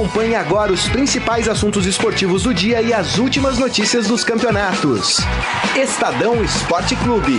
Acompanhe 0.00 0.34
agora 0.34 0.72
os 0.72 0.88
principais 0.88 1.46
assuntos 1.46 1.84
esportivos 1.84 2.44
do 2.44 2.54
dia 2.54 2.80
e 2.80 2.90
as 2.90 3.18
últimas 3.18 3.58
notícias 3.58 4.08
dos 4.08 4.24
campeonatos. 4.24 5.18
Estadão 5.76 6.42
Esporte 6.42 6.96
Clube. 6.96 7.34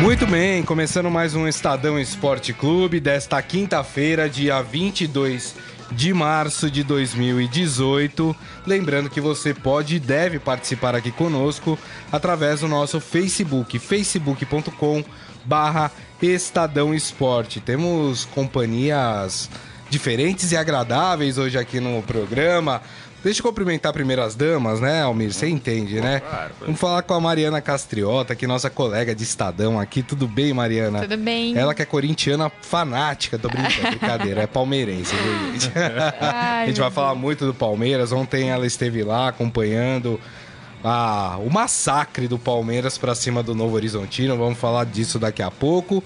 Muito 0.00 0.26
bem, 0.26 0.62
começando 0.62 1.10
mais 1.10 1.34
um 1.34 1.46
Estadão 1.46 1.98
Esporte 1.98 2.54
Clube 2.54 2.98
desta 2.98 3.42
quinta-feira, 3.42 4.26
dia 4.26 4.62
22 4.62 5.54
de 5.92 6.14
março 6.14 6.70
de 6.70 6.82
2018. 6.82 8.34
Lembrando 8.66 9.10
que 9.10 9.20
você 9.20 9.52
pode 9.52 9.96
e 9.96 10.00
deve 10.00 10.38
participar 10.38 10.94
aqui 10.94 11.10
conosco 11.10 11.78
através 12.10 12.60
do 12.60 12.68
nosso 12.68 13.00
Facebook, 13.00 13.78
facebook.com 13.78 15.04
barra 15.44 15.90
Estadão 16.22 16.94
Esporte. 16.94 17.60
Temos 17.60 18.24
companhias 18.24 19.50
diferentes 19.90 20.52
e 20.52 20.56
agradáveis 20.56 21.38
hoje 21.38 21.58
aqui 21.58 21.80
no 21.80 22.02
programa. 22.02 22.80
Deixa 23.24 23.40
eu 23.40 23.44
cumprimentar 23.44 23.90
primeiro 23.90 24.22
as 24.22 24.34
damas, 24.34 24.80
né, 24.80 25.00
Almir? 25.00 25.32
Você 25.32 25.48
entende, 25.48 25.98
né? 25.98 26.20
Claro, 26.20 26.52
Vamos 26.60 26.78
falar 26.78 27.00
com 27.00 27.14
a 27.14 27.20
Mariana 27.20 27.58
Castriota, 27.58 28.34
que 28.34 28.44
é 28.44 28.48
nossa 28.48 28.68
colega 28.68 29.14
de 29.14 29.22
Estadão 29.22 29.80
aqui. 29.80 30.02
Tudo 30.02 30.28
bem, 30.28 30.52
Mariana? 30.52 31.00
Tudo 31.00 31.16
bem. 31.16 31.56
Ela 31.56 31.72
que 31.72 31.80
é 31.80 31.86
corintiana 31.86 32.52
fanática, 32.60 33.38
tô 33.38 33.48
brincando, 33.48 33.88
brincadeira, 33.96 34.42
é 34.42 34.46
palmeirense, 34.46 35.14
viu, 35.16 35.52
gente? 35.52 35.72
Ai, 36.20 36.64
a 36.64 36.66
gente 36.66 36.80
vai 36.80 36.90
falar 36.90 37.14
muito 37.14 37.46
do 37.46 37.54
Palmeiras. 37.54 38.12
Ontem 38.12 38.50
ela 38.50 38.66
esteve 38.66 39.02
lá 39.02 39.28
acompanhando 39.28 40.20
ah, 40.84 41.38
o 41.38 41.50
massacre 41.50 42.28
do 42.28 42.38
Palmeiras 42.38 42.98
para 42.98 43.14
cima 43.14 43.42
do 43.42 43.54
Novo 43.54 43.74
Horizontino. 43.74 44.36
Vamos 44.36 44.58
falar 44.58 44.84
disso 44.84 45.18
daqui 45.18 45.42
a 45.42 45.50
pouco. 45.50 46.04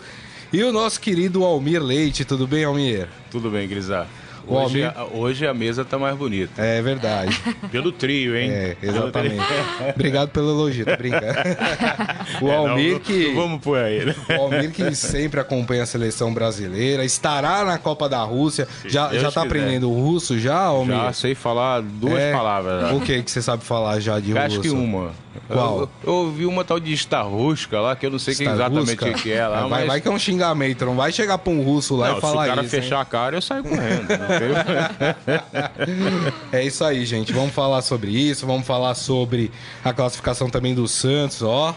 E 0.52 0.62
o 0.62 0.72
nosso 0.72 1.00
querido 1.00 1.44
Almir 1.44 1.82
Leite, 1.82 2.24
tudo 2.24 2.46
bem, 2.46 2.64
Almir? 2.64 3.08
Tudo 3.30 3.50
bem, 3.50 3.68
Grisar. 3.68 4.06
Hoje, 4.48 4.82
a, 4.84 5.04
hoje 5.12 5.46
a 5.46 5.52
mesa 5.52 5.84
tá 5.84 5.98
mais 5.98 6.16
bonita. 6.16 6.62
É 6.62 6.80
verdade. 6.80 7.38
Pelo 7.70 7.92
trio, 7.92 8.36
hein? 8.36 8.50
É, 8.50 8.76
exatamente. 8.82 9.42
Obrigado 9.94 10.30
pelo 10.30 10.50
elogio, 10.50 10.86
tô 10.86 10.96
brincando. 10.96 11.26
o 12.40 12.50
Almir 12.50 12.94
não, 12.94 13.00
que. 13.00 13.34
Vamos 13.34 13.60
por 13.60 13.78
aí. 13.78 14.04
Né? 14.06 14.14
O 14.30 14.42
Almir 14.42 14.70
que 14.72 14.94
sempre 14.94 15.40
acompanha 15.40 15.82
a 15.82 15.86
seleção 15.86 16.32
brasileira, 16.32 17.04
estará 17.04 17.64
na 17.64 17.78
Copa 17.78 18.08
da 18.08 18.22
Rússia. 18.22 18.66
Se 18.82 18.88
já, 18.88 19.12
já 19.12 19.22
tá 19.24 19.28
quiser. 19.28 19.40
aprendendo 19.40 19.90
russo 19.90 20.38
já, 20.38 20.58
Almir? 20.58 20.96
Já 20.96 21.12
sei 21.12 21.34
falar 21.34 21.82
duas 21.82 22.18
é, 22.18 22.32
palavras. 22.32 22.88
Já. 22.88 22.94
O 22.94 23.00
que, 23.00 23.22
que 23.22 23.30
você 23.30 23.42
sabe 23.42 23.64
falar 23.64 24.00
já 24.00 24.18
de 24.18 24.36
Acho 24.36 24.56
russo? 24.56 24.60
Acho 24.60 24.62
que 24.62 24.70
uma. 24.70 25.12
Qual? 25.46 25.80
Eu, 25.80 25.90
eu, 26.04 26.12
ouvi 26.12 26.46
uma 26.46 26.64
tal 26.64 26.80
de 26.80 26.92
Starrusca 26.92 27.80
lá, 27.80 27.96
que 27.96 28.06
eu 28.06 28.10
não 28.10 28.18
sei 28.18 28.32
exatamente 28.32 29.04
o 29.04 29.14
que 29.14 29.32
é 29.32 29.46
lá. 29.46 29.60
Vai, 29.62 29.80
mas... 29.80 29.86
vai 29.86 30.00
que 30.00 30.08
é 30.08 30.10
um 30.10 30.18
xingamento, 30.18 30.84
não 30.84 30.96
vai 30.96 31.12
chegar 31.12 31.38
pra 31.38 31.52
um 31.52 31.62
russo 31.62 31.94
lá 31.96 32.10
não, 32.10 32.18
e 32.18 32.20
falar 32.20 32.32
isso. 32.32 32.42
Se 32.42 32.44
o 32.44 32.54
cara 32.54 32.66
isso, 32.66 32.70
fechar 32.70 32.96
hein? 32.96 33.02
a 33.02 33.04
cara, 33.04 33.36
eu 33.36 33.42
saio 33.42 33.62
correndo. 33.62 34.08
é 36.52 36.64
isso 36.64 36.84
aí, 36.84 37.04
gente. 37.04 37.32
Vamos 37.32 37.54
falar 37.54 37.82
sobre 37.82 38.10
isso, 38.10 38.46
vamos 38.46 38.66
falar 38.66 38.94
sobre 38.94 39.50
a 39.84 39.92
classificação 39.92 40.50
também 40.50 40.74
do 40.74 40.88
Santos, 40.88 41.42
ó. 41.42 41.76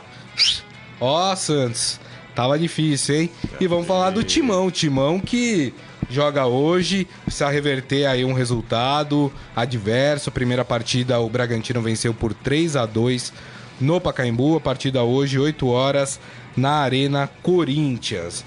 Ó, 1.00 1.36
Santos. 1.36 2.00
Tava 2.34 2.58
difícil, 2.58 3.16
hein? 3.16 3.30
E 3.60 3.68
vamos 3.68 3.86
falar 3.86 4.12
do 4.12 4.24
Timão. 4.24 4.72
Timão 4.72 5.20
que 5.20 5.74
joga 6.14 6.46
hoje, 6.46 7.08
precisa 7.24 7.50
reverter 7.50 8.06
aí 8.06 8.24
um 8.26 8.34
resultado 8.34 9.32
adverso. 9.56 10.32
Primeira 10.32 10.66
partida, 10.66 11.20
o 11.20 11.30
Bragantino 11.30 11.82
venceu 11.82 12.14
por 12.14 12.34
3 12.34 12.76
a 12.76 12.86
2 12.86 13.34
no 13.80 14.00
Pacaembu. 14.00 14.58
A 14.58 14.62
partida 14.62 15.04
hoje, 15.04 15.40
8 15.40 15.68
horas, 15.68 16.20
na 16.56 16.74
Arena 16.74 17.30
Corinthians. 17.42 18.44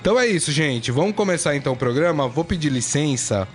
Então 0.00 0.20
é 0.20 0.26
isso, 0.26 0.52
gente. 0.52 0.92
Vamos 0.92 1.16
começar 1.16 1.56
então 1.56 1.72
o 1.72 1.76
programa. 1.76 2.28
Vou 2.28 2.44
pedir 2.44 2.70
licença. 2.70 3.48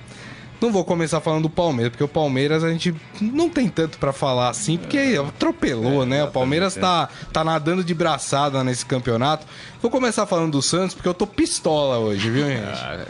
Não 0.62 0.72
vou 0.72 0.86
começar 0.86 1.20
falando 1.20 1.44
do 1.44 1.50
Palmeiras, 1.50 1.90
porque 1.90 2.04
o 2.04 2.08
Palmeiras 2.08 2.64
a 2.64 2.70
gente 2.70 2.94
não 3.20 3.50
tem 3.50 3.68
tanto 3.68 3.98
para 3.98 4.14
falar 4.14 4.50
assim, 4.50 4.78
porque 4.78 5.20
atropelou, 5.20 6.04
é, 6.04 6.06
né? 6.06 6.24
O 6.24 6.28
Palmeiras 6.28 6.76
tá, 6.76 7.10
tá 7.34 7.44
nadando 7.44 7.84
de 7.84 7.96
braçada 7.96 8.64
nesse 8.64 8.86
campeonato. 8.86 9.48
Vou 9.82 9.90
começar 9.90 10.28
falando 10.28 10.52
do 10.52 10.62
Santos, 10.62 10.94
porque 10.94 11.10
eu 11.10 11.16
tô 11.16 11.26
pistola 11.26 11.98
hoje, 11.98 12.30
viu, 12.30 12.46
gente? 12.46 12.80
Ah, 12.80 13.06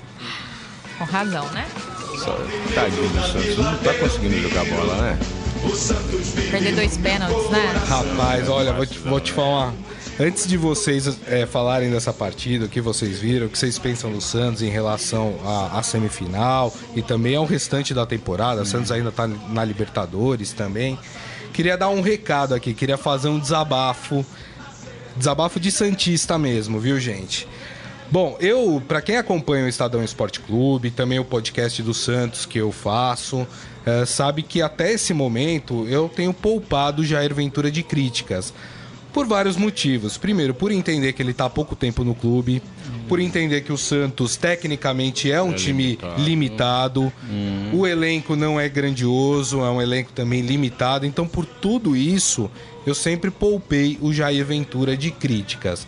Com 1.02 1.06
razão, 1.06 1.50
né? 1.50 1.68
Tadinho 2.76 3.10
do 3.10 3.22
Santos, 3.22 3.58
não 3.58 3.76
tá 3.80 3.92
conseguindo 3.96 4.40
jogar 4.40 4.64
bola, 4.66 5.02
né? 5.02 5.20
Perder 6.52 6.76
dois 6.76 6.96
pênaltis, 6.96 7.50
né? 7.50 7.84
Rapaz, 7.88 8.48
olha, 8.48 8.72
vou 8.72 8.86
te, 8.86 9.00
vou 9.00 9.20
te 9.20 9.32
falar. 9.32 9.74
Antes 10.20 10.48
de 10.48 10.58
vocês 10.58 11.18
é, 11.26 11.48
falarem 11.48 11.90
dessa 11.90 12.14
partida, 12.14 12.66
o 12.66 12.70
que 12.70 12.80
vocês 12.80 13.18
viram, 13.18 13.48
o 13.48 13.50
que 13.50 13.58
vocês 13.58 13.80
pensam 13.80 14.12
do 14.12 14.22
Santos 14.22 14.62
em 14.62 14.70
relação 14.70 15.40
à, 15.44 15.80
à 15.80 15.82
semifinal 15.82 16.72
e 16.96 17.02
também 17.02 17.36
ao 17.36 17.46
restante 17.46 17.96
da 17.96 18.06
temporada, 18.06 18.62
o 18.62 18.66
Santos 18.66 18.92
ainda 18.92 19.10
está 19.10 19.26
na 19.28 19.66
Libertadores 19.66 20.54
também. 20.54 21.00
Queria 21.52 21.76
dar 21.76 21.90
um 21.90 22.02
recado 22.02 22.54
aqui, 22.54 22.76
queria 22.76 22.98
fazer 22.98 23.30
um 23.30 23.40
desabafo, 23.40 24.24
desabafo 25.18 25.60
de 25.60 25.72
Santista 25.72 26.38
mesmo, 26.38 26.80
viu, 26.80 27.00
gente? 27.00 27.48
Bom, 28.12 28.36
eu, 28.42 28.84
para 28.86 29.02
quem 29.02 29.16
acompanha 29.16 29.64
o 29.64 29.70
Estadão 29.70 30.04
Esporte 30.04 30.42
Clube, 30.42 30.92
também 30.92 31.18
o 31.18 31.24
podcast 31.24 31.82
do 31.82 31.94
Santos 31.94 32.46
que 32.46 32.58
eu 32.58 32.70
faço, 32.70 33.48
é, 33.86 34.06
sabe 34.06 34.44
que 34.44 34.62
até 34.62 34.92
esse 34.92 35.14
momento 35.14 35.88
eu 35.88 36.10
tenho 36.10 36.34
poupado 36.34 37.06
Jair 37.06 37.34
Ventura 37.34 37.72
de 37.72 37.82
críticas. 37.82 38.54
Por 39.14 39.26
vários 39.26 39.56
motivos. 39.56 40.18
Primeiro, 40.18 40.54
por 40.54 40.74
entender 40.74 41.14
que 41.14 41.22
ele 41.22 41.32
está 41.32 41.46
há 41.46 41.50
pouco 41.50 41.74
tempo 41.74 42.04
no 42.04 42.14
clube, 42.14 42.62
por 43.08 43.18
entender 43.20 43.62
que 43.62 43.72
o 43.72 43.78
Santos 43.78 44.36
tecnicamente 44.36 45.32
é 45.32 45.42
um 45.42 45.52
é 45.52 45.56
time 45.56 45.84
limitado, 45.84 46.22
limitado 46.22 47.14
hum. 47.30 47.72
o 47.74 47.88
elenco 47.88 48.36
não 48.36 48.60
é 48.60 48.68
grandioso, 48.68 49.62
é 49.62 49.70
um 49.70 49.82
elenco 49.82 50.12
também 50.12 50.42
limitado. 50.42 51.06
Então, 51.06 51.26
por 51.26 51.46
tudo 51.46 51.96
isso, 51.96 52.52
eu 52.86 52.96
sempre 52.96 53.32
poupei 53.32 53.98
o 54.02 54.14
Jair 54.14 54.46
Ventura 54.46 54.98
de 54.98 55.12
críticas. 55.12 55.88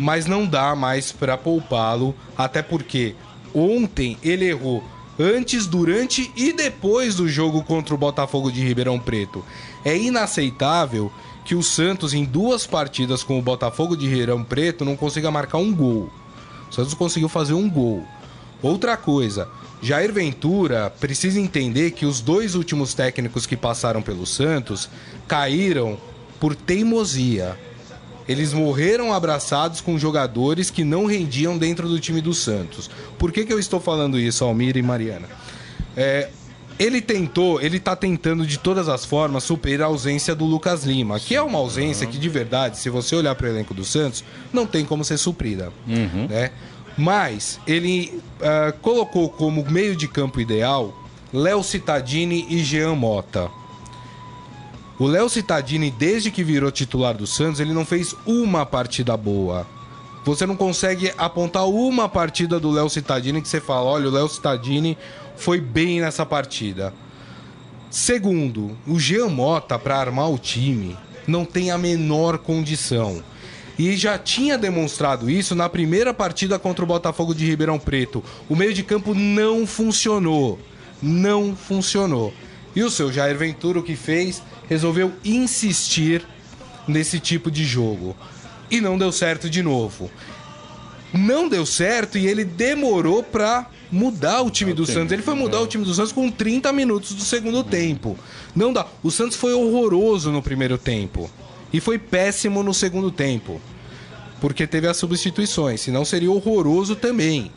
Mas 0.00 0.24
não 0.24 0.46
dá 0.46 0.74
mais 0.74 1.12
para 1.12 1.36
poupá-lo, 1.36 2.14
até 2.36 2.62
porque 2.62 3.14
ontem 3.54 4.16
ele 4.22 4.46
errou 4.46 4.82
antes, 5.18 5.66
durante 5.66 6.32
e 6.34 6.54
depois 6.54 7.16
do 7.16 7.28
jogo 7.28 7.62
contra 7.62 7.94
o 7.94 7.98
Botafogo 7.98 8.50
de 8.50 8.64
Ribeirão 8.64 8.98
Preto. 8.98 9.44
É 9.84 9.94
inaceitável 9.94 11.12
que 11.44 11.54
o 11.54 11.62
Santos, 11.62 12.14
em 12.14 12.24
duas 12.24 12.66
partidas 12.66 13.22
com 13.22 13.38
o 13.38 13.42
Botafogo 13.42 13.94
de 13.94 14.08
Ribeirão 14.08 14.42
Preto, 14.42 14.84
não 14.84 14.96
consiga 14.96 15.30
marcar 15.30 15.58
um 15.58 15.74
gol. 15.74 16.10
O 16.70 16.74
Santos 16.74 16.94
conseguiu 16.94 17.28
fazer 17.28 17.52
um 17.52 17.68
gol. 17.68 18.02
Outra 18.62 18.96
coisa, 18.96 19.48
Jair 19.82 20.12
Ventura 20.12 20.90
precisa 20.98 21.38
entender 21.38 21.90
que 21.90 22.06
os 22.06 22.20
dois 22.20 22.54
últimos 22.54 22.94
técnicos 22.94 23.44
que 23.44 23.56
passaram 23.56 24.00
pelo 24.00 24.26
Santos 24.26 24.88
caíram 25.28 25.98
por 26.38 26.54
teimosia. 26.54 27.58
Eles 28.30 28.52
morreram 28.52 29.12
abraçados 29.12 29.80
com 29.80 29.98
jogadores 29.98 30.70
que 30.70 30.84
não 30.84 31.04
rendiam 31.04 31.58
dentro 31.58 31.88
do 31.88 31.98
time 31.98 32.20
do 32.20 32.32
Santos. 32.32 32.88
Por 33.18 33.32
que, 33.32 33.44
que 33.44 33.52
eu 33.52 33.58
estou 33.58 33.80
falando 33.80 34.20
isso, 34.20 34.44
Almir 34.44 34.76
e 34.76 34.82
Mariana? 34.82 35.26
É, 35.96 36.28
ele 36.78 37.00
tentou, 37.00 37.60
ele 37.60 37.80
tá 37.80 37.96
tentando 37.96 38.46
de 38.46 38.56
todas 38.56 38.88
as 38.88 39.04
formas 39.04 39.42
superar 39.42 39.88
a 39.88 39.90
ausência 39.90 40.32
do 40.32 40.44
Lucas 40.44 40.84
Lima, 40.84 41.18
que 41.18 41.34
é 41.34 41.42
uma 41.42 41.58
ausência 41.58 42.06
que 42.06 42.18
de 42.18 42.28
verdade, 42.28 42.78
se 42.78 42.88
você 42.88 43.16
olhar 43.16 43.34
para 43.34 43.48
o 43.48 43.50
elenco 43.50 43.74
do 43.74 43.84
Santos, 43.84 44.22
não 44.52 44.64
tem 44.64 44.84
como 44.84 45.04
ser 45.04 45.18
suprida, 45.18 45.72
uhum. 45.88 46.28
né? 46.30 46.52
Mas 46.96 47.58
ele 47.66 48.22
uh, 48.38 48.72
colocou 48.80 49.28
como 49.28 49.68
meio 49.68 49.96
de 49.96 50.06
campo 50.06 50.40
ideal 50.40 50.94
Léo 51.32 51.64
Cittadini 51.64 52.46
e 52.48 52.62
Jean 52.62 52.94
Mota. 52.94 53.50
O 55.00 55.06
Léo 55.06 55.30
Cittadini, 55.30 55.90
desde 55.90 56.30
que 56.30 56.44
virou 56.44 56.70
titular 56.70 57.16
do 57.16 57.26
Santos, 57.26 57.58
ele 57.58 57.72
não 57.72 57.86
fez 57.86 58.14
uma 58.26 58.66
partida 58.66 59.16
boa. 59.16 59.66
Você 60.26 60.44
não 60.44 60.54
consegue 60.54 61.10
apontar 61.16 61.66
uma 61.66 62.06
partida 62.06 62.60
do 62.60 62.70
Léo 62.70 62.90
Cittadini 62.90 63.40
que 63.40 63.48
você 63.48 63.62
fala, 63.62 63.86
olha, 63.86 64.08
o 64.08 64.12
Léo 64.12 64.28
Cittadini 64.28 64.98
foi 65.38 65.58
bem 65.58 66.02
nessa 66.02 66.26
partida. 66.26 66.92
Segundo, 67.90 68.76
o 68.86 69.00
Jean 69.00 69.28
Mota, 69.28 69.78
para 69.78 69.96
armar 69.96 70.30
o 70.30 70.36
time, 70.36 70.94
não 71.26 71.46
tem 71.46 71.70
a 71.70 71.78
menor 71.78 72.36
condição. 72.36 73.22
E 73.78 73.96
já 73.96 74.18
tinha 74.18 74.58
demonstrado 74.58 75.30
isso 75.30 75.54
na 75.54 75.66
primeira 75.70 76.12
partida 76.12 76.58
contra 76.58 76.84
o 76.84 76.86
Botafogo 76.86 77.34
de 77.34 77.46
Ribeirão 77.46 77.78
Preto. 77.78 78.22
O 78.50 78.54
meio 78.54 78.74
de 78.74 78.82
campo 78.82 79.14
não 79.14 79.66
funcionou. 79.66 80.58
Não 81.02 81.56
funcionou. 81.56 82.34
E 82.76 82.82
o 82.82 82.90
seu 82.90 83.10
Jair 83.10 83.38
Ventura, 83.38 83.78
o 83.78 83.82
que 83.82 83.96
fez? 83.96 84.42
Resolveu 84.70 85.12
insistir 85.24 86.24
nesse 86.88 87.20
tipo 87.20 87.50
de 87.50 87.64
jogo. 87.64 88.16
E 88.70 88.80
não 88.80 88.96
deu 88.96 89.12
certo 89.12 89.50
de 89.50 89.62
novo. 89.62 90.10
Não 91.12 91.48
deu 91.48 91.66
certo 91.66 92.16
e 92.16 92.26
ele 92.26 92.44
demorou 92.44 93.22
para 93.22 93.68
mudar 93.90 94.42
o 94.42 94.50
time 94.50 94.72
do 94.72 94.86
Santos. 94.86 95.12
Ele 95.12 95.22
foi 95.22 95.34
mudar 95.34 95.60
o 95.60 95.66
time 95.66 95.84
do 95.84 95.92
Santos 95.92 96.12
com 96.12 96.30
30 96.30 96.72
minutos 96.72 97.12
do 97.14 97.22
segundo 97.22 97.64
tempo. 97.64 98.16
Não 98.54 98.72
dá. 98.72 98.86
O 99.02 99.10
Santos 99.10 99.36
foi 99.36 99.52
horroroso 99.52 100.30
no 100.30 100.40
primeiro 100.40 100.78
tempo. 100.78 101.28
E 101.72 101.80
foi 101.80 101.98
péssimo 101.98 102.62
no 102.62 102.72
segundo 102.72 103.10
tempo. 103.10 103.60
Porque 104.40 104.66
teve 104.66 104.86
as 104.86 104.96
substituições. 104.96 105.80
Senão 105.80 106.04
seria 106.04 106.30
horroroso 106.30 106.94
também. 106.94 107.50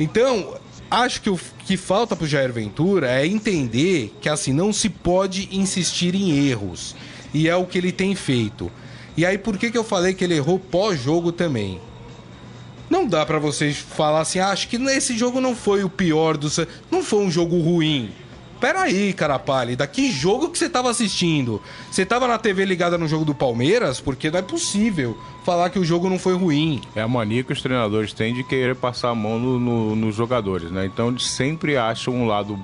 Então, 0.00 0.54
acho 1.02 1.20
que 1.20 1.30
o 1.30 1.38
que 1.66 1.76
falta 1.76 2.14
pro 2.14 2.26
Jair 2.26 2.52
Ventura 2.52 3.10
é 3.10 3.26
entender 3.26 4.14
que 4.20 4.28
assim 4.28 4.52
não 4.52 4.72
se 4.72 4.88
pode 4.88 5.48
insistir 5.50 6.14
em 6.14 6.48
erros. 6.48 6.94
E 7.32 7.48
é 7.48 7.56
o 7.56 7.66
que 7.66 7.78
ele 7.78 7.90
tem 7.90 8.14
feito. 8.14 8.70
E 9.16 9.26
aí 9.26 9.36
por 9.36 9.58
que, 9.58 9.70
que 9.70 9.78
eu 9.78 9.84
falei 9.84 10.14
que 10.14 10.22
ele 10.22 10.36
errou 10.36 10.58
pós-jogo 10.58 11.32
também? 11.32 11.80
Não 12.88 13.06
dá 13.06 13.24
para 13.24 13.38
vocês 13.38 13.78
falar 13.78 14.20
assim, 14.20 14.38
ah, 14.38 14.50
acho 14.50 14.68
que 14.68 14.76
esse 14.76 15.16
jogo 15.16 15.40
não 15.40 15.56
foi 15.56 15.82
o 15.82 15.90
pior 15.90 16.36
do 16.36 16.48
não 16.90 17.02
foi 17.02 17.20
um 17.20 17.30
jogo 17.30 17.58
ruim. 17.60 18.12
Peraí, 18.64 19.12
cara 19.12 19.38
pálida, 19.38 19.86
que 19.86 20.10
jogo 20.10 20.48
que 20.48 20.56
você 20.56 20.70
tava 20.70 20.88
assistindo? 20.88 21.60
Você 21.90 22.06
tava 22.06 22.26
na 22.26 22.38
TV 22.38 22.64
ligada 22.64 22.96
no 22.96 23.06
jogo 23.06 23.22
do 23.22 23.34
Palmeiras? 23.34 24.00
Porque 24.00 24.30
não 24.30 24.38
é 24.38 24.42
possível 24.42 25.18
falar 25.44 25.68
que 25.68 25.78
o 25.78 25.84
jogo 25.84 26.08
não 26.08 26.18
foi 26.18 26.34
ruim. 26.34 26.80
É 26.96 27.02
a 27.02 27.06
mania 27.06 27.44
que 27.44 27.52
os 27.52 27.60
treinadores 27.60 28.14
têm 28.14 28.32
de 28.32 28.42
querer 28.42 28.74
passar 28.74 29.10
a 29.10 29.14
mão 29.14 29.38
no, 29.38 29.60
no, 29.60 29.94
nos 29.94 30.14
jogadores, 30.14 30.70
né? 30.70 30.86
Então 30.86 31.10
eles 31.10 31.26
sempre 31.26 31.76
acham 31.76 32.14
um 32.14 32.26
lado 32.26 32.58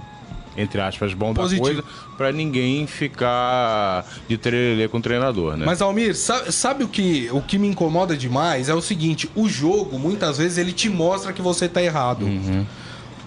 entre 0.57 0.81
aspas, 0.81 1.13
bom 1.13 1.35
Positivo. 1.35 1.69
da 1.69 1.83
coisa, 1.83 1.89
para 2.17 2.33
ninguém 2.33 2.87
ficar 2.87 4.07
de 4.27 4.39
trelelê 4.39 4.89
com 4.89 4.99
o 4.99 5.03
treinador, 5.03 5.57
né? 5.57 5.67
Mas, 5.67 5.83
Almir, 5.83 6.17
sabe, 6.17 6.51
sabe, 6.51 6.85
o, 6.85 6.89
que, 6.89 7.29
o 7.31 7.41
que 7.41 7.59
me 7.59 7.69
incomoda 7.69 8.17
demais? 8.17 8.69
É 8.69 8.75
o 8.75 8.81
seguinte, 8.81 9.31
o 9.35 9.49
jogo, 9.49 9.99
muitas 9.99 10.39
vezes, 10.39 10.57
ele 10.59 10.73
te 10.73 10.89
mostra 10.89 11.33
que 11.33 11.41
você 11.41 11.69
tá 11.69 11.83
errado. 11.83 12.25
Uhum. 12.25 12.67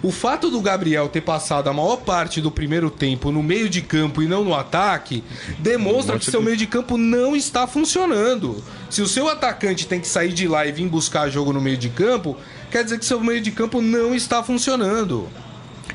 O 0.04 0.12
fato 0.12 0.50
do 0.50 0.60
Gabriel 0.60 1.08
ter 1.08 1.22
passado 1.22 1.70
a 1.70 1.74
maior 1.74 1.96
parte 1.96 2.42
do 2.42 2.52
primeiro 2.52 2.90
tempo 2.90 3.32
no 3.32 3.42
meio 3.42 3.70
de 3.70 3.82
campo 3.82 4.22
e 4.22 4.28
não 4.28 4.44
no 4.44 4.54
ataque 4.54 5.24
demonstra 5.60 6.20
que 6.20 6.30
seu 6.30 6.42
meio 6.42 6.58
de 6.58 6.68
campo 6.68 6.98
não 6.98 7.34
está 7.34 7.66
funcionando. 7.66 8.62
Se 8.90 9.02
o 9.02 9.08
seu 9.08 9.30
atacante 9.30 9.88
tem 9.88 10.02
que 10.02 10.08
sair 10.08 10.34
de 10.34 10.46
lá 10.46 10.68
e 10.68 10.74
vir 10.74 10.90
buscar 10.90 11.30
jogo 11.30 11.54
no 11.54 11.62
meio 11.62 11.78
de 11.78 11.88
campo, 11.88 12.36
quer 12.70 12.84
dizer 12.84 13.00
que 13.00 13.06
seu 13.06 13.22
meio 13.22 13.40
de 13.40 13.52
campo 13.52 13.82
não 13.82 14.14
está 14.14 14.44
funcionando. 14.44 15.30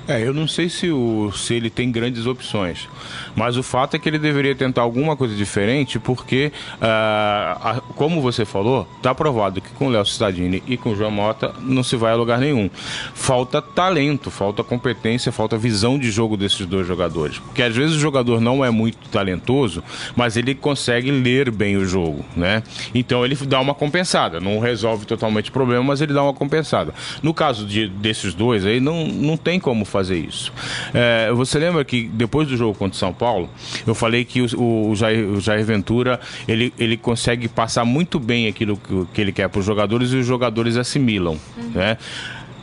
É, 0.08 0.26
eu 0.26 0.32
não 0.32 0.48
sei 0.48 0.70
se, 0.70 0.90
o, 0.90 1.30
se 1.32 1.52
ele 1.52 1.68
tem 1.68 1.92
grandes 1.92 2.24
opções, 2.24 2.88
mas 3.36 3.58
o 3.58 3.62
fato 3.62 3.94
é 3.94 3.98
que 3.98 4.08
ele 4.08 4.18
deveria 4.18 4.54
tentar 4.54 4.80
alguma 4.80 5.14
coisa 5.14 5.34
diferente, 5.34 5.98
porque, 5.98 6.50
uh, 6.76 6.82
a, 6.82 7.82
como 7.98 8.22
você 8.22 8.44
falou, 8.44 8.86
está 8.96 9.12
provado 9.12 9.60
que 9.60 9.70
com 9.70 9.88
o 9.88 9.90
Léo 9.90 10.06
Cittadini 10.06 10.62
e 10.68 10.76
com 10.76 10.90
o 10.90 10.96
João 10.96 11.10
Mota 11.10 11.52
não 11.60 11.82
se 11.82 11.96
vai 11.96 12.12
a 12.12 12.14
lugar 12.14 12.38
nenhum. 12.38 12.70
Falta 13.12 13.60
talento, 13.60 14.30
falta 14.30 14.62
competência, 14.62 15.32
falta 15.32 15.58
visão 15.58 15.98
de 15.98 16.08
jogo 16.08 16.36
desses 16.36 16.64
dois 16.64 16.86
jogadores. 16.86 17.38
Porque 17.40 17.60
às 17.60 17.74
vezes 17.74 17.96
o 17.96 17.98
jogador 17.98 18.40
não 18.40 18.64
é 18.64 18.70
muito 18.70 19.08
talentoso, 19.08 19.82
mas 20.14 20.36
ele 20.36 20.54
consegue 20.54 21.10
ler 21.10 21.50
bem 21.50 21.76
o 21.76 21.84
jogo, 21.84 22.24
né? 22.36 22.62
Então 22.94 23.24
ele 23.24 23.34
dá 23.34 23.60
uma 23.60 23.74
compensada, 23.74 24.38
não 24.38 24.60
resolve 24.60 25.04
totalmente 25.04 25.50
o 25.50 25.52
problema, 25.52 25.82
mas 25.82 26.00
ele 26.00 26.14
dá 26.14 26.22
uma 26.22 26.34
compensada. 26.34 26.94
No 27.20 27.34
caso 27.34 27.66
de, 27.66 27.88
desses 27.88 28.32
dois 28.32 28.64
aí, 28.64 28.78
não, 28.78 29.08
não 29.08 29.36
tem 29.36 29.58
como 29.58 29.84
fazer 29.84 30.18
isso. 30.18 30.52
É, 30.94 31.32
você 31.32 31.58
lembra 31.58 31.84
que 31.84 32.04
depois 32.04 32.46
do 32.46 32.56
jogo 32.56 32.78
contra 32.78 32.94
o 32.94 32.98
São 32.98 33.12
Paulo, 33.12 33.50
eu 33.84 33.94
falei 33.94 34.24
que 34.24 34.40
o, 34.40 34.90
o, 34.90 34.94
Jair, 34.94 35.28
o 35.28 35.40
Jair, 35.40 35.64
Ventura 35.64 36.20
ele, 36.46 36.72
ele 36.78 36.96
consegue 36.96 37.48
passar 37.48 37.87
muito 37.88 38.20
bem 38.20 38.46
aquilo 38.46 38.80
que, 39.12 39.20
ele 39.20 39.32
quer 39.32 39.48
para 39.48 39.58
os 39.58 39.64
jogadores 39.64 40.12
e 40.12 40.16
os 40.16 40.26
jogadores 40.26 40.76
assimilam, 40.76 41.38
uhum. 41.56 41.70
né? 41.74 41.98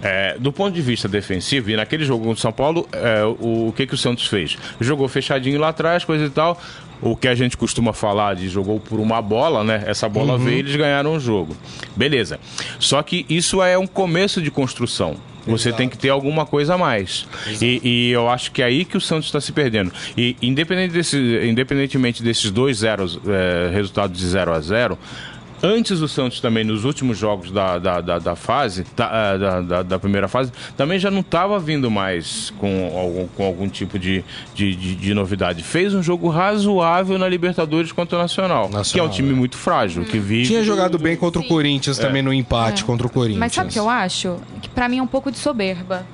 É, 0.01 0.37
do 0.37 0.51
ponto 0.51 0.73
de 0.73 0.81
vista 0.81 1.07
defensivo, 1.07 1.71
e 1.71 1.75
naquele 1.75 2.05
jogo 2.05 2.25
contra 2.25 2.37
o 2.37 2.41
São 2.41 2.51
Paulo, 2.51 2.87
é, 2.91 3.23
o, 3.23 3.69
o, 3.69 3.73
que, 3.75 3.87
que 3.87 3.95
o 3.95 3.97
Santos 3.97 4.27
fez? 4.27 4.55
Jogou 4.79 5.07
fechadinho 5.07 5.59
lá 5.59 5.69
atrás, 5.69 6.05
coisa 6.05 6.25
e 6.25 6.29
tal. 6.29 6.61
O 7.01 7.15
que 7.15 7.27
a 7.27 7.35
gente 7.35 7.57
costuma 7.57 7.91
falar 7.91 8.35
de 8.35 8.47
jogou 8.47 8.79
por 8.79 8.99
uma 8.99 9.21
bola, 9.21 9.63
né? 9.63 9.83
Essa 9.85 10.07
bola 10.07 10.33
uhum. 10.33 10.39
veio 10.39 10.57
e 10.57 10.59
eles 10.59 10.75
ganharam 10.75 11.15
o 11.15 11.19
jogo. 11.19 11.57
Beleza. 11.95 12.39
Só 12.79 13.01
que 13.01 13.25
isso 13.27 13.63
é 13.63 13.77
um 13.77 13.87
começo 13.87 14.41
de 14.41 14.51
construção. 14.51 15.17
Você 15.45 15.69
Exato. 15.69 15.77
tem 15.77 15.89
que 15.89 15.97
ter 15.97 16.09
alguma 16.09 16.45
coisa 16.45 16.75
a 16.75 16.77
mais. 16.77 17.27
E, 17.61 17.81
e, 17.83 18.11
eu 18.11 18.29
acho 18.29 18.51
que 18.51 18.61
é 18.61 18.65
aí 18.65 18.85
que 18.85 18.97
o 18.97 19.01
Santos 19.01 19.27
está 19.27 19.39
se 19.39 19.51
perdendo. 19.51 19.91
E 20.17 20.35
independente 20.41 20.91
desse, 20.91 21.17
independentemente 21.43 22.23
desses 22.23 22.49
dois 22.51 22.77
zeros, 22.77 23.19
é, 23.27 23.69
resultados 23.73 24.19
de 24.19 24.25
0 24.25 24.53
a 24.53 24.59
0 24.59 24.97
Antes 25.63 26.01
o 26.01 26.07
Santos 26.07 26.39
também, 26.39 26.63
nos 26.63 26.85
últimos 26.85 27.17
jogos 27.17 27.51
da, 27.51 27.79
da, 27.79 28.01
da, 28.01 28.19
da 28.19 28.35
fase, 28.35 28.85
da, 28.95 29.05
é, 29.05 29.37
da, 29.37 29.61
da, 29.61 29.83
da, 29.83 29.99
primeira 29.99 30.27
fase, 30.27 30.51
também 30.75 30.99
já 30.99 31.09
não 31.09 31.21
estava 31.21 31.57
vindo 31.59 31.89
mais 31.89 32.53
com 32.57 32.91
algum, 32.95 33.27
com 33.27 33.45
algum 33.45 33.69
tipo 33.69 33.97
de, 33.97 34.23
de, 34.53 34.75
de, 34.75 34.95
de, 34.95 35.13
novidade. 35.13 35.63
Fez 35.63 35.93
um 35.93 36.03
jogo 36.03 36.29
razoável 36.29 37.17
na 37.17 37.27
Libertadores 37.27 37.91
contra 37.91 38.17
o 38.17 38.21
Nacional, 38.21 38.69
Nacional 38.69 38.83
que 38.85 38.99
é 38.99 39.03
um 39.03 39.09
time 39.09 39.31
é. 39.31 39.35
muito 39.35 39.57
frágil, 39.57 40.03
que 40.05 40.19
vive... 40.19 40.47
Tinha 40.47 40.63
jogado 40.63 40.99
bem 40.99 41.15
contra 41.15 41.41
o 41.41 41.47
Corinthians 41.47 41.97
é. 41.99 42.01
também 42.01 42.21
no 42.21 42.33
empate 42.33 42.83
é. 42.83 42.85
contra 42.85 43.07
o 43.07 43.09
Corinthians. 43.09 43.39
Mas 43.39 43.53
sabe 43.53 43.69
o 43.69 43.73
que 43.73 43.79
eu 43.79 43.89
acho? 43.89 44.37
Que 44.61 44.69
para 44.69 44.89
mim 44.89 44.99
é 44.99 45.03
um 45.03 45.07
pouco 45.07 45.31
de 45.31 45.37
soberba. 45.37 46.05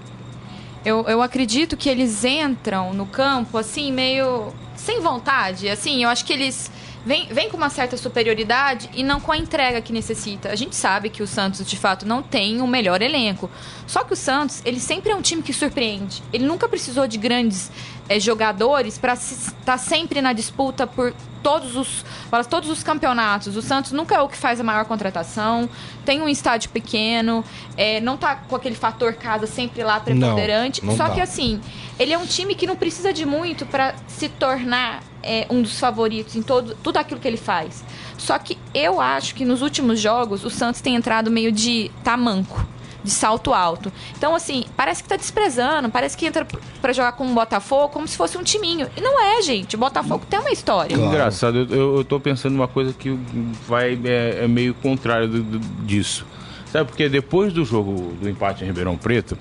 Eu, 0.86 1.06
eu 1.08 1.22
acredito 1.22 1.78
que 1.78 1.90
eles 1.90 2.24
entram 2.24 2.94
no 2.94 3.06
campo, 3.06 3.58
assim, 3.58 3.92
meio 3.92 4.52
sem 4.76 5.00
vontade. 5.00 5.70
Assim, 5.70 6.04
eu 6.04 6.10
acho 6.10 6.26
que 6.26 6.34
eles 6.34 6.72
vem, 7.06 7.28
vem 7.28 7.50
com 7.50 7.58
uma 7.58 7.70
certa 7.70 7.98
superioridade 7.98 8.90
e 8.94 9.04
não 9.04 9.20
com 9.20 9.32
a 9.32 9.38
entrega 9.38 9.82
que 9.82 9.94
necessita. 9.94 10.50
A 10.50 10.56
gente 10.56 10.76
sabe 10.76 11.10
que 11.10 11.24
o 11.24 11.28
Santos, 11.28 11.66
de 11.66 11.78
fato, 11.78 12.06
não 12.06 12.22
tem 12.22 12.62
o 12.62 12.68
melhor 12.68 13.02
elenco. 13.02 13.50
Só 13.88 14.04
que 14.04 14.14
o 14.14 14.16
Santos, 14.16 14.62
ele 14.66 14.80
sempre 14.80 15.12
é 15.12 15.16
um 15.16 15.22
time 15.22 15.42
que 15.42 15.54
surpreende. 15.54 16.24
Ele 16.32 16.46
nunca 16.46 16.68
precisou 16.68 17.08
de 17.08 17.18
grandes 17.18 17.72
é, 18.08 18.20
jogadores 18.20 18.98
para 18.98 19.14
estar 19.14 19.54
tá 19.66 19.78
sempre 19.78 20.22
na 20.22 20.34
disputa 20.34 20.86
por 20.86 21.14
todos 21.42 21.76
os, 21.76 22.06
para 22.30 22.44
todos 22.44 22.70
os 22.70 22.84
campeonatos. 22.84 23.56
O 23.56 23.62
Santos 23.62 23.92
nunca 23.92 24.16
é 24.16 24.22
o 24.22 24.28
que 24.28 24.38
faz 24.38 24.60
a 24.60 24.64
maior 24.64 24.86
contratação, 24.86 25.70
tem 26.06 26.22
um 26.22 26.30
estádio 26.30 26.70
pequeno, 26.70 27.44
é, 27.76 28.00
não 28.00 28.18
tá 28.18 28.36
com 28.36 28.56
aquele 28.56 28.76
fator 28.76 29.14
casa 29.14 29.48
sempre 29.48 29.84
lá 29.84 30.00
preponderante. 30.00 30.82
Não, 30.82 30.90
não 30.90 30.98
Só 30.98 31.08
tá. 31.08 31.16
que 31.16 31.22
assim, 31.22 31.60
ele 31.98 32.14
é 32.14 32.18
um 32.18 32.26
time 32.26 32.56
que 32.56 32.68
não 32.68 32.76
precisa 32.76 33.12
de 33.12 33.26
muito 33.26 33.66
para 33.66 33.96
se 34.08 34.30
tornar 34.30 35.02
é, 35.24 35.46
um 35.50 35.62
dos 35.62 35.80
favoritos 35.80 36.36
em 36.36 36.42
todo, 36.42 36.76
tudo 36.84 36.98
aquilo 36.98 37.20
que 37.20 37.28
ele 37.28 37.38
faz. 37.38 37.84
Só 38.18 38.38
que 38.38 38.58
eu 38.74 39.02
acho 39.02 39.36
que 39.36 39.46
nos 39.46 39.62
últimos 39.62 40.00
jogos 40.00 40.44
o 40.44 40.50
Santos 40.50 40.82
tem 40.82 40.96
entrado 40.96 41.32
meio 41.32 41.52
de 41.52 41.92
tamanco 42.04 42.66
de 43.04 43.10
salto 43.10 43.54
alto. 43.54 43.92
Então, 44.18 44.36
assim, 44.36 44.66
parece 44.76 45.02
que 45.02 45.10
tá 45.10 45.16
desprezando, 45.16 45.90
parece 45.90 46.16
que 46.16 46.26
entra 46.26 46.46
para 46.82 46.94
jogar 46.94 47.14
com 47.14 47.26
o 47.26 47.34
Botafogo 47.34 47.90
como 47.90 48.08
se 48.08 48.16
fosse 48.16 48.38
um 48.38 48.44
timinho. 48.44 48.88
E 48.96 49.02
não 49.02 49.20
é, 49.20 49.42
gente. 49.42 49.76
O 49.76 49.80
Botafogo 49.80 50.26
tem 50.30 50.40
uma 50.40 50.52
história. 50.52 50.96
Claro. 50.96 51.12
Engraçado, 51.12 51.68
eu, 51.70 51.98
eu 51.98 52.04
tô 52.04 52.20
pensando 52.20 52.56
uma 52.56 52.68
coisa 52.68 52.94
que 52.94 53.10
vai 53.68 54.00
é, 54.04 54.44
é 54.44 54.48
meio 54.48 54.74
contrário 54.76 55.28
do, 55.28 55.44
do, 55.44 55.60
disso. 55.86 56.26
Sabe, 56.72 56.86
porque 56.86 57.10
depois 57.10 57.52
do 57.52 57.66
jogo 57.66 58.14
do 58.22 58.30
empate 58.30 58.64
em 58.64 58.68
Ribeirão 58.68 58.96
Preto, 58.96 59.38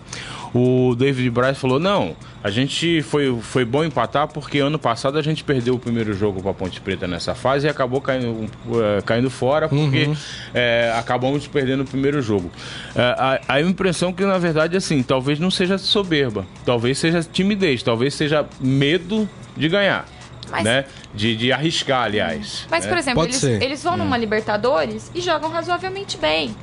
o 0.54 0.94
David 0.96 1.30
Braz 1.30 1.58
falou: 1.58 1.78
não, 1.78 2.16
a 2.42 2.50
gente 2.50 3.02
foi, 3.02 3.36
foi 3.40 3.64
bom 3.64 3.84
empatar 3.84 4.28
porque 4.28 4.58
ano 4.58 4.78
passado 4.78 5.18
a 5.18 5.22
gente 5.22 5.44
perdeu 5.44 5.74
o 5.74 5.78
primeiro 5.78 6.12
jogo 6.14 6.40
para 6.40 6.50
a 6.50 6.54
Ponte 6.54 6.80
Preta 6.80 7.06
nessa 7.06 7.34
fase 7.34 7.66
e 7.66 7.70
acabou 7.70 8.00
caindo, 8.00 8.30
uh, 8.30 9.02
caindo 9.04 9.30
fora 9.30 9.68
porque 9.68 10.04
uhum. 10.04 10.16
é, 10.54 10.92
acabamos 10.98 11.46
perdendo 11.46 11.82
o 11.82 11.86
primeiro 11.86 12.20
jogo. 12.20 12.50
Uh, 12.94 13.00
a, 13.16 13.40
a 13.48 13.60
impressão 13.60 14.12
que, 14.12 14.24
na 14.24 14.38
verdade, 14.38 14.76
assim, 14.76 15.02
talvez 15.02 15.38
não 15.38 15.50
seja 15.50 15.78
soberba, 15.78 16.46
talvez 16.64 16.98
seja 16.98 17.22
timidez, 17.22 17.82
talvez 17.82 18.14
seja 18.14 18.46
medo 18.60 19.28
de 19.56 19.68
ganhar. 19.68 20.06
Mas... 20.50 20.64
Né? 20.64 20.84
De, 21.14 21.36
de 21.36 21.52
arriscar, 21.52 22.04
aliás. 22.04 22.66
Mas, 22.70 22.84
né? 22.84 22.90
por 22.90 22.98
exemplo, 22.98 23.24
eles, 23.24 23.42
eles, 23.42 23.82
vão 23.82 23.94
hum. 23.94 23.98
numa 23.98 24.16
Libertadores 24.16 25.10
e 25.14 25.20
jogam 25.20 25.50
razoavelmente 25.50 26.16
bem. 26.18 26.54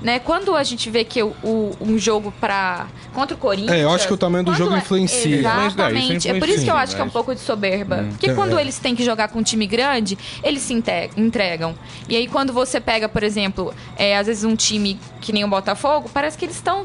Né? 0.00 0.18
Quando 0.18 0.54
a 0.54 0.62
gente 0.62 0.88
vê 0.88 1.04
que 1.04 1.22
o, 1.22 1.34
o 1.42 1.76
um 1.80 1.98
jogo 1.98 2.32
para 2.40 2.86
contra 3.12 3.36
o 3.36 3.38
Corinthians. 3.38 3.72
É, 3.72 3.84
eu 3.84 3.90
acho 3.90 4.06
que 4.06 4.14
o 4.14 4.16
tamanho 4.16 4.44
do 4.44 4.54
jogo 4.54 4.74
é, 4.74 4.78
influencia. 4.78 5.36
Exatamente. 5.36 6.04
Influencia, 6.04 6.32
é 6.32 6.38
por 6.38 6.48
isso 6.48 6.64
que 6.64 6.70
eu 6.70 6.76
acho 6.76 6.92
mas... 6.92 6.94
que 6.94 7.00
é 7.00 7.04
um 7.04 7.10
pouco 7.10 7.34
de 7.34 7.40
soberba. 7.40 7.96
Hum. 7.96 8.08
Porque 8.10 8.32
quando 8.34 8.58
é. 8.58 8.62
eles 8.62 8.78
têm 8.78 8.94
que 8.94 9.04
jogar 9.04 9.28
com 9.28 9.40
um 9.40 9.42
time 9.42 9.66
grande, 9.66 10.16
eles 10.42 10.62
se 10.62 10.74
entregam. 11.16 11.74
E 12.08 12.16
aí, 12.16 12.26
quando 12.26 12.52
você 12.52 12.80
pega, 12.80 13.08
por 13.08 13.22
exemplo, 13.22 13.74
é, 13.96 14.16
às 14.16 14.26
vezes 14.26 14.44
um 14.44 14.56
time 14.56 14.98
que 15.20 15.32
nem 15.32 15.44
o 15.44 15.48
Botafogo, 15.48 16.10
parece 16.12 16.38
que 16.38 16.44
eles 16.44 16.56
estão 16.56 16.82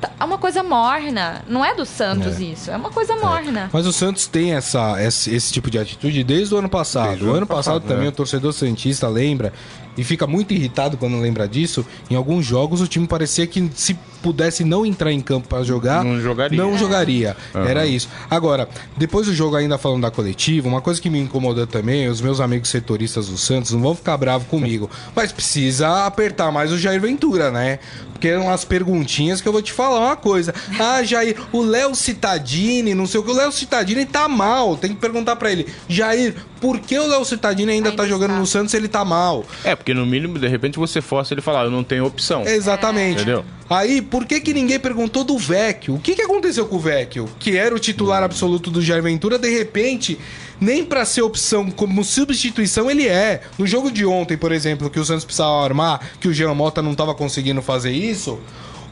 Tá, 0.00 0.10
é 0.18 0.24
uma 0.24 0.38
coisa 0.38 0.62
morna. 0.62 1.42
Não 1.48 1.64
é 1.64 1.74
do 1.74 1.84
Santos 1.84 2.40
é. 2.40 2.44
isso. 2.44 2.70
É 2.70 2.76
uma 2.76 2.90
coisa 2.90 3.14
é. 3.14 3.16
morna. 3.16 3.60
É. 3.62 3.68
Mas 3.72 3.86
o 3.86 3.92
Santos 3.92 4.26
tem 4.26 4.54
essa, 4.54 5.02
esse, 5.02 5.34
esse, 5.34 5.52
tipo 5.52 5.70
de 5.70 5.78
atitude 5.78 6.22
desde 6.22 6.54
o 6.54 6.58
ano 6.58 6.68
passado. 6.68 7.08
Desde 7.08 7.24
o 7.24 7.34
ano 7.34 7.46
passado, 7.46 7.80
passado 7.80 7.88
também 7.88 8.06
é. 8.06 8.08
o 8.08 8.12
torcedor 8.12 8.52
Santista 8.52 9.08
lembra 9.08 9.52
e 9.98 10.04
fica 10.04 10.26
muito 10.26 10.54
irritado 10.54 10.96
quando 10.96 11.20
lembra 11.20 11.48
disso. 11.48 11.84
Em 12.08 12.14
alguns 12.14 12.46
jogos 12.46 12.80
o 12.80 12.86
time 12.86 13.06
parecia 13.06 13.46
que 13.46 13.68
se 13.74 13.98
pudesse 14.22 14.64
não 14.64 14.86
entrar 14.86 15.12
em 15.12 15.20
campo 15.20 15.48
para 15.48 15.62
jogar, 15.62 16.04
não 16.04 16.20
jogaria. 16.20 16.58
Não 16.58 16.78
jogaria. 16.78 17.36
Uhum. 17.54 17.64
Era 17.64 17.86
isso. 17.86 18.08
Agora, 18.30 18.68
depois 18.96 19.26
do 19.26 19.34
jogo 19.34 19.56
ainda 19.56 19.76
falando 19.76 20.02
da 20.02 20.10
coletiva, 20.10 20.68
uma 20.68 20.80
coisa 20.80 21.00
que 21.00 21.10
me 21.10 21.20
incomodou 21.20 21.66
também, 21.66 22.08
os 22.08 22.20
meus 22.20 22.40
amigos 22.40 22.68
setoristas 22.68 23.28
do 23.28 23.36
Santos 23.36 23.72
não 23.72 23.80
vão 23.80 23.94
ficar 23.94 24.16
bravos 24.16 24.46
comigo, 24.48 24.88
mas 25.14 25.32
precisa 25.32 26.06
apertar 26.06 26.50
mais 26.52 26.72
o 26.72 26.78
Jair 26.78 27.00
Ventura, 27.00 27.50
né? 27.50 27.80
Porque 28.12 28.28
é 28.28 28.38
umas 28.38 28.64
perguntinhas 28.64 29.40
que 29.40 29.48
eu 29.48 29.52
vou 29.52 29.62
te 29.62 29.72
falar 29.72 30.00
uma 30.00 30.16
coisa. 30.16 30.52
Ah, 30.78 31.02
Jair, 31.04 31.36
o 31.52 31.62
Léo 31.62 31.94
Cittadini, 31.94 32.94
não 32.94 33.06
sei 33.06 33.20
o 33.20 33.22
que, 33.22 33.30
o 33.30 33.34
Léo 33.34 33.52
Cittadini 33.52 34.04
tá 34.04 34.28
mal. 34.28 34.76
Tem 34.76 34.90
que 34.90 35.00
perguntar 35.00 35.36
para 35.36 35.52
ele, 35.52 35.66
Jair, 35.88 36.34
por 36.60 36.80
que 36.80 36.98
o 36.98 37.06
Léo 37.06 37.24
Cittadini 37.24 37.72
ainda, 37.72 37.90
Ainda 37.90 38.02
tá 38.02 38.08
jogando 38.08 38.30
está. 38.30 38.40
no 38.40 38.46
Santos 38.46 38.70
se 38.70 38.76
ele 38.76 38.88
tá 38.88 39.04
mal? 39.04 39.44
É, 39.64 39.74
porque 39.76 39.94
no 39.94 40.04
mínimo, 40.04 40.38
de 40.38 40.48
repente, 40.48 40.78
você 40.78 41.00
força 41.00 41.32
ele 41.34 41.40
falar, 41.40 41.64
eu 41.64 41.70
não 41.70 41.84
tenho 41.84 42.04
opção. 42.04 42.42
Exatamente. 42.46 43.22
Entendeu? 43.22 43.44
Aí, 43.70 44.00
por 44.00 44.24
que, 44.24 44.40
que 44.40 44.54
ninguém 44.54 44.78
perguntou 44.78 45.24
do 45.24 45.36
Vecchio? 45.36 45.94
O 45.94 46.00
que, 46.00 46.14
que 46.14 46.22
aconteceu 46.22 46.66
com 46.66 46.76
o 46.76 46.80
Vecchio? 46.80 47.28
Que 47.38 47.56
era 47.56 47.74
o 47.74 47.78
titular 47.78 48.22
absoluto 48.22 48.70
do 48.70 48.80
Jair 48.80 49.02
Ventura, 49.02 49.38
de 49.38 49.50
repente, 49.50 50.18
nem 50.60 50.84
pra 50.84 51.04
ser 51.04 51.22
opção 51.22 51.70
como 51.70 52.02
substituição 52.02 52.90
ele 52.90 53.06
é. 53.06 53.42
No 53.58 53.66
jogo 53.66 53.90
de 53.90 54.04
ontem, 54.06 54.36
por 54.36 54.52
exemplo, 54.52 54.88
que 54.88 54.98
o 54.98 55.04
Santos 55.04 55.24
precisava 55.24 55.62
armar, 55.64 56.00
que 56.20 56.28
o 56.28 56.32
Jean 56.32 56.54
Mota 56.54 56.82
não 56.82 56.94
tava 56.94 57.14
conseguindo 57.14 57.60
fazer 57.62 57.92
isso, 57.92 58.38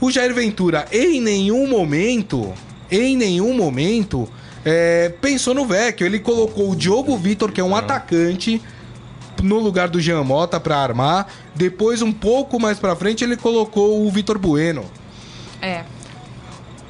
o 0.01 0.11
Jair 0.11 0.35
Ventura, 0.35 0.87
em 0.93 1.21
nenhum 1.21 1.67
momento, 1.67 2.53
em 2.91 3.17
nenhum 3.17 3.55
momento, 3.55 4.29
é, 4.69 5.11
pensou 5.21 5.55
no 5.55 5.65
Vecchio. 5.65 6.05
Ele 6.05 6.19
colocou 6.19 6.73
o 6.73 6.77
Diogo 6.77 7.17
Vitor, 7.17 7.53
que 7.53 7.61
é 7.61 7.65
um 7.65 7.77
atacante, 7.77 8.61
no 9.41 9.61
lugar 9.61 9.89
do 9.89 10.01
Jean 10.01 10.25
Mota 10.25 10.59
pra 10.59 10.79
armar. 10.79 11.29
Depois, 11.55 12.03
um 12.03 12.13
pouco 12.13 12.59
mais 12.59 12.77
pra 12.77 12.97
frente, 12.97 13.23
ele 13.23 13.37
colocou 13.37 14.05
o 14.05 14.11
Vitor 14.11 14.37
Bueno. 14.39 14.85
É. 15.63 15.85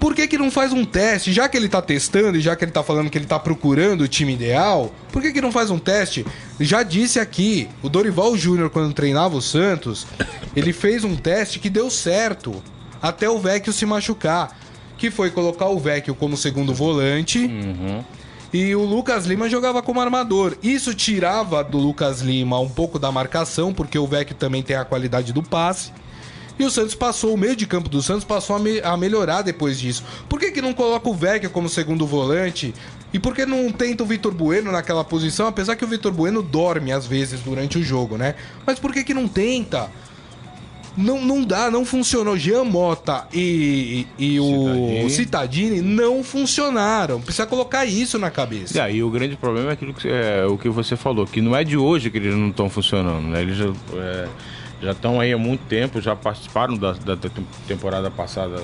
Por 0.00 0.14
que, 0.14 0.26
que 0.26 0.38
não 0.38 0.50
faz 0.50 0.72
um 0.72 0.84
teste? 0.84 1.32
Já 1.32 1.48
que 1.48 1.56
ele 1.56 1.68
tá 1.68 1.82
testando 1.82 2.38
e 2.38 2.40
já 2.40 2.56
que 2.56 2.64
ele 2.64 2.72
tá 2.72 2.82
falando 2.82 3.10
que 3.10 3.18
ele 3.18 3.26
tá 3.26 3.38
procurando 3.38 4.02
o 4.02 4.08
time 4.08 4.32
ideal, 4.32 4.92
por 5.12 5.20
que, 5.20 5.32
que 5.32 5.40
não 5.40 5.52
faz 5.52 5.70
um 5.70 5.78
teste? 5.78 6.24
Já 6.58 6.82
disse 6.82 7.18
aqui, 7.18 7.68
o 7.82 7.88
Dorival 7.88 8.36
Júnior, 8.36 8.70
quando 8.70 8.94
treinava 8.94 9.36
o 9.36 9.42
Santos, 9.42 10.06
ele 10.54 10.72
fez 10.72 11.04
um 11.04 11.16
teste 11.16 11.58
que 11.58 11.68
deu 11.68 11.90
certo. 11.90 12.62
Até 13.02 13.28
o 13.28 13.38
Vecchio 13.38 13.72
se 13.72 13.84
machucar. 13.84 14.56
Que 14.98 15.10
foi 15.10 15.30
colocar 15.30 15.66
o 15.68 15.78
Vecchio 15.78 16.14
como 16.14 16.36
segundo 16.36 16.72
volante. 16.72 17.50
E 18.52 18.74
o 18.74 18.84
Lucas 18.84 19.26
Lima 19.26 19.48
jogava 19.48 19.82
como 19.82 20.00
armador. 20.00 20.56
Isso 20.62 20.94
tirava 20.94 21.62
do 21.62 21.76
Lucas 21.78 22.20
Lima 22.22 22.58
um 22.58 22.68
pouco 22.68 22.98
da 22.98 23.12
marcação, 23.12 23.74
porque 23.74 23.98
o 23.98 24.06
Vecchio 24.06 24.36
também 24.36 24.62
tem 24.62 24.76
a 24.76 24.84
qualidade 24.84 25.32
do 25.32 25.42
passe. 25.42 25.92
E 26.58 26.64
o 26.64 26.70
Santos 26.70 26.94
passou, 26.94 27.34
o 27.34 27.36
meio 27.36 27.54
de 27.54 27.66
campo 27.66 27.86
do 27.90 28.00
Santos 28.00 28.24
passou 28.24 28.56
a, 28.56 28.58
me- 28.58 28.80
a 28.80 28.96
melhorar 28.96 29.42
depois 29.42 29.78
disso. 29.78 30.02
Por 30.26 30.40
que, 30.40 30.50
que 30.50 30.62
não 30.62 30.72
coloca 30.72 31.06
o 31.06 31.12
Vecchio 31.12 31.50
como 31.50 31.68
segundo 31.68 32.06
volante? 32.06 32.72
E 33.12 33.18
por 33.18 33.34
que 33.34 33.44
não 33.44 33.70
tenta 33.70 34.02
o 34.02 34.06
Vitor 34.06 34.32
Bueno 34.32 34.72
naquela 34.72 35.04
posição? 35.04 35.46
Apesar 35.46 35.76
que 35.76 35.84
o 35.84 35.88
Vitor 35.88 36.12
Bueno 36.12 36.40
dorme 36.40 36.92
às 36.92 37.04
vezes 37.06 37.40
durante 37.40 37.76
o 37.76 37.82
jogo, 37.82 38.16
né? 38.16 38.36
Mas 38.66 38.78
por 38.78 38.90
que, 38.94 39.04
que 39.04 39.12
não 39.12 39.28
tenta? 39.28 39.90
Não, 40.96 41.20
não 41.22 41.42
dá, 41.44 41.70
não 41.70 41.84
funcionou. 41.84 42.36
Jean 42.38 42.64
Mota 42.64 43.26
e, 43.32 44.06
e, 44.18 44.34
e 44.36 44.40
o. 44.40 45.10
Citadini 45.10 45.80
não 45.82 46.24
funcionaram. 46.24 47.20
Precisa 47.20 47.46
colocar 47.46 47.84
isso 47.84 48.18
na 48.18 48.30
cabeça. 48.30 48.78
E 48.78 48.80
aí 48.80 49.02
o 49.02 49.10
grande 49.10 49.36
problema 49.36 49.70
é 49.70 49.72
aquilo 49.74 49.92
que 49.92 50.08
é, 50.08 50.46
o 50.46 50.56
que 50.56 50.68
você 50.68 50.96
falou, 50.96 51.26
que 51.26 51.40
não 51.40 51.54
é 51.54 51.62
de 51.64 51.76
hoje 51.76 52.10
que 52.10 52.16
eles 52.16 52.34
não 52.34 52.48
estão 52.48 52.70
funcionando, 52.70 53.26
né? 53.28 53.42
Eles 53.42 53.56
já 53.56 53.66
é, 53.94 54.28
já 54.82 54.92
estão 54.92 55.20
aí 55.20 55.32
há 55.32 55.38
muito 55.38 55.60
tempo, 55.68 56.00
já 56.00 56.16
participaram 56.16 56.76
da, 56.76 56.92
da 56.92 57.16
te- 57.16 57.30
temporada 57.68 58.10
passada 58.10 58.56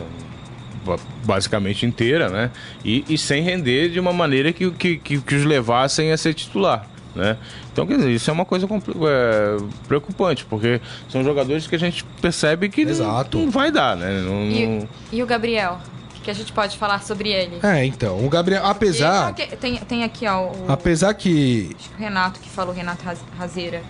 ba- 0.84 0.98
basicamente 1.24 1.84
inteira, 1.86 2.28
né? 2.30 2.50
E, 2.84 3.04
e 3.08 3.18
sem 3.18 3.42
render 3.42 3.90
de 3.90 4.00
uma 4.00 4.12
maneira 4.12 4.52
que, 4.52 4.70
que, 4.70 4.96
que, 4.96 5.20
que 5.20 5.34
os 5.34 5.44
levassem 5.44 6.12
a 6.12 6.16
ser 6.16 6.32
titular. 6.34 6.86
Né? 7.14 7.36
Então, 7.72 7.86
quer 7.86 7.96
dizer, 7.98 8.10
isso 8.10 8.30
é 8.30 8.32
uma 8.32 8.44
coisa 8.46 8.66
é, 8.66 9.56
preocupante, 9.86 10.46
porque 10.46 10.80
são 11.10 11.22
jogadores 11.22 11.66
que 11.66 11.74
a 11.74 11.78
gente 11.78 12.04
percebe 12.22 12.68
que 12.70 12.84
não, 12.84 12.90
Exato. 12.90 13.38
não 13.38 13.50
vai 13.50 13.70
dar, 13.70 13.96
né? 13.96 14.20
Não- 14.22 14.42
E, 14.44 14.66
não- 14.66 14.88
e 15.12 15.22
o 15.22 15.26
Gabriel? 15.26 15.78
O 16.18 16.22
que, 16.22 16.30
a 16.30 16.34
gente 16.34 16.52
pode 16.52 16.78
falar 16.78 17.02
sobre 17.02 17.30
ele? 17.30 17.58
É, 17.62 17.84
então, 17.84 18.24
o 18.24 18.28
Gabriel, 18.30 18.64
apesar, 18.64 19.34
E- 19.38 19.56
tem, 19.56 19.76
tem 19.76 20.04
aqui, 20.04 20.26
ó, 20.26 20.46
o, 20.52 20.66
apesar 20.68 21.12
que 21.14 21.74
acho 21.78 21.90
que 21.90 21.96
o 21.96 21.98
Renato 21.98 22.40
que 22.40 22.48
falou, 22.48 22.72
Renato 22.72 23.04
Raz- 23.04 23.24
Razeira, 23.36 23.82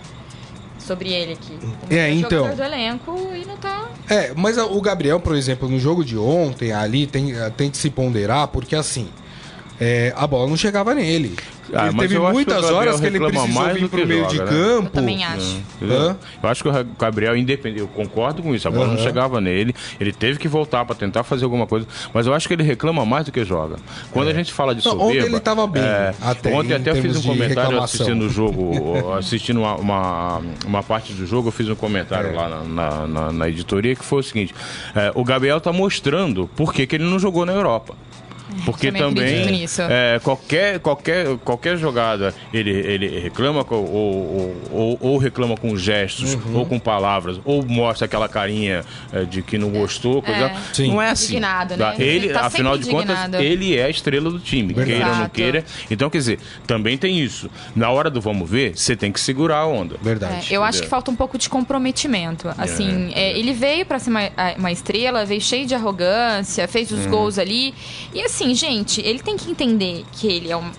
sobre 0.79 1.13
ele 1.13 1.33
aqui. 1.33 1.53
O 1.61 1.93
É, 1.93 2.09
melhor 2.09 2.17
então. 2.25 2.43
jogador 2.43 2.55
do 2.57 2.63
elenco 2.63 3.31
e 3.35 3.45
não 3.45 3.55
tá... 3.55 3.87
É, 4.09 4.33
mas 4.35 4.57
o 4.57 4.81
Gabriel, 4.81 5.19
por 5.19 5.35
exemplo, 5.35 5.69
no 5.69 5.79
jogo 5.79 6.03
de 6.03 6.17
ontem, 6.17 6.73
ali, 6.73 7.07
tem, 7.07 7.33
tem 7.55 7.69
que 7.71 7.77
se 7.77 7.89
ponderar, 7.89 8.47
porque 8.49 8.75
assim, 8.75 9.07
é, 9.83 10.13
a 10.15 10.25
bola 10.25 10.47
não 10.47 10.55
chegava 10.57 10.93
nele. 10.95 11.35
Ah, 11.75 11.87
ele 11.87 11.97
teve 11.97 12.15
que 12.15 12.19
muitas 12.21 12.55
Gabriel 12.55 12.75
horas 12.75 12.99
que 12.99 13.05
ele 13.07 13.17
reclama 13.17 13.39
precisou 13.41 13.63
mais 13.63 13.73
vir 13.73 13.81
do 13.81 13.89
pro 13.89 13.99
que 13.99 14.05
meio 14.05 14.19
joga, 14.23 14.31
de 14.33 14.39
né? 14.39 14.45
campo. 14.45 14.85
Eu 14.87 14.91
também 14.91 15.23
acho. 15.23 15.61
Hã? 15.81 16.17
Eu 16.43 16.49
acho 16.49 16.61
que 16.63 16.69
o 16.69 16.85
Gabriel, 16.99 17.35
independente, 17.35 17.79
eu 17.81 17.87
concordo 17.87 18.43
com 18.43 18.53
isso, 18.53 18.67
a 18.67 18.71
bola 18.71 18.85
não 18.87 18.93
Aham. 18.93 19.03
chegava 19.03 19.41
nele, 19.41 19.73
ele 19.99 20.11
teve 20.13 20.37
que 20.37 20.47
voltar 20.47 20.85
pra 20.85 20.93
tentar 20.93 21.23
fazer 21.23 21.45
alguma 21.45 21.65
coisa, 21.65 21.87
mas 22.13 22.27
eu 22.27 22.33
acho 22.33 22.47
que 22.47 22.53
ele 22.53 22.61
reclama 22.63 23.03
mais 23.05 23.25
do 23.25 23.31
que 23.31 23.43
joga. 23.43 23.77
Quando 24.11 24.27
a 24.29 24.33
gente 24.33 24.53
fala 24.53 24.75
de 24.75 24.85
Não, 24.85 24.91
soberba... 24.91 25.11
ontem 25.11 25.25
ele 25.25 25.39
tava 25.39 25.65
bem, 25.65 25.81
até 26.21 26.53
ontem 26.53 26.73
em 26.73 26.75
até 26.75 26.91
eu 26.91 26.95
fiz 26.97 27.17
um 27.17 27.21
comentário 27.23 27.55
reclamação. 27.71 27.83
assistindo 27.83 28.25
o 28.25 28.29
jogo, 28.29 29.13
assistindo 29.17 29.59
uma, 29.61 29.75
uma, 29.75 30.41
uma 30.67 30.83
parte 30.83 31.11
do 31.13 31.25
jogo, 31.25 31.47
eu 31.47 31.51
fiz 31.51 31.67
um 31.69 31.75
comentário 31.75 32.29
É. 32.29 32.33
lá 32.33 32.49
na, 32.49 32.63
na, 32.63 33.07
na- 33.07 33.31
na 33.31 33.49
editoria 33.49 33.95
que 33.95 34.03
foi 34.05 34.19
o 34.19 34.23
seguinte, 34.23 34.53
é, 34.95 35.11
o 35.15 35.23
Gabriel 35.23 35.59
tá 35.59 35.73
mostrando 35.73 36.47
por 36.55 36.71
que 36.71 36.85
que 36.85 36.97
ele 36.97 37.05
não 37.05 37.17
jogou 37.17 37.45
na 37.47 37.53
Europa. 37.53 37.95
Porque 38.65 38.91
também 38.91 39.65
é, 39.89 40.19
qualquer, 40.23 40.79
qualquer, 40.79 41.37
qualquer 41.43 41.77
jogada 41.77 42.33
ele, 42.53 42.69
ele 42.71 43.19
reclama 43.19 43.63
com, 43.63 43.75
ou, 43.75 43.85
ou, 43.91 44.55
ou- 44.71 44.97
ou 45.01 45.17
reclama 45.17 45.55
com 45.57 45.75
gestos, 45.77 46.33
Uhum. 46.33 46.57
ou 46.59 46.65
com 46.65 46.79
palavras, 46.79 47.39
ou 47.45 47.63
mostra 47.65 48.05
aquela 48.05 48.27
carinha 48.29 48.83
é, 49.11 49.23
de 49.23 49.41
que 49.41 49.57
não 49.57 49.69
gostou. 49.69 50.21
Coisa... 50.21 50.51
Sim. 50.73 50.87
Não 50.89 51.01
é 51.01 51.09
assim. 51.09 51.33
Indignado, 51.33 51.75
né? 51.77 51.85
Tá? 51.85 51.95
Ele, 51.97 52.25
Ele 52.25 52.29
tá 52.29 52.41
afinal 52.45 52.77
de 52.77 52.85
sempre 52.85 52.99
contas, 53.01 53.17
indignado. 53.19 53.43
ele 53.43 53.77
é 53.77 53.83
a 53.85 53.89
estrela 53.89 54.29
do 54.29 54.39
time, 54.39 54.73
Verdade. 54.73 54.91
queira 54.91 55.09
ou 55.11 55.15
não 55.17 55.29
queira. 55.29 55.65
Então, 55.91 56.09
quer 56.09 56.17
dizer, 56.17 56.39
também 56.67 56.97
tem 56.97 57.19
isso. 57.19 57.49
Na 57.75 57.89
hora 57.89 58.09
do 58.09 58.19
vamos 58.21 58.49
ver, 58.49 58.75
você 58.77 58.95
tem 58.95 59.11
que 59.11 59.19
segurar 59.19 59.57
a 59.57 59.67
onda. 59.67 59.95
Verdade. 60.01 60.53
É, 60.53 60.57
eu 60.57 60.63
acho 60.63 60.81
que 60.81 60.87
falta 60.87 61.09
um 61.11 61.15
pouco 61.15 61.37
de 61.37 61.49
comprometimento. 61.49 62.49
Assim, 62.57 63.11
é, 63.13 63.37
ele 63.37 63.53
veio 63.53 63.85
pra 63.85 63.99
ser 63.99 64.09
uma, 64.09 64.21
uma 64.57 64.71
estrela, 64.71 65.25
veio 65.25 65.41
cheio 65.41 65.65
de 65.65 65.75
arrogância, 65.75 66.67
fez 66.67 66.91
os 66.91 67.05
gols 67.05 67.37
ali. 67.37 67.73
E 68.13 68.21
assim, 68.21 68.42
gente, 68.55 68.99
ele 69.01 69.19
tem 69.19 69.37
que 69.37 69.49
entender 69.51 70.03
que 70.11 70.27
ele 70.27 70.51
é 70.51 70.57
um. 70.57 70.71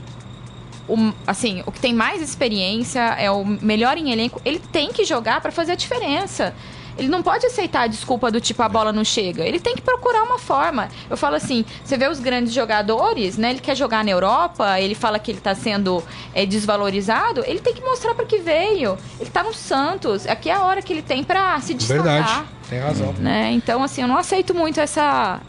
um- 0.88 1.12
assim, 1.26 1.62
o 1.66 1.72
que 1.72 1.80
tem 1.80 1.94
mais 1.94 2.20
experiência, 2.20 3.00
é 3.18 3.30
o 3.30 3.44
melhor 3.44 3.96
em 3.96 4.10
elenco. 4.12 4.40
Ele 4.44 4.58
tem 4.58 4.92
que 4.92 5.04
jogar 5.04 5.40
pra 5.40 5.50
fazer 5.52 5.72
a 5.72 5.76
diferença. 5.76 6.54
Ele 6.96 7.08
não 7.08 7.22
pode 7.24 7.44
aceitar 7.44 7.82
a 7.82 7.86
desculpa 7.88 8.30
do 8.30 8.40
tipo 8.40 8.62
a 8.62 8.68
bola 8.68 8.92
não 8.92 9.02
chega. 9.02 9.42
Ele 9.44 9.58
tem 9.58 9.74
que 9.74 9.82
procurar 9.82 10.22
uma 10.22 10.38
forma. 10.38 10.88
Eu 11.10 11.16
falo 11.16 11.34
assim, 11.34 11.64
você 11.84 11.96
vê 11.96 12.06
os 12.08 12.20
grandes 12.20 12.52
jogadores, 12.52 13.36
né? 13.36 13.50
Ele 13.50 13.58
quer 13.60 13.76
jogar 13.76 14.04
na 14.04 14.10
Europa, 14.12 14.78
ele 14.80 14.94
fala 14.94 15.18
que 15.18 15.30
ele 15.32 15.40
tá 15.40 15.56
sendo 15.56 16.00
é, 16.32 16.46
desvalorizado. 16.46 17.42
Ele 17.46 17.58
tem 17.58 17.74
que 17.74 17.80
mostrar 17.80 18.14
para 18.14 18.24
que 18.24 18.38
veio. 18.38 18.96
Ele 19.18 19.28
tá 19.30 19.42
no 19.42 19.52
Santos. 19.52 20.24
Aqui 20.26 20.48
é 20.48 20.54
a 20.54 20.62
hora 20.62 20.80
que 20.82 20.92
ele 20.92 21.02
tem 21.02 21.24
pra 21.24 21.58
se 21.60 21.74
destacar. 21.74 22.04
Verdade. 22.04 22.44
Tem 22.70 22.78
razão. 22.78 23.12
Né? 23.18 23.50
Então, 23.52 23.82
assim, 23.82 24.02
eu 24.02 24.08
não 24.08 24.16
aceito 24.16 24.54
muito 24.54 24.78
essa, 24.78 25.40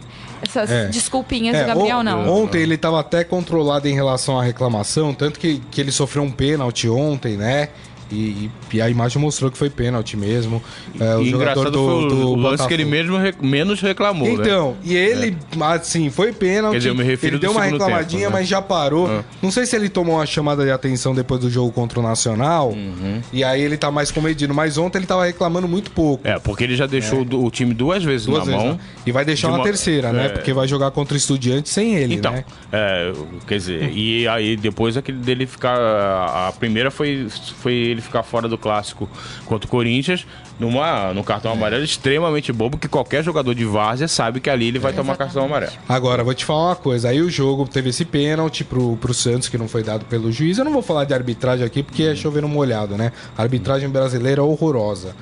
essas 0.42 0.70
É. 0.70 0.88
desculpinhas 0.88 1.56
É, 1.56 1.62
do 1.62 1.68
Gabriel, 1.68 1.98
on- 2.00 2.04
não. 2.04 2.44
Ontem 2.44 2.62
ele 2.62 2.76
estava 2.76 3.00
até 3.00 3.24
controlado 3.24 3.88
em 3.88 3.94
relação 3.94 4.40
à 4.40 4.44
reclamação, 4.44 5.14
tanto 5.14 5.40
que, 5.40 5.62
que 5.72 5.80
ele 5.82 5.92
sofreu 5.92 6.24
um 6.24 6.32
pênalti 6.32 6.88
ontem, 6.90 7.38
né? 7.38 7.70
E, 8.12 8.50
e- 8.74 8.82
a 8.82 8.90
imagem 8.90 9.20
mostrou 9.20 9.50
que 9.50 9.58
foi 9.58 9.70
pênalti 9.70 10.16
mesmo. 10.16 10.62
É, 11.00 11.16
o 11.16 11.22
e 11.24 11.30
jogador 11.32 11.72
do, 11.72 12.08
do 12.08 12.30
o 12.30 12.36
lance 12.36 12.68
que 12.68 12.74
ele 12.74 12.86
mesmo 12.86 13.18
re- 13.18 13.34
menos 13.42 13.82
reclamou, 13.82 14.28
né? 14.28 14.34
Então, 14.34 14.76
e 14.84 14.96
ele, 14.96 15.36
assim, 15.62 16.10
foi 16.10 16.32
pênalti. 16.32 16.74
Quer 16.74 16.78
dizer, 16.80 16.90
eu 16.90 16.96
me 16.96 17.04
refiro 17.04 17.34
ele 17.36 17.42
deu 17.42 17.52
uma 17.52 17.64
reclamadinha, 17.64 18.22
tempo, 18.26 18.34
né? 18.34 18.40
mas 18.40 18.48
já 18.48 18.62
parou. 18.62 19.08
Ah. 19.08 19.24
Não 19.42 19.50
sei 19.50 19.66
se 19.66 19.76
ele 19.76 19.90
tomou 19.90 20.16
uma 20.18 20.26
chamada 20.26 20.64
de 20.64 20.70
atenção 20.72 21.16
depois 21.16 21.42
do 21.42 21.50
jogo 21.50 21.72
contra 21.72 22.00
o 22.00 22.04
Nacional. 22.04 22.70
Uhum. 22.70 23.22
E 23.34 23.44
aí 23.44 23.62
ele 23.62 23.76
tá 23.78 23.90
mais 23.90 24.12
comedido. 24.12 24.54
Mas 24.54 24.78
ontem 24.78 25.00
ele 25.00 25.08
tava 25.08 25.26
reclamando 25.26 25.68
muito 25.68 25.90
pouco. 25.92 26.28
É, 26.28 26.38
porque 26.38 26.64
ele 26.64 26.76
já 26.76 26.86
deixou 26.86 27.24
o- 27.26 27.46
o 27.46 27.50
time 27.52 27.74
duas 27.74 28.04
vezes 28.04 28.28
Duas 28.28 28.40
na 28.40 28.46
vezes, 28.46 28.62
mão. 28.62 28.74
né? 28.74 28.80
E 29.06 29.12
vai 29.12 29.26
deixar 29.26 29.48
de 29.48 29.54
uma 29.54 29.60
uma- 29.60 29.66
terceira, 29.66 30.12
né? 30.14 30.26
é. 30.28 30.30
Porque 30.30 30.54
vai 30.54 30.68
jogar 30.68 30.92
contra 30.92 31.14
o 31.16 31.18
Estudiante 31.18 31.70
sem 31.70 31.96
ele, 31.96 32.16
Então, 32.16 32.32
né? 32.32 32.46
é, 32.72 33.14
quer 33.48 33.58
dizer, 33.58 33.92
e 33.96 34.28
aí 34.28 34.56
depois 34.56 34.96
aquele 34.96 35.18
dele 35.18 35.46
ficar. 35.48 35.76
A 35.80 36.36
a 36.48 36.52
primeira 36.52 36.92
foi, 36.92 37.28
foi 37.62 37.95
ele 37.96 38.02
ficar 38.02 38.24
fora 38.24 38.48
do 38.48 38.58
clássico 38.58 39.10
contra 39.46 39.68
o 39.68 39.70
Corinthians, 39.70 40.26
numa, 40.60 41.14
num 41.14 41.24
cartão 41.24 41.52
amarelo 41.52 41.84
extremamente 41.84 42.52
bobo, 42.54 42.78
que 42.78 42.88
qualquer 42.88 43.24
jogador 43.24 43.54
de 43.54 43.66
várzea 43.66 44.08
sabe 44.08 44.40
que 44.40 44.50
ali 44.50 44.68
ele 44.68 44.80
vai 44.80 44.94
tomar 44.94 45.18
cartão 45.18 45.46
amarelo. 45.46 45.74
Agora, 45.88 46.24
vou 46.24 46.34
te 46.34 46.46
falar 46.46 46.68
uma 46.68 46.76
coisa. 46.76 47.10
Aí 47.10 47.22
o 47.22 47.30
jogo 47.30 47.68
teve 47.68 47.90
esse 47.90 48.06
pênalti 48.06 48.64
pro, 48.64 48.96
pro 48.98 49.14
Santos, 49.14 49.50
que 49.50 49.58
não 49.58 49.68
foi 49.68 49.84
dado 49.84 50.06
pelo 50.06 50.32
juiz. 50.32 50.58
Eu 50.58 50.66
não 50.66 50.74
vou 50.74 50.82
falar 50.82 51.06
de 51.06 51.14
arbitragem 51.14 51.66
aqui, 51.66 51.84
porque 51.84 52.04
é 52.04 52.16
chover 52.16 52.42
no 52.42 52.50
molhado, 52.50 52.96
né? 52.98 53.12
A 53.38 53.42
arbitragem 53.42 53.90
brasileira 53.90 54.42
é 54.42 54.44
horrorosa. 54.44 55.16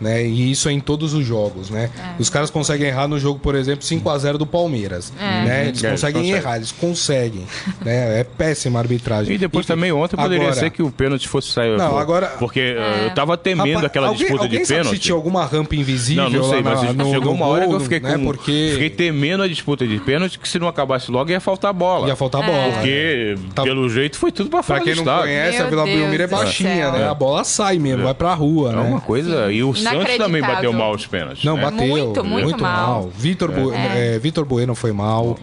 Né? 0.00 0.24
E 0.24 0.50
isso 0.50 0.68
é 0.68 0.72
em 0.72 0.80
todos 0.80 1.14
os 1.14 1.24
jogos, 1.24 1.70
né? 1.70 1.90
É. 1.98 2.14
Os 2.20 2.28
caras 2.30 2.50
conseguem 2.50 2.88
errar 2.88 3.08
no 3.08 3.18
jogo, 3.18 3.38
por 3.38 3.54
exemplo, 3.54 3.84
5 3.84 4.08
a 4.10 4.18
0 4.18 4.38
do 4.38 4.46
Palmeiras, 4.46 5.12
É. 5.18 5.22
né? 5.22 5.66
Eles 5.68 5.82
É, 5.84 5.88
eles 5.88 6.00
conseguem 6.00 6.22
conseguem. 6.22 6.30
errar, 6.42 6.56
eles 6.56 6.72
conseguem, 6.72 7.46
né? 7.84 8.20
É 8.20 8.24
péssima 8.24 8.78
a 8.78 8.82
arbitragem. 8.82 9.34
E 9.34 9.38
depois 9.38 9.64
Enfim, 9.64 9.74
também 9.74 9.92
ontem 9.92 10.16
poderia 10.16 10.46
agora- 10.48 10.54
ser 10.60 10.70
que 10.70 10.82
o 10.82 10.90
pênalti 10.90 11.28
fosse 11.28 11.50
sair. 11.52 11.76
Não, 11.76 11.96
agora- 11.98 12.26
Porque 12.38 12.60
eh, 12.60 13.06
eu 13.06 13.14
tava 13.14 13.36
temendo 13.36 13.68
Rapaz, 13.68 13.84
aquela 13.86 14.06
alguém, 14.08 14.20
disputa 14.22 14.44
alguém 14.44 14.60
de 14.60 14.66
sabe 14.66 14.80
pênalti. 14.80 14.96
se 14.96 15.02
tinha 15.02 15.14
alguma 15.14 15.44
rampa 15.44 15.74
invisível 15.76 16.24
Não, 16.24 16.30
não 16.30 16.44
sei, 16.50 16.62
lá 16.62 16.70
mas 16.70 16.82
na, 16.82 16.92
no, 16.92 17.10
chegou 17.10 17.24
no 17.26 17.32
uma 17.32 17.46
hora 17.46 17.60
que 17.60 17.66
eu 17.66 17.70
gol, 17.70 17.80
fiquei 17.80 18.00
né? 18.00 18.14
com. 18.16 18.24
Porque 18.24 18.68
Fiquei 18.72 18.90
temendo 18.90 19.42
a 19.42 19.48
disputa 19.48 19.86
de 19.86 19.98
pênalti, 19.98 20.38
que 20.38 20.48
se 20.48 20.58
não 20.58 20.68
acabasse 20.68 21.10
logo 21.10 21.30
ia 21.30 21.40
faltar 21.40 21.72
bola. 21.72 22.08
ia 22.08 22.16
faltar 22.16 22.42
bola. 22.44 22.56
né? 22.68 22.72
Porque, 22.74 23.34
Tá- 23.54 23.62
pelo 23.62 23.88
jeito, 23.88 24.16
foi 24.18 24.30
tudo 24.32 24.50
pra 24.50 24.58
Pra 24.62 24.76
fora 24.76 24.80
quem 24.80 24.94
do 24.94 25.04
não 25.04 25.18
conhece, 25.20 25.62
a 25.62 25.66
Vila 25.66 25.84
Belmiro 25.84 26.22
é 26.22 26.26
baixinha, 26.26 26.90
né? 26.90 27.08
A 27.08 27.14
bola 27.14 27.44
sai 27.44 27.78
mesmo, 27.78 28.04
vai 28.04 28.14
pra 28.14 28.34
rua, 28.34 28.70
É 28.72 28.76
né? 28.76 28.82
uma 28.82 29.00
coisa. 29.00 29.50
E 29.52 29.62
o 29.62 29.72
Santos 29.90 30.16
também 30.16 30.42
bateu 30.42 30.72
mal 30.72 30.92
os 30.94 31.06
pênaltis. 31.06 31.44
Não, 31.44 31.56
né? 31.56 31.62
bateu. 31.62 31.86
Muito, 31.86 32.24
muito 32.24 32.62
mal. 32.62 33.10
Vitor 33.16 33.50
Bu- 33.52 33.72
é, 33.72 34.18
Vitor 34.18 34.44
Bueno 34.44 34.74
foi 34.74 34.92
mal. 34.92 35.38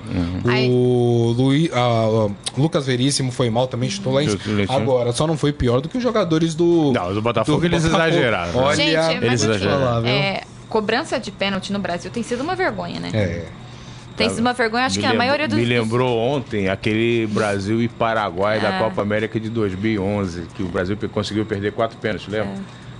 Aí- 0.47 0.69
O 0.69 1.33
Luí- 1.37 1.69
ah, 1.73 1.77
ah, 2.29 2.31
Lucas 2.57 2.85
Veríssimo 2.85 3.31
foi 3.31 3.49
mal 3.49 3.67
também, 3.67 3.89
chutou 3.89 4.13
lá 4.13 4.23
em. 4.23 4.27
Agora, 4.69 5.11
só 5.11 5.25
não 5.27 5.37
foi 5.37 5.51
pior 5.53 5.81
do 5.81 5.89
que 5.89 5.97
os 5.97 6.03
jogadores 6.03 6.55
do. 6.55 6.91
Não, 6.93 7.13
do 7.13 7.21
Botafogo 7.21 7.63
eles 7.65 7.85
exageraram. 7.85 8.55
Olha, 8.55 8.75
Gente, 8.75 9.23
Eles 9.25 9.43
exageraram. 9.43 10.05
é, 10.07 10.41
cobrança 10.69 11.19
de 11.19 11.31
pênalti 11.31 11.71
no 11.71 11.79
Brasil 11.79 12.09
tem 12.11 12.23
sido 12.23 12.41
uma 12.41 12.55
vergonha, 12.55 12.99
né? 12.99 13.09
É. 13.13 13.45
Tem 14.15 14.29
sido 14.29 14.41
uma 14.41 14.53
vergonha, 14.53 14.85
acho 14.85 14.97
Me 14.97 15.01
que 15.01 15.05
a 15.07 15.09
lembro- 15.09 15.25
maioria 15.25 15.47
dos. 15.47 15.57
Me 15.57 15.65
lembrou 15.65 16.15
ontem 16.19 16.69
aquele 16.69 17.25
Brasil 17.31 17.81
e 17.81 17.87
Paraguai 17.87 18.59
da 18.59 18.75
É. 18.75 18.79
Copa 18.79 19.01
América 19.01 19.39
de 19.39 19.49
2011, 19.49 20.43
que 20.55 20.61
o 20.61 20.67
Brasil 20.67 20.95
conseguiu 21.11 21.45
perder 21.45 21.71
quatro 21.71 21.97
pênaltis, 21.97 22.27
lembra? 22.27 22.53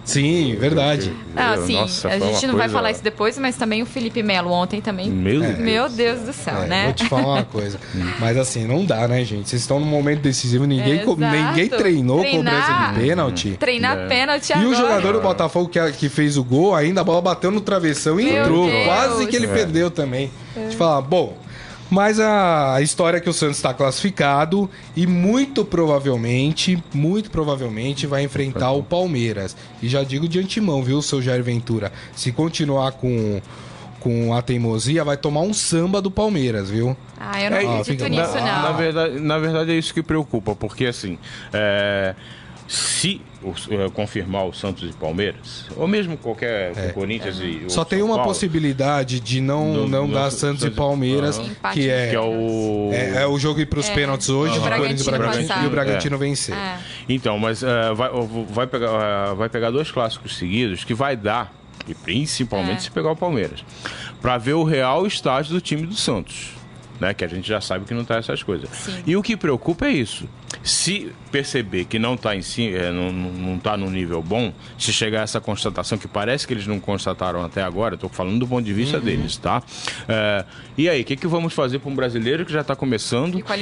Sim, 0.06 0.56
verdade. 0.60 1.14
Ah, 1.36 1.56
sim, 1.66 1.76
Nossa, 1.76 2.10
a 2.10 2.20
gente 2.20 2.46
não 2.46 2.54
vai 2.56 2.64
coisa- 2.64 2.74
falar 2.74 2.92
isso 2.92 3.04
depois, 3.04 3.38
mas 3.38 3.56
também 3.56 3.82
o 3.82 3.86
Felipe 3.86 4.22
Melo 4.22 4.52
ontem 4.52 4.82
também. 4.82 5.10
Meu 5.10 5.40
Deus. 5.42 5.58
Meu 5.60 5.90
Deus 5.90 6.20
do 6.22 6.34
céu, 6.34 6.64
É, 6.64 6.68
né? 6.68 6.84
Vou 6.86 6.94
te 6.94 7.06
falar 7.06 7.26
uma 7.36 7.44
coisa. 7.46 7.80
Mas 8.20 8.38
assim, 8.38 8.66
não 8.68 8.84
dá, 8.86 9.08
né, 9.08 9.24
gente? 9.24 9.50
Vocês 9.50 9.62
estão 9.62 9.80
num 9.80 9.86
momento 9.86 10.20
decisivo, 10.22 10.66
ninguém, 10.66 11.00
co- 11.06 11.16
ninguém 11.16 11.70
treinou 11.70 12.20
Treinar. 12.20 12.54
cobrança 12.54 12.94
de 12.94 13.00
pênalti. 13.08 13.52
Treinar 13.60 13.98
É. 13.98 14.08
pênalti 14.08 14.50
E 14.50 14.54
agora. 14.54 14.68
o 14.70 14.76
jogador 14.76 15.14
do 15.14 15.22
Botafogo 15.22 15.70
que, 15.70 15.92
que 15.94 16.10
fez 16.10 16.38
o 16.38 16.44
gol, 16.44 16.76
ainda 16.76 17.02
a 17.02 17.04
bola 17.04 17.22
bateu 17.22 17.50
no 17.50 17.62
travessão 17.62 18.20
e 18.20 18.26
Meu 18.26 18.42
entrou. 18.44 18.70
Deus. 18.70 18.86
Quase 18.86 19.28
que 19.28 19.36
ele 19.36 19.46
É. 19.48 19.54
perdeu 19.54 19.90
também. 19.90 20.30
Deixa 20.56 20.72
eu 20.74 20.78
falar, 20.78 21.02
bom. 21.02 21.38
Mas 21.90 22.20
a, 22.20 22.82
história 22.82 23.18
é 23.18 23.20
que 23.22 23.30
o 23.30 23.34
Santos 23.34 23.58
está 23.58 23.74
classificado 23.74 24.70
e 24.96 25.06
muito 25.06 25.64
provavelmente, 25.64 26.82
muito 26.94 27.30
provavelmente 27.30 28.08
vai 28.08 28.24
enfrentar 28.24 28.72
o 28.72 28.82
Palmeiras. 28.82 29.56
E 29.82 29.88
já 29.88 30.04
digo 30.04 30.28
de 30.28 30.40
antemão, 30.40 30.82
viu, 30.84 31.02
seu 31.02 31.22
Jair 31.22 31.44
Ventura? 31.44 31.92
Se 32.16 32.32
continuar 32.32 32.94
com, 32.94 33.40
com 34.00 34.34
a 34.34 34.42
teimosia, 34.42 35.04
vai 35.04 35.18
tomar 35.18 35.42
um 35.42 35.54
samba 35.54 36.02
do 36.02 36.10
Palmeiras, 36.10 36.70
viu? 36.72 36.98
Ah, 37.20 37.42
eu 37.42 37.52
não 37.52 37.58
É, 37.58 37.60
acredito 37.62 37.86
fica- 37.86 38.10
nisso, 38.10 38.34
na, 38.34 38.40
não. 38.42 38.62
Na 38.64 38.72
verdade, 38.72 39.20
na 39.20 39.38
verdade 39.38 39.72
é 39.72 39.76
isso 39.76 39.94
que 39.94 40.02
preocupa, 40.02 40.56
porque 40.56 40.86
assim, 40.88 41.18
é, 41.54 42.16
se 42.68 43.22
é, 43.70 43.90
confirmar 43.90 44.46
o 44.46 44.54
Santos 44.54 44.90
e 44.90 44.94
Palmeiras, 44.94 45.66
ou 45.76 45.86
mesmo 45.88 46.18
qualquer 46.18 46.72
o 46.72 46.94
Corinthians 46.94 47.38
e 47.40 47.64
o 47.64 47.66
É. 47.66 47.70
Só 47.70 47.84
tem 47.84 48.00
São 48.00 48.08
uma 48.08 48.16
Paulo, 48.16 48.30
possibilidade 48.32 49.20
de 49.20 49.42
não, 49.42 49.74
Do- 49.74 49.88
não 49.88 50.08
do- 50.08 50.14
dar 50.14 50.30
do- 50.30 50.36
Santos 50.36 50.64
e 50.64 50.70
Palmeiras, 50.72 51.38
que 51.74 51.90
é, 51.90 52.10
que 52.10 52.16
é 52.16 52.20
o 52.22 52.90
é, 52.94 53.24
é 53.24 53.28
o 53.28 53.38
jogo 53.38 53.60
ir 53.60 53.66
para 53.66 53.80
os 53.80 53.90
pênaltis 53.90 54.30
hoje, 54.30 54.56
E 54.56 54.60
o 54.60 54.62
do 54.62 54.70
Corinthians 54.70 55.02
e 55.08 55.12
Bragantino 55.12 55.64
e 55.64 55.68
o 55.68 55.70
Bragantino 55.70 56.18
vencer. 56.18 56.56
É. 56.56 56.78
Então, 57.10 57.38
mas 57.38 57.62
eh, 57.62 57.94
vai, 57.94 58.10
vai, 58.50 58.68
pegar, 58.68 59.34
vai 59.34 59.50
pegar 59.50 59.70
dois 59.72 59.92
clássicos 59.92 60.38
seguidos 60.38 60.84
que 60.86 60.94
vai 60.94 61.18
dar, 61.18 61.54
e 61.88 61.94
principalmente 61.94 62.78
É. 62.78 62.80
se 62.80 62.92
pegar 62.92 63.12
o 63.12 63.16
Palmeiras, 63.16 63.64
para 64.22 64.38
ver 64.38 64.54
o 64.54 64.64
real 64.64 65.06
estágio 65.06 65.54
do 65.54 65.60
time 65.60 65.86
do 65.86 65.96
Santos. 65.96 66.52
Né, 67.00 67.14
que 67.14 67.26
a 67.26 67.28
gente 67.28 67.48
já 67.48 67.60
sabe 67.60 67.86
que 67.86 67.94
não 67.94 68.06
tá 68.06 68.16
essas 68.18 68.44
coisas. 68.44 68.70
Sim. 68.70 69.04
E 69.06 69.18
o 69.18 69.24
que 69.24 69.36
preocupa 69.36 69.88
é 69.88 69.92
isso. 69.92 70.30
Se 70.62 71.12
perceber 71.32 71.86
que 71.86 71.98
não 72.00 72.16
tá 72.16 72.36
em 72.36 72.42
si, 72.42 72.74
eh, 72.74 72.92
não, 72.92 73.12
não, 73.12 73.58
tá 73.60 73.76
num 73.76 73.90
nível 73.90 74.22
bom, 74.22 74.54
se 74.78 74.94
chegar 74.94 75.22
a 75.22 75.24
essa 75.24 75.42
constatação 75.42 75.98
que 75.98 76.08
parece 76.08 76.48
que 76.48 76.54
eles 76.54 76.68
não 76.68 76.80
constataram 76.80 77.44
até 77.44 77.62
agora, 77.64 77.96
estou 77.96 78.10
falando 78.10 78.40
do 78.40 78.48
ponto 78.48 78.64
de 78.64 78.72
vista 78.72 78.98
Uhum. 79.00 79.04
deles, 79.04 79.36
tá? 79.38 79.62
Eh, 80.08 80.46
e 80.78 80.88
aí, 80.88 81.02
o 81.02 81.04
que, 81.06 81.16
que 81.18 81.28
vamos 81.28 81.54
fazer 81.54 81.80
para 81.80 81.90
um 81.92 81.96
brasileiro 81.96 82.46
que 82.46 82.54
já 82.54 82.62
está 82.62 82.76
começando 82.76 83.40
E 83.40 83.44
para 83.44 83.56
uma 83.56 83.58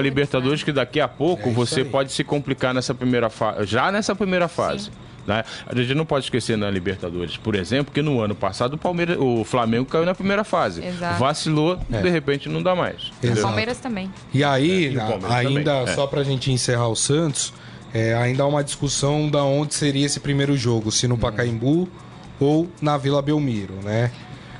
Libertadores, 0.00 0.04
Libertadores 0.04 0.62
que 0.62 0.72
daqui 0.72 1.00
a 1.00 1.08
pouco 1.08 1.50
É 1.50 1.52
você 1.52 1.80
aí. 1.80 1.84
pode 1.86 2.12
se 2.12 2.22
complicar 2.24 2.72
nessa 2.72 2.94
primeira 2.94 3.28
fase, 3.28 3.66
já 3.66 3.90
nessa 3.92 4.14
primeira 4.14 4.46
fase. 4.48 4.90
Né? 5.26 5.44
A 5.66 5.74
gente 5.74 5.94
não 5.94 6.06
pode 6.06 6.26
esquecer 6.26 6.56
na 6.56 6.70
Libertadores, 6.70 7.36
por 7.36 7.54
exemplo, 7.56 7.92
que 7.92 8.00
no 8.00 8.20
ano 8.20 8.34
passado 8.34 8.74
o, 8.74 8.78
Palmeiras, 8.78 9.16
o 9.18 9.44
Flamengo 9.44 9.84
caiu 9.86 10.04
na 10.06 10.14
primeira 10.14 10.44
fase. 10.44 10.84
Exato. 10.84 11.18
Vacilou, 11.18 11.78
É. 11.92 12.00
de 12.00 12.08
repente 12.08 12.48
não 12.48 12.62
dá 12.62 12.74
mais. 12.76 13.10
O. 13.22 13.42
Palmeiras 13.42 13.78
também. 13.78 14.10
E 14.32 14.44
aí, 14.44 14.86
É, 14.86 14.90
e 14.90 14.96
Palmeiras 14.96 15.30
a- 15.30 15.36
ainda, 15.36 15.74
também, 15.80 15.94
só 15.94 16.06
pra 16.06 16.22
gente 16.22 16.52
encerrar 16.52 16.88
o 16.88 16.94
Santos, 16.94 17.52
é, 17.92 18.14
ainda 18.14 18.42
há 18.42 18.46
uma 18.46 18.62
discussão 18.62 19.28
da 19.28 19.42
onde 19.42 19.74
seria 19.74 20.06
esse 20.06 20.20
primeiro 20.20 20.56
jogo, 20.56 20.92
se 20.92 21.08
no 21.08 21.16
Pacaembu 21.18 21.88
ou 22.38 22.68
na 22.80 22.96
Vila 22.98 23.20
Belmiro, 23.22 23.74
né? 23.82 24.10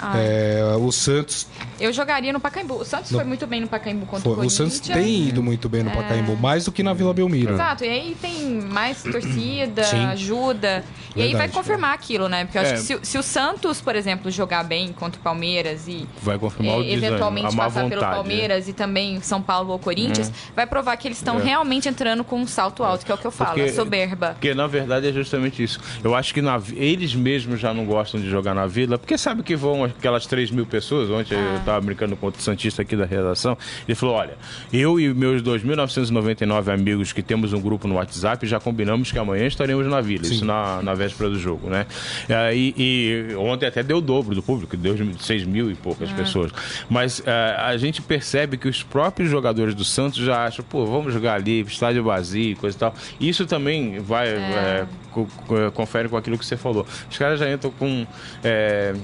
Ah. 0.00 0.16
É, 0.18 0.62
o 0.78 0.90
Santos, 0.92 1.46
Eu 1.78 1.92
jogaria 1.92 2.32
no 2.32 2.40
Pacaembu. 2.40 2.74
O 2.76 2.85
Santos 2.85 3.11
No- 3.11 3.18
foi 3.18 3.26
muito 3.26 3.46
bem 3.46 3.61
no 3.61 3.68
Pacaembu 3.68 4.06
contra 4.06 4.22
foi- 4.22 4.30
o 4.30 4.35
o 4.35 4.37
Corinthians. 4.37 4.72
Santos 4.74 4.80
tem 4.88 5.28
ido 5.28 5.42
muito 5.42 5.68
bem 5.68 5.82
no 5.82 5.90
Pacaembu, 5.90 6.37
mais 6.37 6.64
do 6.64 6.72
que 6.72 6.82
na 6.82 6.92
Vila 6.94 7.12
Belmiro. 7.12 7.52
Exato, 7.54 7.85
e 7.85 7.88
aí 7.88 8.16
tem 8.20 8.61
mais 8.62 9.02
torcida, 9.02 9.85
Sim. 9.85 10.04
ajuda. 10.06 10.85
E 11.14 11.20
aí 11.22 11.28
vai 11.28 11.40
Verdade. 11.46 11.52
confirmar 11.52 11.94
aquilo, 11.94 12.28
né? 12.28 12.44
Porque 12.44 12.59
eu 12.59 12.62
acho 12.62 12.72
É. 12.72 12.74
que 12.76 12.80
se, 12.82 12.98
se 13.02 13.18
o 13.18 13.22
Santos, 13.22 13.80
por 13.80 13.94
exemplo, 13.96 14.30
jogar 14.30 14.62
bem 14.64 14.92
contra 14.92 15.18
o 15.18 15.22
Palmeiras 15.22 15.88
e 15.88 16.06
Vai 16.22 16.38
confirmar 16.38 16.78
o 16.78 16.82
é, 16.82 16.90
eventualmente 16.92 17.56
passar 17.56 17.70
pelo 17.88 18.00
vontade, 18.00 18.06
né? 18.06 18.14
Palmeiras 18.16 18.68
e 18.68 18.72
também 18.72 19.20
São 19.22 19.40
Paulo 19.40 19.72
ou 19.72 19.78
Corinthians, 19.78 20.30
vai 20.54 20.66
provar 20.66 20.96
que 20.96 21.09
eles 21.09 21.16
estão 21.18 21.38
É. 21.40 21.42
realmente 21.42 21.88
entrando 21.88 22.22
com 22.22 22.37
um 22.40 22.46
salto 22.46 22.85
alto, 22.85 23.04
que 23.06 23.11
é 23.12 23.14
o 23.14 23.18
que 23.18 23.26
eu 23.26 23.30
falo, 23.30 23.54
Porque- 23.54 23.70
a 23.70 23.72
soberba. 23.74 24.28
Porque 24.32 24.52
na 24.54 24.66
verdade 24.66 25.09
é 25.09 25.12
justamente 25.12 25.62
isso. 25.62 25.80
Eu 26.04 26.14
acho 26.14 26.35
que 26.35 26.42
na 26.42 26.61
eles 26.74 27.14
mesmos 27.14 27.61
já 27.61 27.72
não 27.72 27.85
gostam 27.87 28.20
de 28.20 28.28
jogar 28.28 28.54
na 28.54 28.66
vila, 28.66 28.98
porque 28.98 29.16
sabe 29.16 29.42
que 29.42 29.56
vão 29.56 29.86
aquelas 29.87 30.27
3 30.27 30.51
mil 30.51 30.66
pessoas. 30.66 31.09
Ontem 31.11 31.35
Ah. 31.37 31.38
eu 31.53 31.57
estava 31.59 31.81
brincando 31.81 32.16
com 32.16 32.27
outro 32.27 32.42
Santista 32.42 32.83
aqui 32.83 32.96
da 32.96 33.05
redação. 33.05 33.57
Ele 33.87 33.94
falou: 33.94 34.14
olha, 34.16 34.35
eu 34.72 34.99
e 35.01 35.12
meus 35.14 35.42
2.999 35.42 36.72
amigos 36.72 37.12
que 37.12 37.22
temos 37.22 37.53
um 37.53 37.61
grupo 37.61 37.87
no 37.88 37.94
WhatsApp 37.96 38.46
já 38.46 38.59
combinamos 38.61 39.11
que 39.12 39.18
amanhã 39.18 39.46
estaremos 39.46 39.87
na 39.87 40.01
vila, 40.01 40.25
isso 40.27 40.44
na, 40.44 40.83
na 40.83 40.94
véspera 40.94 41.31
do 41.31 41.38
jogo, 41.38 41.68
né? 41.68 41.87
É, 42.29 42.55
E, 42.55 42.75
e 42.77 43.35
ontem 43.37 43.66
até 43.66 43.83
deu 43.83 43.99
o 43.99 44.01
dobro 44.01 44.35
do 44.35 44.42
público, 44.42 44.77
deu 44.77 44.96
6 45.20 45.44
mil 45.44 45.70
e 45.70 45.75
poucas 45.75 46.11
pessoas. 46.12 46.51
Mas 46.88 47.22
é, 47.27 47.57
a 47.59 47.77
gente 47.77 48.01
percebe 48.03 48.57
que 48.57 48.68
os 48.68 48.83
próprios 48.83 49.31
jogadores 49.31 49.75
do 49.75 49.85
Santos 49.85 50.18
já 50.25 50.44
acham, 50.46 50.64
pô, 50.68 50.85
vamos 50.87 51.12
jogar 51.12 51.35
ali, 51.35 51.61
estádio 51.62 52.03
vazio, 52.05 52.57
coisa 52.57 52.77
e 52.77 52.81
tal. 52.81 52.94
Isso 53.20 53.46
também 53.46 53.99
vai, 54.01 54.29
é, 54.29 54.87
co- 55.12 55.27
confere 55.75 56.09
com 56.09 56.16
aquilo 56.16 56.38
que 56.38 56.44
você 56.46 56.57
falou. 56.57 56.87
Os 57.11 57.18
caras 57.18 57.38
já 57.40 57.51
entram 57.51 57.70
com. 57.72 58.07
é, 58.42 58.94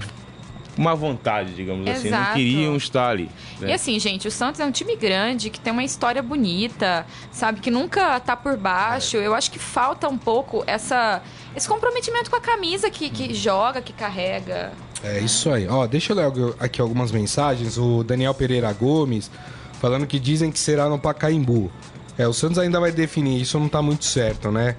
uma 0.77 0.95
vontade, 0.95 1.55
digamos 1.55 1.87
assim, 1.89 2.11
não 2.11 2.19
Exato. 2.19 2.35
queriam 2.35 2.77
estar 2.77 3.09
ali. 3.09 3.29
né? 3.61 3.71
E 3.71 3.73
assim, 3.73 3.99
gente, 3.99 4.27
o 4.27 4.31
Santos 4.31 4.61
é 4.61 4.65
um 4.65 4.71
time 4.71 4.97
grande, 4.97 5.51
que 5.51 5.61
tem 5.61 5.73
uma 5.73 5.85
história 5.85 6.23
bonita, 6.23 7.07
sabe? 7.31 7.61
Que 7.61 7.71
nunca 7.71 8.19
tá 8.21 8.37
por 8.37 8.57
baixo. 8.57 9.17
Eu 9.17 9.35
acho 9.35 9.51
que 9.51 9.59
falta 9.59 10.09
um 10.09 10.17
pouco 10.19 10.65
essa, 10.67 11.23
esse 11.55 11.69
comprometimento 11.69 12.31
com 12.31 12.37
a 12.37 12.41
camisa 12.41 12.91
que, 12.91 13.11
que 13.11 13.35
joga, 13.35 13.83
que 13.83 13.93
carrega. 13.93 14.73
É 15.03 15.19
isso 15.19 15.51
aí. 15.51 15.67
Ó, 15.69 15.87
deixa 15.87 16.13
eu 16.13 16.17
ler 16.17 16.55
aqui 16.61 16.81
algumas 16.81 17.11
mensagens. 17.11 17.77
O 17.77 18.03
Daniel 18.03 18.33
Pereira 18.35 18.73
Gomes 18.73 19.31
falando 19.81 20.07
que 20.07 20.19
dizem 20.19 20.51
que 20.51 20.59
será 20.59 20.89
no 20.89 20.99
Pacaembu. 20.99 21.71
É, 22.17 22.27
o 22.29 22.33
Santos 22.33 22.59
ainda 22.59 22.79
vai 22.79 22.93
definir, 22.93 23.41
isso 23.41 23.59
não 23.59 23.69
tá 23.69 23.83
muito 23.83 24.05
certo, 24.05 24.51
né? 24.51 24.77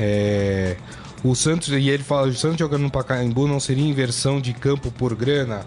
É, 0.00 0.76
o 1.24 1.34
Santos, 1.34 1.68
e 1.68 1.88
ele 1.88 2.02
fala, 2.02 2.28
o 2.28 2.34
Santos 2.34 2.58
jogando 2.58 2.82
no 2.82 2.90
Pacaembu 2.90 3.46
não 3.46 3.58
seria 3.60 3.84
inversão 3.86 4.40
de 4.40 4.52
campo 4.52 4.90
por 4.90 5.14
grana? 5.14 5.62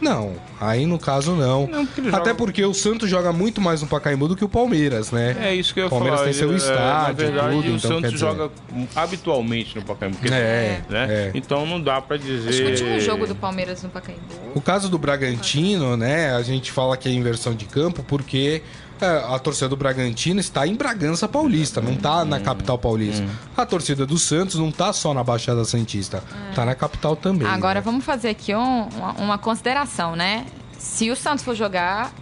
Não, 0.00 0.32
aí 0.58 0.86
no 0.86 0.98
caso 0.98 1.32
não. 1.32 1.66
Não, 1.66 1.84
porque 1.84 2.00
Até 2.08 2.16
joga- 2.30 2.34
porque 2.34 2.64
o 2.64 2.72
Santos 2.72 3.10
joga 3.10 3.34
muito 3.34 3.60
mais 3.60 3.82
no 3.82 3.86
Pacaembu 3.86 4.28
do 4.28 4.34
que 4.34 4.42
o 4.42 4.48
Palmeiras, 4.48 5.10
né? 5.12 5.36
É 5.38 5.54
isso 5.54 5.74
que 5.74 5.80
eu 5.80 5.84
ia 5.84 5.86
O 5.88 5.90
Palmeiras 5.90 6.20
falar. 6.20 6.30
tem 6.30 6.38
seu 6.38 6.48
Ele, 6.48 6.54
é, 6.54 6.56
estádio, 6.56 7.06
Na 7.06 7.12
verdade, 7.12 7.54
tudo, 7.56 7.64
o 7.72 7.76
então, 7.76 7.90
Santos 7.90 8.18
joga 8.18 8.50
habitualmente 8.96 9.76
no 9.76 9.82
Pacaembu. 9.84 10.16
É, 10.32 10.80
né? 10.88 11.06
é. 11.10 11.30
Então 11.34 11.66
não 11.66 11.80
dá 11.80 12.00
pra 12.00 12.16
dizer. 12.16 12.48
Acho 12.48 12.58
que 12.58 12.64
o 12.64 12.70
último 12.70 13.00
jogo 13.00 13.26
do 13.26 13.34
Palmeiras 13.34 13.82
no 13.82 13.90
Pacaembu. 13.90 14.20
O 14.54 14.60
caso 14.62 14.88
do 14.88 14.98
Bragantino, 14.98 15.96
né? 15.98 16.34
A 16.34 16.42
gente 16.42 16.72
fala 16.72 16.96
que 16.96 17.06
é 17.08 17.12
inversão 17.12 17.54
de 17.54 17.66
campo 17.66 18.02
porque 18.02 18.62
a 19.06 19.38
torcida 19.38 19.68
do 19.68 19.76
Bragantino 19.76 20.40
está 20.40 20.66
em 20.66 20.74
Bragança 20.74 21.26
Paulista, 21.28 21.80
não 21.80 21.92
está 21.92 22.24
na 22.24 22.40
capital 22.40 22.78
paulista. 22.78 23.24
A 23.56 23.64
torcida 23.66 24.04
do 24.06 24.18
Santos 24.18 24.56
não 24.56 24.68
está 24.68 24.92
só 24.92 25.12
na 25.14 25.22
Baixada 25.24 25.64
Santista, 25.64 26.22
está 26.50 26.64
na 26.64 26.74
capital 26.74 27.16
também. 27.16 27.46
Agora 27.48 27.80
né? 27.80 27.84
vamos 27.84 28.04
fazer 28.04 28.28
aqui 28.30 28.54
um- 28.54 28.88
uma, 28.88 29.12
uma 29.12 29.38
consideração, 29.38 30.14
né? 30.16 30.46
Se 30.78 31.10
o 31.10 31.16
Santos 31.16 31.44
for 31.44 31.54
jogar 31.54 32.12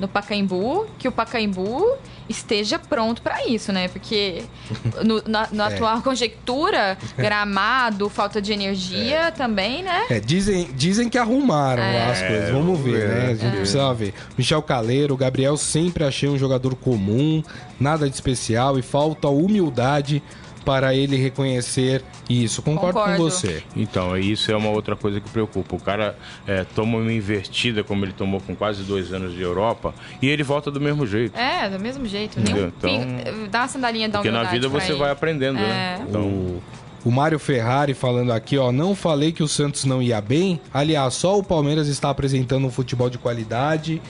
no 0.00 0.08
Pacaembu, 0.08 0.86
que 0.98 1.06
o 1.06 1.12
Pacaembu 1.12 1.96
esteja 2.28 2.78
pronto 2.78 3.22
para 3.22 3.46
isso, 3.46 3.72
né? 3.72 3.88
Porque 3.88 4.44
no, 5.04 5.22
na, 5.26 5.48
na 5.52 5.70
é. 5.70 5.74
atual 5.74 6.02
conjectura, 6.02 6.96
gramado, 7.16 8.08
falta 8.08 8.40
de 8.40 8.52
energia 8.52 9.26
é. 9.26 9.30
também, 9.30 9.82
né? 9.82 10.06
É, 10.10 10.20
dizem, 10.20 10.68
dizem 10.74 11.08
que 11.08 11.18
arrumaram 11.18 11.82
é. 11.82 12.10
as 12.10 12.22
coisas. 12.22 12.50
Vamos 12.50 12.80
ver, 12.80 13.08
né? 13.08 13.26
A 13.30 13.34
gente 13.34 13.56
precisa 13.56 13.92
ver. 13.94 14.14
Michel 14.36 14.62
Caleiro, 14.62 15.16
Gabriel 15.16 15.56
sempre 15.56 16.04
achei 16.04 16.28
um 16.28 16.38
jogador 16.38 16.74
comum, 16.74 17.42
nada 17.78 18.08
de 18.08 18.14
especial 18.14 18.78
e 18.78 18.82
falta 18.82 19.28
humildade 19.28 20.22
para 20.64 20.94
ele 20.94 21.16
reconhecer 21.16 22.02
isso. 22.28 22.62
Concordo, 22.62 22.98
Concordo, 22.98 23.16
com 23.16 23.22
você. 23.22 23.62
Então, 23.76 24.16
isso 24.16 24.50
é 24.50 24.56
uma 24.56 24.70
outra 24.70 24.96
coisa 24.96 25.20
que 25.20 25.28
preocupa. 25.28 25.76
O 25.76 25.80
cara 25.80 26.16
é, 26.46 26.64
toma 26.74 26.98
uma 26.98 27.12
invertida, 27.12 27.84
como 27.84 28.04
ele 28.04 28.12
tomou 28.12 28.40
com 28.40 28.54
quase 28.54 28.82
dois 28.82 29.12
anos 29.12 29.34
de 29.34 29.42
Europa, 29.42 29.94
e 30.20 30.28
ele 30.28 30.42
volta 30.42 30.70
do 30.70 30.80
mesmo 30.80 31.06
jeito. 31.06 31.38
É, 31.38 31.68
do 31.68 31.78
mesmo 31.78 32.06
jeito. 32.06 32.40
Nenhum, 32.40 32.68
então, 32.68 33.48
dá 33.50 33.60
uma 33.60 33.68
sandalinha 33.68 34.08
da 34.08 34.18
Porque 34.18 34.30
na 34.30 34.44
vida 34.44 34.68
você 34.68 34.92
ele. 34.92 34.98
vai 34.98 35.10
aprendendo, 35.10 35.56
né? 35.56 35.96
é. 35.96 35.98
né? 35.98 36.06
Então... 36.08 36.22
O... 36.22 36.62
O 37.04 37.10
Mário 37.10 37.38
Ferrari 37.38 37.92
falando 37.92 38.32
aqui, 38.32 38.56
ó, 38.56 38.72
não 38.72 38.94
falei 38.94 39.30
que 39.30 39.42
o 39.42 39.48
Santos 39.48 39.84
não 39.84 40.02
ia 40.02 40.22
bem. 40.22 40.58
Aliás, 40.72 41.12
só 41.12 41.38
o 41.38 41.44
Palmeiras 41.44 41.86
está 41.86 42.08
apresentando 42.08 42.66
um 42.66 42.70
futebol 42.70 43.10
de 43.10 43.18
qualidade 43.18 44.00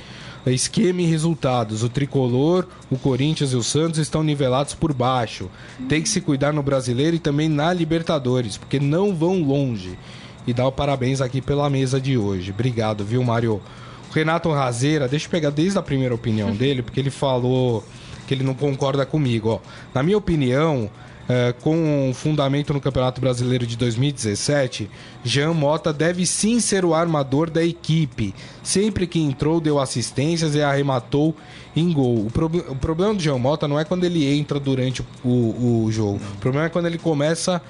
esquema 0.52 1.02
e 1.02 1.06
resultados. 1.06 1.82
O 1.82 1.88
tricolor, 1.88 2.66
o 2.90 2.98
Corinthians 2.98 3.52
e 3.52 3.56
o 3.56 3.62
Santos 3.62 3.98
estão 3.98 4.22
nivelados 4.22 4.74
por 4.74 4.92
baixo. 4.92 5.50
Tem 5.88 6.02
que 6.02 6.08
se 6.08 6.20
cuidar 6.20 6.52
no 6.52 6.62
brasileiro 6.62 7.16
e 7.16 7.18
também 7.18 7.48
na 7.48 7.72
Libertadores, 7.72 8.56
porque 8.56 8.78
não 8.78 9.14
vão 9.14 9.42
longe. 9.42 9.98
E 10.46 10.52
dá 10.52 10.66
o 10.66 10.72
parabéns 10.72 11.20
aqui 11.20 11.40
pela 11.40 11.70
mesa 11.70 12.00
de 12.00 12.18
hoje. 12.18 12.50
Obrigado, 12.50 13.04
viu, 13.04 13.22
Mário? 13.24 13.62
O 14.10 14.12
Renato 14.12 14.50
Razeira, 14.52 15.08
deixa 15.08 15.26
eu 15.26 15.30
pegar 15.30 15.50
desde 15.50 15.78
a 15.78 15.82
primeira 15.82 16.14
opinião 16.14 16.52
dele, 16.54 16.82
porque 16.82 17.00
ele 17.00 17.10
falou 17.10 17.82
que 18.26 18.34
ele 18.34 18.44
não 18.44 18.54
concorda 18.54 19.06
comigo. 19.06 19.48
Ó. 19.48 19.60
Na 19.94 20.02
minha 20.02 20.18
opinião, 20.18 20.90
é, 21.28 21.54
com 21.60 22.12
fundamento 22.14 22.72
no 22.72 22.80
Campeonato 22.80 23.20
Brasileiro 23.20 23.66
de 23.66 23.76
2017, 23.76 24.90
Jean 25.22 25.52
Mota 25.52 25.92
deve 25.92 26.26
sim 26.26 26.60
ser 26.60 26.84
o 26.84 26.94
armador 26.94 27.50
da 27.50 27.64
equipe. 27.64 28.34
Sempre 28.62 29.06
que 29.06 29.18
entrou, 29.18 29.60
deu 29.60 29.78
assistências 29.78 30.54
e 30.54 30.62
arrematou 30.62 31.34
em 31.74 31.92
gol. 31.92 32.26
O, 32.26 32.30
pro, 32.30 32.46
o 32.46 32.76
problema 32.76 33.14
do 33.14 33.22
Jean 33.22 33.38
Mota 33.38 33.66
não 33.66 33.78
é 33.78 33.84
quando 33.84 34.04
ele 34.04 34.26
entra 34.26 34.60
durante 34.60 35.02
o, 35.24 35.84
o 35.84 35.88
jogo. 35.90 36.20
O 36.36 36.40
problema 36.40 36.66
é 36.66 36.70
quando 36.70 36.86
ele 36.86 36.98
começa 36.98 37.60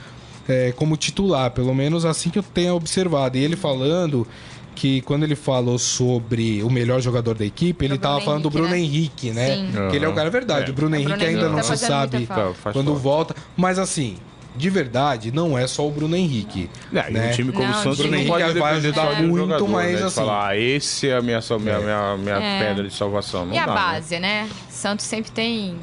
é, 0.49 0.73
como 0.73 0.97
titular, 0.97 1.51
pelo 1.51 1.75
menos 1.75 2.05
assim 2.05 2.31
que 2.31 2.39
eu 2.39 2.43
tenho 2.43 2.75
observado. 2.75 3.39
E 3.39 3.43
ele 3.43 3.57
falando 3.57 4.27
que 4.75 5.01
quando 5.03 5.23
ele 5.23 5.37
falou 5.37 5.79
sobre 5.79 6.63
o 6.63 6.71
melhor 6.71 7.01
jogador 7.01 7.35
da 7.35 7.45
equipe, 7.45 7.85
ele 7.85 7.95
estava 7.95 8.21
falando 8.21 8.43
do 8.43 8.51
Bruno 8.51 8.69
né? 8.69 8.79
Henrique, 8.79 9.31
né? 9.31 9.57
Sim. 9.57 9.73
Que 9.91 9.97
ele 9.97 10.05
é 10.05 10.09
o 10.09 10.15
cara 10.15 10.31
verdade. 10.31 10.69
É. 10.69 10.71
O 10.71 10.75
Bruno 10.75 10.95
Henrique 10.97 11.13
Bruno 11.13 11.27
ainda 11.27 11.41
Henrique 11.41 11.57
não 11.57 11.63
tá 11.63 11.77
se 11.77 11.87
sabe 11.87 12.27
quando 12.73 12.87
falta. 12.87 13.01
volta. 13.01 13.37
Mas 13.57 13.79
assim, 13.79 14.17
de 14.57 14.71
verdade, 14.71 15.33
não 15.33 15.59
é 15.59 15.67
só 15.67 15.87
o 15.87 15.91
Bruno 15.91 16.15
Henrique. 16.15 16.71
É, 16.93 17.11
né? 17.11 17.29
um 17.29 17.33
time 17.33 17.53
como 17.53 17.67
não, 17.67 17.79
o 17.79 17.83
Santos 17.83 17.99
Bruno 17.99 18.15
Henrique 18.17 18.59
vai 18.59 18.77
ajudar 18.77 19.23
muito, 19.23 19.37
jogador, 19.37 19.69
mas 19.69 20.01
né? 20.01 20.07
assim. 20.07 20.15
Falar, 20.15 20.49
ah, 20.49 20.57
esse 20.57 21.09
é 21.09 21.17
a 21.17 21.23
minha, 21.23 21.41
minha, 21.61 21.81
minha, 21.81 22.17
minha 22.17 22.37
é. 22.37 22.59
pedra 22.61 22.89
de 22.89 22.95
salvação. 22.95 23.47
Não 23.47 23.53
e 23.53 23.57
dá, 23.57 23.65
a 23.65 23.67
né? 23.67 23.75
base, 23.75 24.19
né? 24.19 24.43
né? 24.45 24.51
Santos 24.69 25.07
sempre 25.07 25.31
tem. 25.31 25.77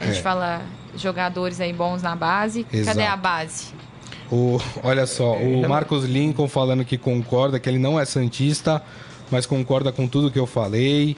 A 0.00 0.06
gente 0.06 0.18
é. 0.18 0.22
fala 0.22 0.62
jogadores 0.96 1.60
aí 1.60 1.72
bons 1.72 2.02
na 2.02 2.14
base. 2.14 2.66
Exato. 2.72 2.96
Cadê 2.96 3.08
a 3.08 3.16
base? 3.16 3.72
O, 4.30 4.60
olha 4.82 5.06
só, 5.06 5.34
o 5.36 5.68
Marcos 5.68 6.04
Lincoln 6.04 6.48
falando 6.48 6.84
que 6.84 6.98
concorda, 6.98 7.58
que 7.58 7.68
ele 7.68 7.78
não 7.78 7.98
é 7.98 8.04
Santista, 8.04 8.82
mas 9.30 9.46
concorda 9.46 9.90
com 9.90 10.06
tudo 10.06 10.30
que 10.30 10.38
eu 10.38 10.46
falei. 10.46 11.16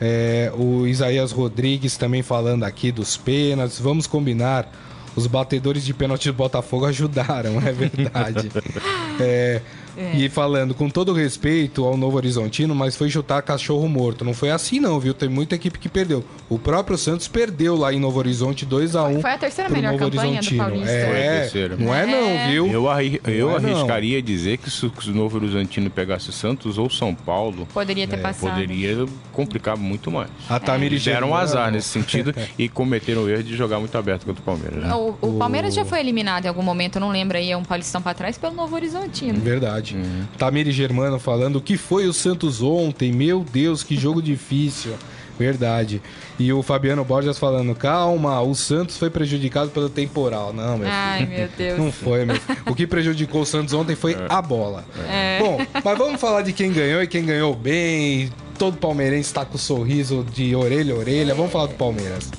É, 0.00 0.52
o 0.56 0.86
Isaías 0.86 1.32
Rodrigues 1.32 1.96
também 1.96 2.22
falando 2.22 2.64
aqui 2.64 2.92
dos 2.92 3.16
pênaltis. 3.16 3.78
Vamos 3.78 4.06
combinar. 4.06 4.70
Os 5.16 5.28
batedores 5.28 5.84
de 5.84 5.94
pênalti 5.94 6.26
do 6.26 6.34
Botafogo 6.34 6.86
ajudaram, 6.86 7.60
é 7.64 7.72
verdade. 7.72 8.50
é, 9.20 9.60
é. 9.96 10.16
E 10.16 10.28
falando, 10.28 10.74
com 10.74 10.88
todo 10.88 11.12
respeito 11.12 11.84
ao 11.84 11.96
Novo 11.96 12.16
Horizontino, 12.16 12.74
mas 12.74 12.96
foi 12.96 13.08
chutar 13.10 13.42
cachorro 13.42 13.88
morto. 13.88 14.24
Não 14.24 14.34
foi 14.34 14.50
assim, 14.50 14.80
não, 14.80 14.98
viu? 14.98 15.14
Tem 15.14 15.28
muita 15.28 15.54
equipe 15.54 15.78
que 15.78 15.88
perdeu. 15.88 16.24
O 16.48 16.58
próprio 16.58 16.96
Santos 16.98 17.28
perdeu 17.28 17.76
lá 17.76 17.92
em 17.92 18.00
Novo 18.00 18.18
Horizonte 18.18 18.66
2x1. 18.66 19.20
Foi 19.20 19.30
a 19.30 19.38
terceira 19.38 19.70
melhor 19.70 19.92
Novo 19.92 20.10
campanha 20.10 20.40
do 20.40 20.56
Paulista. 20.56 20.92
É, 20.92 21.50
não 21.78 21.94
é, 21.94 22.06
não, 22.06 22.28
é. 22.28 22.48
viu? 22.48 22.66
Eu, 22.66 22.88
arri 22.88 23.20
eu 23.26 23.50
é 23.50 23.56
arriscaria 23.56 24.18
não. 24.18 24.24
dizer 24.24 24.58
que 24.58 24.70
se 24.70 24.86
o 24.86 24.92
Novo 25.08 25.36
Horizontino 25.36 25.90
pegasse 25.90 26.32
Santos 26.32 26.78
ou 26.78 26.90
São 26.90 27.14
Paulo, 27.14 27.66
poderia 27.72 28.06
ter 28.06 28.16
é, 28.16 28.18
passado. 28.18 28.50
Poderia 28.50 29.06
complicar 29.32 29.76
muito 29.76 30.10
mais. 30.10 30.30
A 30.48 30.58
Tamiri 30.58 30.96
é. 30.96 31.00
Deram 31.00 31.30
um 31.30 31.34
azar 31.34 31.70
nesse 31.70 31.88
sentido 31.88 32.34
e 32.58 32.68
cometeram 32.68 33.24
o 33.24 33.28
erro 33.28 33.42
de 33.42 33.56
jogar 33.56 33.78
muito 33.78 33.96
aberto 33.96 34.24
contra 34.24 34.40
o 34.40 34.44
Palmeiras. 34.44 34.82
Né? 34.82 34.94
O, 34.94 35.16
o, 35.20 35.38
Palmeiras 35.38 35.74
já 35.74 35.84
foi 35.84 36.00
eliminado 36.00 36.46
em 36.46 36.48
algum 36.48 36.62
momento, 36.62 36.96
eu 36.96 37.00
não 37.00 37.10
lembro 37.10 37.36
aí, 37.36 37.50
é 37.50 37.56
um 37.56 37.62
Paulistão 37.62 38.00
para 38.00 38.14
trás 38.14 38.38
pelo 38.38 38.54
Novo 38.54 38.74
Horizontino. 38.74 39.38
Verdade. 39.40 39.83
Uhum. 39.92 40.24
Tamiri 40.38 40.72
Germano 40.72 41.18
falando 41.18 41.56
o 41.56 41.60
que 41.60 41.76
foi 41.76 42.06
o 42.06 42.12
Santos 42.12 42.62
ontem. 42.62 43.12
Meu 43.12 43.44
Deus, 43.52 43.82
que 43.82 43.96
jogo 43.96 44.22
difícil. 44.22 44.94
Verdade. 45.38 46.00
E 46.38 46.52
o 46.52 46.62
Fabiano 46.62 47.04
Borges 47.04 47.38
falando: 47.38 47.74
calma, 47.74 48.40
o 48.40 48.54
Santos 48.54 48.96
foi 48.96 49.10
prejudicado 49.10 49.70
pelo 49.70 49.88
temporal. 49.88 50.52
Não, 50.52 50.78
meu 50.78 50.88
Ai, 50.88 51.26
filho. 51.26 51.38
meu 51.38 51.48
Deus. 51.56 51.78
Não 51.78 51.92
foi, 51.92 52.24
meu 52.24 52.36
filho. 52.36 52.58
O 52.66 52.74
que 52.74 52.86
prejudicou 52.86 53.42
o 53.42 53.46
Santos 53.46 53.74
ontem 53.74 53.96
foi 53.96 54.12
é. 54.12 54.26
a 54.28 54.40
bola. 54.40 54.84
É. 55.08 55.38
Bom, 55.40 55.58
mas 55.84 55.98
vamos 55.98 56.20
falar 56.20 56.42
de 56.42 56.52
quem 56.52 56.72
ganhou 56.72 57.02
e 57.02 57.06
quem 57.06 57.24
ganhou 57.24 57.54
bem. 57.54 58.30
Todo 58.58 58.76
palmeirense 58.76 59.28
está 59.28 59.44
com 59.44 59.56
o 59.56 59.58
sorriso 59.58 60.24
de 60.32 60.54
orelha 60.54 60.94
a 60.94 60.98
orelha. 60.98 61.34
Vamos 61.34 61.50
falar 61.50 61.66
do 61.66 61.74
Palmeiras. 61.74 62.30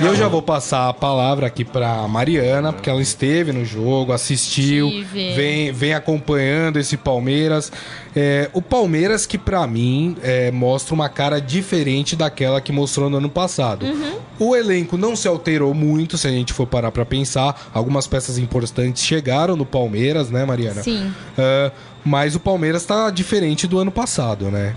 E 0.00 0.04
eu 0.04 0.14
já 0.16 0.28
vou 0.28 0.42
passar 0.42 0.88
a 0.88 0.92
palavra 0.92 1.46
aqui 1.46 1.64
para 1.64 2.06
Mariana, 2.08 2.72
porque 2.72 2.90
ela 2.90 3.02
esteve 3.02 3.52
no 3.52 3.64
jogo, 3.64 4.12
assistiu, 4.12 4.90
vem, 5.12 5.72
vem 5.72 5.94
acompanhando 5.94 6.78
esse 6.78 6.96
Palmeiras. 6.96 7.72
É, 8.14 8.48
o 8.52 8.62
Palmeiras 8.62 9.26
que 9.26 9.36
para 9.36 9.66
mim 9.66 10.16
é, 10.22 10.50
mostra 10.50 10.94
uma 10.94 11.08
cara 11.08 11.40
diferente 11.40 12.14
daquela 12.16 12.60
que 12.60 12.72
mostrou 12.72 13.10
no 13.10 13.18
ano 13.18 13.28
passado. 13.28 13.86
Uhum. 13.86 14.18
O 14.38 14.56
elenco 14.56 14.96
não 14.96 15.14
se 15.14 15.28
alterou 15.28 15.72
muito, 15.74 16.18
se 16.18 16.26
a 16.26 16.30
gente 16.30 16.52
for 16.52 16.66
parar 16.66 16.90
para 16.90 17.04
pensar. 17.04 17.70
Algumas 17.72 18.06
peças 18.06 18.38
importantes 18.38 19.02
chegaram 19.02 19.56
no 19.56 19.64
Palmeiras, 19.64 20.30
né, 20.30 20.44
Mariana? 20.44 20.82
Sim. 20.82 21.12
Uh, 21.38 21.70
mas 22.04 22.34
o 22.34 22.40
Palmeiras 22.40 22.82
está 22.82 23.10
diferente 23.10 23.66
do 23.66 23.78
ano 23.78 23.90
passado, 23.90 24.50
né? 24.50 24.74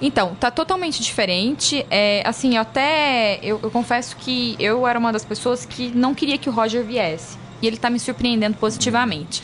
Então, 0.00 0.34
tá 0.34 0.50
totalmente 0.50 1.02
diferente. 1.02 1.84
É, 1.90 2.22
assim, 2.26 2.56
até 2.56 3.38
eu, 3.42 3.60
eu, 3.62 3.70
confesso 3.70 4.16
que 4.16 4.56
eu 4.58 4.86
era 4.86 4.98
uma 4.98 5.12
das 5.12 5.24
pessoas 5.24 5.64
que 5.64 5.88
não 5.94 6.14
queria 6.14 6.38
que 6.38 6.48
o 6.48 6.52
Roger 6.52 6.82
viesse. 6.84 7.38
E 7.60 7.66
ele 7.66 7.76
tá 7.76 7.90
me 7.90 8.00
surpreendendo 8.00 8.56
positivamente. 8.56 9.42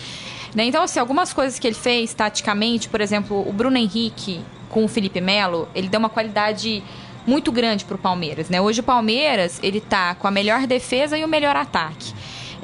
Né? 0.55 0.65
Então, 0.65 0.83
assim, 0.83 0.99
algumas 0.99 1.33
coisas 1.33 1.59
que 1.59 1.67
ele 1.67 1.77
fez 1.77 2.15
taticamente, 2.15 2.89
por 2.89 3.03
exemplo, 3.03 3.47
o 3.47 3.53
Bruno 3.53 3.77
Henrique 3.77 4.41
com 4.71 4.85
o 4.85 4.89
Felipe 4.89 5.21
Melo, 5.21 5.69
ele 5.75 5.89
deu 5.89 6.01
uma 6.01 6.09
qualidade 6.09 6.83
muito 7.27 7.51
grande 7.53 7.85
pro 7.85 7.99
Palmeiras, 7.99 8.49
né? 8.49 8.61
Hoje 8.61 8.81
o 8.81 8.85
Palmeiras, 8.85 9.59
ele 9.63 9.81
tá 9.81 10.15
com 10.15 10.29
a 10.29 10.31
melhor 10.31 10.67
defesa 10.67 11.19
e 11.19 11.25
o 11.25 11.29
melhor 11.29 11.57
ataque. 11.57 12.15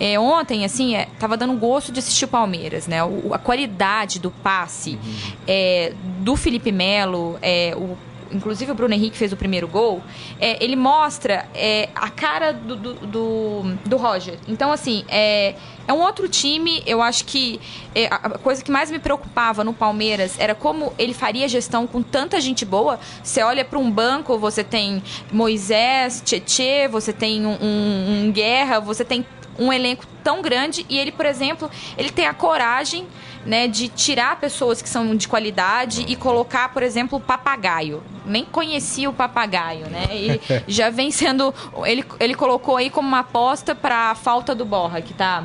É, 0.04 0.18
ontem, 0.18 0.64
assim, 0.64 0.96
é, 0.96 1.06
tava 1.16 1.36
dando 1.36 1.54
gosto 1.54 1.92
de 1.92 2.00
assistir 2.00 2.24
o 2.24 2.28
Palmeiras, 2.28 2.88
né? 2.88 3.04
O, 3.04 3.32
a 3.32 3.38
qualidade 3.38 4.18
do 4.18 4.32
passe 4.32 4.98
uhum. 5.00 5.32
é, 5.46 5.92
do 6.18 6.34
Felipe 6.34 6.72
Melo, 6.72 7.38
é, 7.40 7.72
o 7.76 7.96
inclusive 8.32 8.72
o 8.72 8.74
Bruno 8.74 8.94
Henrique 8.94 9.16
fez 9.16 9.32
o 9.32 9.36
primeiro 9.36 9.68
gol, 9.68 10.02
é, 10.40 10.62
ele 10.64 10.74
mostra 10.74 11.46
é, 11.54 11.90
a 11.94 12.08
cara 12.08 12.52
do, 12.52 12.74
do, 12.74 12.94
do, 12.94 13.62
do, 13.84 13.96
Roger. 13.96 14.38
Então, 14.48 14.72
assim, 14.72 15.04
é, 15.06 15.54
é 15.86 15.92
um 15.92 16.00
outro 16.00 16.28
time. 16.28 16.82
Eu 16.86 17.02
acho 17.02 17.24
que 17.26 17.60
é, 17.94 18.06
a 18.06 18.30
coisa 18.30 18.64
que 18.64 18.70
mais 18.70 18.90
me 18.90 18.98
preocupava 18.98 19.62
no 19.62 19.72
Palmeiras 19.74 20.38
era 20.38 20.54
como 20.54 20.92
ele 20.98 21.12
faria 21.12 21.46
gestão 21.46 21.86
com 21.86 22.02
tanta 22.02 22.40
gente 22.40 22.64
boa. 22.64 22.98
Você 23.22 23.42
olha 23.42 23.64
para 23.64 23.78
um 23.78 23.90
banco, 23.90 24.38
você 24.38 24.64
tem 24.64 25.02
Moisés, 25.30 26.22
Tietê, 26.24 26.88
você 26.88 27.12
tem 27.12 27.46
um, 27.46 27.58
um, 27.60 28.24
um 28.26 28.32
Guerra, 28.32 28.80
você 28.80 29.04
tem 29.04 29.26
um 29.58 29.72
elenco 29.72 30.04
tão 30.22 30.42
grande 30.42 30.86
e 30.88 30.98
ele, 30.98 31.12
por 31.12 31.26
exemplo, 31.26 31.70
ele 31.96 32.10
tem 32.10 32.26
a 32.26 32.34
coragem 32.34 33.06
né, 33.44 33.66
de 33.66 33.88
tirar 33.88 34.38
pessoas 34.38 34.80
que 34.80 34.88
são 34.88 35.16
de 35.16 35.26
qualidade 35.26 36.04
e 36.06 36.14
colocar, 36.14 36.72
por 36.72 36.82
exemplo, 36.82 37.18
o 37.18 37.20
papagaio. 37.20 38.02
Nem 38.24 38.44
conhecia 38.44 39.10
o 39.10 39.12
papagaio, 39.12 39.86
né? 39.88 40.06
E 40.12 40.40
já 40.68 40.90
vem 40.90 41.10
sendo. 41.10 41.52
Ele, 41.84 42.04
ele 42.20 42.34
colocou 42.34 42.76
aí 42.76 42.88
como 42.88 43.08
uma 43.08 43.20
aposta 43.20 43.74
para 43.74 44.10
a 44.10 44.14
falta 44.14 44.54
do 44.54 44.64
Borra, 44.64 45.00
que 45.00 45.12
está 45.12 45.44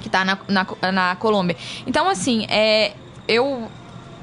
que 0.00 0.08
tá 0.08 0.24
na, 0.24 0.38
na, 0.48 0.92
na 0.92 1.16
Colômbia. 1.16 1.56
Então, 1.86 2.08
assim, 2.08 2.46
é, 2.48 2.92
eu 3.26 3.68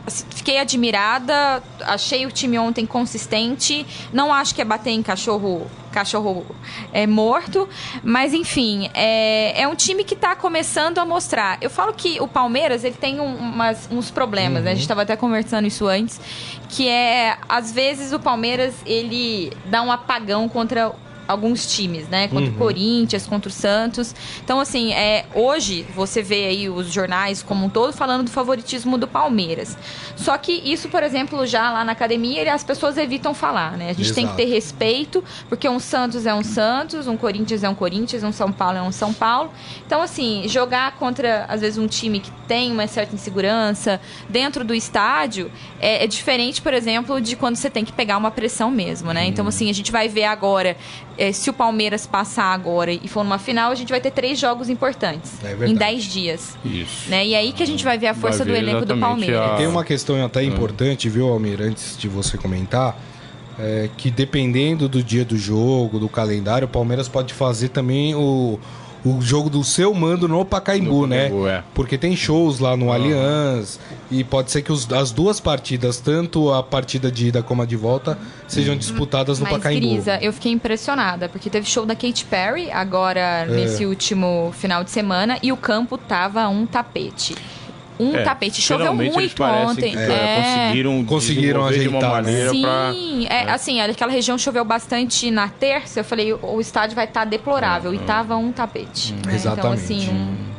fiquei 0.07 0.59
admirada, 0.59 1.63
achei 1.81 2.25
o 2.25 2.31
time 2.31 2.57
ontem 2.59 2.85
consistente. 2.85 3.85
Não 4.13 4.33
acho 4.33 4.53
que 4.53 4.61
é 4.61 4.65
bater 4.65 4.91
em 4.91 5.03
cachorro 5.03 5.67
cachorro 5.95 6.45
é, 6.91 7.07
morto. 7.07 7.69
Mas, 8.03 8.33
enfim, 8.33 8.89
é, 8.93 9.61
é 9.61 9.67
um 9.67 9.75
time 9.75 10.03
que 10.03 10.13
está 10.13 10.35
começando 10.35 10.97
a 10.97 11.05
mostrar. 11.05 11.57
Eu 11.61 11.69
falo 11.69 11.93
que 11.93 12.19
o 12.19 12.27
Palmeiras 12.27 12.83
ele 12.83 12.95
tem 12.95 13.21
um, 13.21 13.33
umas, 13.33 13.87
uns 13.89 14.11
problemas, 14.11 14.59
uhum. 14.59 14.65
né? 14.65 14.71
A 14.71 14.73
gente 14.73 14.83
estava 14.83 15.03
até 15.03 15.15
conversando 15.15 15.65
isso 15.65 15.87
antes, 15.87 16.19
que 16.67 16.89
é, 16.89 17.37
às 17.47 17.71
vezes, 17.71 18.11
o 18.11 18.19
Palmeiras 18.19 18.75
ele 18.85 19.53
dá 19.65 19.81
um 19.81 19.91
apagão 19.91 20.49
contra 20.49 20.91
alguns 21.27 21.65
times, 21.73 22.07
né? 22.07 22.27
Contra 22.27 22.49
uhum. 22.49 22.55
o 22.55 22.57
Corinthians, 22.57 23.25
contra 23.25 23.49
o 23.49 23.51
Santos. 23.51 24.13
Então, 24.43 24.59
assim, 24.59 24.93
é, 24.93 25.25
hoje 25.33 25.85
você 25.95 26.21
vê 26.21 26.45
aí 26.45 26.69
os 26.69 26.91
jornais 26.91 27.41
como 27.41 27.65
um 27.65 27.69
todo 27.69 27.93
falando 27.93 28.23
do 28.23 28.31
favoritismo 28.31 28.97
do 28.97 29.07
Palmeiras. 29.07 29.77
Só 30.15 30.37
que 30.37 30.51
isso, 30.51 30.89
por 30.89 31.03
exemplo, 31.03 31.45
já 31.45 31.71
lá 31.71 31.83
na 31.83 31.91
academia, 31.91 32.53
as 32.53 32.63
pessoas 32.63 32.97
evitam 32.97 33.33
falar, 33.33 33.77
né? 33.77 33.89
A 33.89 33.93
gente 33.93 34.01
Exato. 34.01 34.15
tem 34.15 34.27
que 34.27 34.35
ter 34.35 34.45
respeito, 34.45 35.23
porque 35.49 35.67
um 35.67 35.79
Santos 35.79 36.25
é 36.25 36.33
um 36.33 36.43
Santos, 36.43 37.07
um 37.07 37.17
Corinthians 37.17 37.63
é 37.63 37.69
um 37.69 37.75
Corinthians, 37.75 38.23
um 38.23 38.31
São 38.31 38.51
Paulo 38.51 38.77
é 38.77 38.81
um 38.81 38.91
São 38.91 39.13
Paulo. 39.13 39.51
Então, 39.85 40.01
assim, 40.01 40.43
jogar 40.47 40.95
contra, 40.97 41.45
às 41.45 41.61
vezes, 41.61 41.77
um 41.77 41.87
time 41.87 42.19
que 42.19 42.31
tem 42.47 42.71
uma 42.71 42.87
certa 42.87 43.15
insegurança 43.15 43.99
dentro 44.29 44.63
do 44.63 44.73
estádio 44.73 45.51
é, 45.79 46.03
é 46.03 46.07
diferente, 46.07 46.61
por 46.61 46.73
exemplo, 46.73 47.19
de 47.19 47.35
quando 47.35 47.55
você 47.55 47.69
tem 47.69 47.83
que 47.83 47.91
pegar 47.91 48.17
uma 48.17 48.31
pressão 48.31 48.69
mesmo, 48.69 49.11
né? 49.11 49.25
Então, 49.25 49.47
assim, 49.47 49.69
a 49.69 49.73
gente 49.73 49.91
vai 49.91 50.07
ver 50.07 50.25
agora 50.25 50.77
é, 51.17 51.31
se 51.31 51.49
o 51.49 51.53
Palmeiras 51.53 52.05
passar 52.05 52.53
agora 52.53 52.91
e 52.91 53.07
for 53.07 53.23
numa 53.23 53.37
final, 53.37 53.71
a 53.71 53.75
gente 53.75 53.89
vai 53.89 54.01
ter 54.01 54.11
três 54.11 54.39
jogos 54.39 54.69
importantes 54.69 55.43
é 55.43 55.67
em 55.67 55.73
dez 55.73 56.03
dias. 56.03 56.57
Isso. 56.63 57.09
Né? 57.09 57.27
E 57.27 57.35
aí 57.35 57.51
que 57.51 57.63
a 57.63 57.67
gente 57.67 57.83
vai 57.83 57.97
ver 57.97 58.07
a 58.07 58.13
força 58.13 58.43
ver 58.43 58.51
do 58.51 58.57
elenco 58.57 58.85
do 58.85 58.97
Palmeiras. 58.97 59.39
A... 59.39 59.55
Tem 59.55 59.67
uma 59.67 59.83
questão 59.83 60.23
até 60.23 60.43
importante, 60.43 61.09
viu, 61.09 61.27
Almir, 61.27 61.61
antes 61.61 61.97
de 61.97 62.07
você 62.07 62.37
comentar. 62.37 62.97
É, 63.57 63.89
que 63.95 64.11
dependendo 64.11 64.89
do 64.89 65.01
dia 65.01 65.23
do 65.23 65.37
jogo, 65.37 65.97
do 65.97 66.09
calendário, 66.09 66.65
o 66.65 66.69
Palmeiras 66.69 67.07
pode 67.07 67.33
fazer 67.33 67.69
também 67.69 68.13
o, 68.13 68.59
o 69.05 69.21
jogo 69.21 69.49
do 69.51 69.63
seu 69.63 69.93
mando 69.93 70.27
no 70.27 70.43
Pacaembu, 70.43 71.01
no 71.01 71.07
né? 71.07 71.29
é. 71.47 71.63
Porque 71.75 71.95
tem 71.97 72.15
shows 72.15 72.59
lá 72.59 72.75
no 72.75 72.85
uhum. 72.85 72.91
Allianz 72.91 73.79
e 74.09 74.23
pode 74.23 74.49
ser 74.49 74.63
que 74.63 74.71
os, 74.71 74.91
as 74.91 75.11
duas 75.11 75.39
partidas, 75.39 75.99
tanto 75.99 76.51
a 76.51 76.63
partida 76.63 77.11
de 77.11 77.27
ida 77.27 77.43
como 77.43 77.61
a 77.61 77.65
de 77.65 77.75
volta, 77.75 78.17
sejam 78.47 78.73
uhum. 78.73 78.79
disputadas 78.79 79.37
no 79.37 79.43
Mas, 79.43 79.53
Pacaembu. 79.53 79.87
Grisa, 79.87 80.17
eu 80.21 80.33
fiquei 80.33 80.51
impressionada, 80.51 81.29
porque 81.29 81.49
teve 81.51 81.69
show 81.69 81.85
da 81.85 81.95
Katy 81.95 82.25
Perry 82.25 82.71
agora 82.71 83.19
é. 83.19 83.45
nesse 83.45 83.85
último 83.85 84.51
final 84.57 84.83
de 84.83 84.89
semana 84.89 85.37
e 85.43 85.51
o 85.51 85.57
campo 85.57 85.97
tava 85.97 86.47
um 86.47 86.65
tapete 86.65 87.35
um 87.99 88.15
é, 88.15 88.23
tapete. 88.23 88.61
Choveu 88.61 88.93
muito 88.93 89.43
ontem. 89.43 89.91
Que, 89.91 89.97
é. 89.97 90.41
Conseguiram, 90.41 91.05
conseguiram 91.05 91.65
ajeitar. 91.65 91.89
De 91.89 92.05
uma 92.05 92.09
maneira 92.09 92.49
Sim, 92.49 92.61
pra, 92.61 92.93
é, 93.29 93.51
assim, 93.51 93.81
aquela 93.81 94.11
região 94.11 94.37
choveu 94.37 94.65
bastante 94.65 95.31
na 95.31 95.47
terça. 95.47 95.99
Eu 96.01 96.03
falei, 96.03 96.33
o 96.33 96.59
estádio 96.59 96.95
vai 96.95 97.05
estar 97.05 97.21
tá 97.21 97.25
deplorável. 97.25 97.93
E 97.93 97.99
tava 97.99 98.35
um 98.35 98.51
tapete. 98.51 99.13
Hum, 99.13 99.21
né? 99.25 99.35
Exatamente. 99.35 99.59
Então, 99.59 99.71
assim, 99.71 100.09
um... 100.09 100.55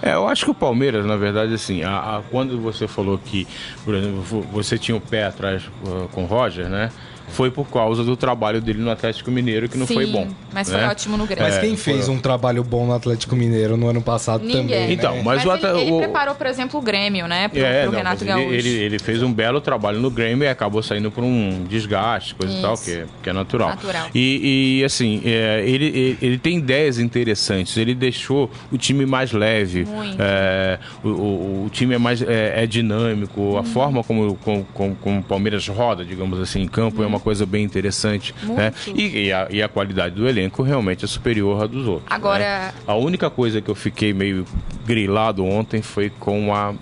É, 0.00 0.14
eu 0.14 0.28
acho 0.28 0.44
que 0.44 0.50
o 0.50 0.54
Palmeiras, 0.54 1.04
na 1.04 1.16
verdade, 1.16 1.52
assim, 1.54 1.82
a, 1.82 1.98
a, 1.98 2.22
quando 2.30 2.60
você 2.60 2.86
falou 2.86 3.18
que, 3.18 3.46
por 3.84 3.94
exemplo, 3.94 4.42
você 4.52 4.78
tinha 4.78 4.96
o 4.96 5.00
pé 5.00 5.24
atrás 5.24 5.64
uh, 5.84 6.08
com 6.12 6.22
o 6.22 6.26
Roger, 6.26 6.68
né? 6.68 6.90
Foi 7.28 7.50
por 7.50 7.68
causa 7.68 8.02
do 8.02 8.16
trabalho 8.16 8.60
dele 8.60 8.80
no 8.80 8.90
Atlético 8.90 9.30
Mineiro, 9.30 9.68
que 9.68 9.78
não 9.78 9.86
Sim, 9.86 9.94
foi 9.94 10.06
bom. 10.06 10.28
Mas 10.52 10.68
né? 10.68 10.78
foi 10.78 10.88
ótimo 10.88 11.16
no 11.16 11.26
Grêmio. 11.26 11.44
Mas 11.44 11.58
quem 11.58 11.76
fez 11.76 12.06
foi... 12.06 12.14
um 12.14 12.18
trabalho 12.18 12.64
bom 12.64 12.86
no 12.86 12.94
Atlético 12.94 13.36
Mineiro 13.36 13.76
no 13.76 13.88
ano 13.88 14.02
passado 14.02 14.42
Ninguém. 14.42 14.62
também? 14.62 14.86
Né? 14.88 14.92
Então, 14.92 15.22
mas, 15.22 15.44
mas 15.44 15.62
o 15.62 15.66
ele, 15.66 15.80
ele, 15.82 15.98
preparou, 15.98 16.34
por 16.34 16.46
exemplo, 16.46 16.80
o 16.80 16.82
Grêmio, 16.82 17.26
né? 17.26 17.48
Pro, 17.48 17.60
é, 17.60 17.82
pro 17.82 17.92
não, 17.92 17.98
Renato 17.98 18.24
Gaúcho. 18.24 18.52
Ele, 18.52 18.68
ele, 18.68 18.98
fez 18.98 19.22
um 19.22 19.32
belo 19.32 19.60
trabalho 19.60 20.00
no 20.00 20.10
Grêmio 20.10 20.44
e 20.44 20.48
acabou 20.48 20.82
saindo 20.82 21.10
por 21.10 21.22
um 21.22 21.64
desgaste, 21.68 22.34
coisa 22.34 22.52
Isso. 22.52 22.60
e 22.60 22.62
tal, 22.62 22.76
que, 22.76 23.04
que 23.22 23.30
é 23.30 23.32
natural. 23.32 23.70
natural. 23.70 24.08
E, 24.14 24.80
e 24.80 24.84
assim, 24.84 25.22
é, 25.24 25.62
ele, 25.64 25.86
ele, 25.86 26.18
ele, 26.20 26.38
tem 26.38 26.58
ideias 26.58 26.98
interessantes. 26.98 27.76
Ele 27.76 27.94
deixou 27.94 28.50
o 28.72 28.78
time 28.78 29.06
mais 29.06 29.32
leve. 29.32 29.86
É, 30.18 30.78
o, 31.04 31.08
o, 31.08 31.64
o, 31.66 31.70
time 31.70 31.94
é 31.94 31.98
mais 31.98 32.22
é, 32.22 32.64
é 32.64 32.66
dinâmico. 32.66 33.40
Uhum. 33.40 33.58
A 33.58 33.64
forma 33.64 34.02
como, 34.02 34.34
como, 34.36 34.66
como, 34.72 34.96
como, 34.96 35.20
o 35.20 35.22
Palmeiras 35.22 35.66
roda, 35.68 36.04
digamos 36.04 36.40
assim, 36.40 36.62
em 36.62 36.68
campo 36.68 36.98
uhum. 36.98 37.04
é 37.04 37.06
uma 37.06 37.17
coisa 37.18 37.44
bem 37.44 37.64
interessante 37.64 37.88
interessante. 37.88 38.34
Né? 38.42 38.72
E, 38.86 39.26
e, 39.26 39.32
a, 39.32 39.48
e, 39.50 39.62
a, 39.62 39.68
qualidade 39.68 40.14
do 40.14 40.28
elenco 40.28 40.62
realmente 40.62 41.04
é 41.04 41.08
superior 41.08 41.62
à 41.62 41.66
dos 41.66 41.86
outros. 41.86 42.06
Agora. 42.10 42.38
Né? 42.38 42.72
A 42.86 42.94
única 42.94 43.30
coisa 43.30 43.60
que 43.60 43.70
eu 43.70 43.74
fiquei 43.74 44.12
meio 44.12 44.44
grilado 44.86 45.44
ontem 45.44 45.82
foi 45.82 46.10
com 46.10 46.54
a 46.54 46.74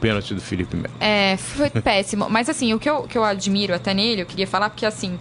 pênalti 0.00 0.34
do 0.34 0.40
Felipe 0.40 0.76
Melo. 0.76 0.94
É, 0.98 1.36
foi 1.36 1.70
péssimo. 1.82 2.28
Mas 2.28 2.48
assim, 2.48 2.72
o 2.72 2.78
que 2.78 2.88
eu, 2.88 3.02
que 3.02 3.16
eu 3.16 3.24
admiro 3.24 3.74
até 3.74 3.94
nele, 3.94 4.22
eu 4.22 4.26
queria 4.26 4.46
falar, 4.46 4.70
porque 4.70 4.86
assim, 4.86 5.18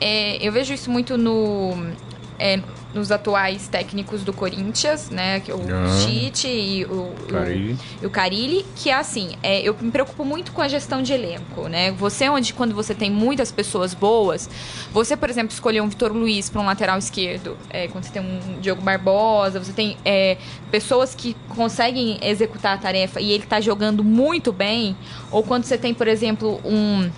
é, 0.00 0.36
eu 0.46 0.52
vejo 0.52 0.72
isso 0.72 0.90
muito 0.90 1.16
no. 1.16 1.76
É, 2.38 2.60
nos 2.94 3.12
atuais 3.12 3.68
técnicos 3.68 4.22
do 4.22 4.32
Corinthians, 4.32 5.10
né? 5.10 5.40
Que 5.40 5.50
é 5.50 5.54
o 5.54 5.60
ah, 5.60 6.06
Tite 6.06 6.48
e 6.48 6.84
o, 6.84 7.12
Carilli. 7.28 7.78
o, 8.02 8.06
o 8.06 8.10
Carilli, 8.10 8.66
que 8.76 8.90
é 8.90 8.94
assim, 8.94 9.36
é, 9.42 9.60
eu 9.60 9.76
me 9.80 9.90
preocupo 9.90 10.24
muito 10.24 10.52
com 10.52 10.60
a 10.60 10.68
gestão 10.68 11.02
de 11.02 11.12
elenco, 11.12 11.68
né? 11.68 11.92
Você, 11.92 12.28
onde 12.28 12.52
quando 12.52 12.74
você 12.74 12.94
tem 12.94 13.10
muitas 13.10 13.52
pessoas 13.52 13.94
boas, 13.94 14.48
você, 14.92 15.16
por 15.16 15.30
exemplo, 15.30 15.52
escolher 15.52 15.80
um 15.80 15.88
Vitor 15.88 16.12
Luiz 16.12 16.50
para 16.50 16.60
um 16.60 16.66
lateral 16.66 16.98
esquerdo, 16.98 17.56
é, 17.68 17.88
quando 17.88 18.04
você 18.04 18.12
tem 18.12 18.22
um 18.22 18.60
Diogo 18.60 18.82
Barbosa, 18.82 19.62
você 19.62 19.72
tem 19.72 19.96
é, 20.04 20.36
pessoas 20.70 21.14
que 21.14 21.36
conseguem 21.48 22.18
executar 22.22 22.74
a 22.74 22.78
tarefa 22.78 23.20
e 23.20 23.32
ele 23.32 23.44
está 23.44 23.60
jogando 23.60 24.02
muito 24.02 24.52
bem, 24.52 24.96
ou 25.30 25.42
quando 25.42 25.64
você 25.64 25.78
tem, 25.78 25.94
por 25.94 26.08
exemplo, 26.08 26.60
um 26.64 27.10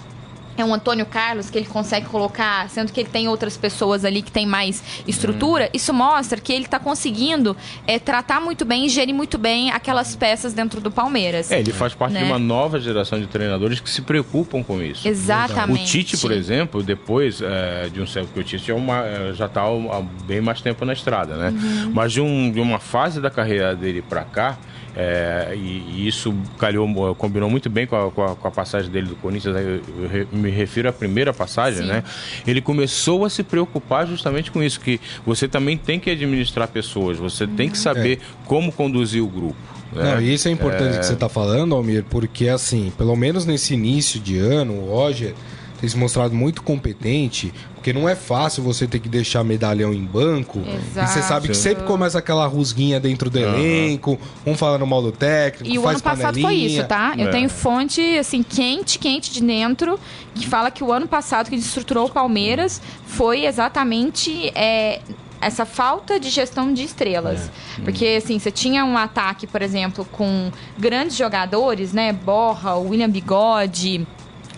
é 0.56 0.64
um 0.64 0.74
Antônio 0.74 1.06
Carlos 1.06 1.50
que 1.50 1.58
ele 1.58 1.66
consegue 1.66 2.06
colocar, 2.06 2.68
sendo 2.68 2.92
que 2.92 3.00
ele 3.00 3.08
tem 3.08 3.28
outras 3.28 3.56
pessoas 3.56 4.04
ali 4.04 4.22
que 4.22 4.30
tem 4.30 4.46
mais 4.46 4.82
estrutura, 5.06 5.66
hum. 5.66 5.70
isso 5.74 5.92
mostra 5.92 6.40
que 6.40 6.52
ele 6.52 6.64
está 6.64 6.78
conseguindo 6.78 7.56
é, 7.86 7.98
tratar 7.98 8.40
muito 8.40 8.64
bem 8.64 8.86
e 8.86 8.88
gerir 8.88 9.14
muito 9.14 9.38
bem 9.38 9.70
aquelas 9.70 10.14
peças 10.16 10.52
dentro 10.52 10.80
do 10.80 10.90
Palmeiras. 10.90 11.50
É, 11.50 11.60
ele 11.60 11.72
faz 11.72 11.94
parte 11.94 12.12
né? 12.12 12.20
de 12.20 12.26
uma 12.26 12.38
nova 12.38 12.80
geração 12.80 13.20
de 13.20 13.26
treinadores 13.26 13.80
que 13.80 13.90
se 13.90 14.02
preocupam 14.02 14.62
com 14.62 14.82
isso. 14.82 15.06
Exatamente. 15.06 15.82
O 15.82 15.84
Tite, 15.84 16.18
por 16.18 16.32
exemplo, 16.32 16.82
depois 16.82 17.40
é, 17.40 17.88
de 17.88 18.00
um 18.00 18.06
certo 18.06 18.32
que 18.32 18.40
o 18.40 18.44
Tite 18.44 18.70
é 18.70 18.74
uma, 18.74 19.04
é, 19.06 19.32
já 19.32 19.46
está 19.46 19.62
há 19.62 20.02
bem 20.24 20.40
mais 20.40 20.60
tempo 20.60 20.84
na 20.84 20.92
estrada, 20.92 21.36
né? 21.36 21.50
Uhum. 21.50 21.92
Mas 21.94 22.12
de, 22.12 22.20
um, 22.20 22.50
de 22.50 22.60
uma 22.60 22.78
fase 22.78 23.20
da 23.20 23.30
carreira 23.30 23.74
dele 23.74 24.02
para 24.02 24.24
cá, 24.24 24.58
é, 24.94 25.52
e, 25.54 25.84
e, 25.88 26.08
isso 26.08 26.34
calhou, 26.58 27.14
combinou 27.14 27.48
muito 27.48 27.70
bem 27.70 27.86
com 27.86 27.96
a, 27.96 28.10
com 28.10 28.24
a, 28.24 28.36
com 28.36 28.48
a 28.48 28.50
passagem 28.50 28.90
dele 28.90 29.06
do 29.06 29.16
Corinthians, 29.16 29.56
eu, 29.56 29.80
eu, 30.12 30.28
me 30.32 30.50
refiro 30.50 30.88
à 30.88 30.92
primeira 30.92 31.32
passagem, 31.32 31.82
Sim. 31.82 31.88
né? 31.88 32.04
Ele 32.46 32.60
começou 32.60 33.24
a 33.24 33.30
se 33.30 33.42
preocupar 33.42 34.06
justamente 34.06 34.50
com 34.50 34.62
isso, 34.62 34.78
que 34.80 35.00
você 35.24 35.48
também 35.48 35.78
tem 35.78 35.98
que 35.98 36.10
administrar 36.10 36.68
pessoas, 36.68 37.16
você 37.16 37.46
tem 37.46 37.70
que 37.70 37.78
saber 37.78 38.18
é. 38.18 38.46
como 38.46 38.70
conduzir 38.70 39.22
o 39.22 39.28
grupo. 39.28 39.56
Né? 39.92 40.14
Não, 40.14 40.20
isso 40.20 40.48
é 40.48 40.50
importante 40.50 40.96
é... 40.96 40.98
que 40.98 41.06
você 41.06 41.14
está 41.14 41.28
falando, 41.28 41.74
Almir, 41.74 42.04
porque 42.10 42.48
assim, 42.48 42.92
pelo 42.98 43.16
menos 43.16 43.46
nesse 43.46 43.74
início 43.74 44.20
de 44.20 44.38
ano, 44.38 44.74
o 44.74 44.90
Roger 44.90 45.34
tem 45.82 45.88
se 45.88 45.98
mostrado 45.98 46.32
muito 46.32 46.62
competente, 46.62 47.52
porque 47.74 47.92
não 47.92 48.08
é 48.08 48.14
fácil 48.14 48.62
você 48.62 48.86
ter 48.86 49.00
que 49.00 49.08
deixar 49.08 49.42
medalhão 49.42 49.92
em 49.92 50.04
banco. 50.04 50.60
Exato. 50.60 51.10
E 51.10 51.12
você 51.12 51.22
sabe 51.22 51.48
que 51.48 51.56
sempre 51.56 51.82
começa 51.82 52.20
aquela 52.20 52.46
rusguinha 52.46 53.00
dentro 53.00 53.28
do 53.28 53.36
uhum. 53.36 53.58
elenco, 53.58 54.16
um 54.46 54.56
falando 54.56 54.86
mal 54.86 55.02
do 55.02 55.10
técnico, 55.10 55.74
E 55.74 55.80
o 55.80 55.88
ano 55.88 56.00
passado 56.00 56.40
foi 56.40 56.54
isso, 56.54 56.84
tá? 56.84 57.14
Eu 57.18 57.26
é. 57.26 57.30
tenho 57.32 57.48
fonte, 57.48 58.00
assim, 58.16 58.44
quente, 58.44 58.96
quente 58.96 59.32
de 59.32 59.42
dentro, 59.42 59.98
que 60.36 60.46
fala 60.46 60.70
que 60.70 60.84
o 60.84 60.92
ano 60.92 61.08
passado 61.08 61.50
que 61.50 61.56
destruturou 61.56 62.06
o 62.06 62.10
Palmeiras 62.10 62.80
foi 63.04 63.44
exatamente 63.44 64.52
é, 64.54 65.00
essa 65.40 65.66
falta 65.66 66.20
de 66.20 66.30
gestão 66.30 66.72
de 66.72 66.84
estrelas. 66.84 67.50
É. 67.76 67.82
Porque, 67.82 68.06
assim, 68.22 68.38
você 68.38 68.52
tinha 68.52 68.84
um 68.84 68.96
ataque, 68.96 69.48
por 69.48 69.62
exemplo, 69.62 70.04
com 70.12 70.52
grandes 70.78 71.16
jogadores, 71.16 71.92
né? 71.92 72.12
Borra, 72.12 72.76
William 72.76 73.10
Bigode, 73.10 74.06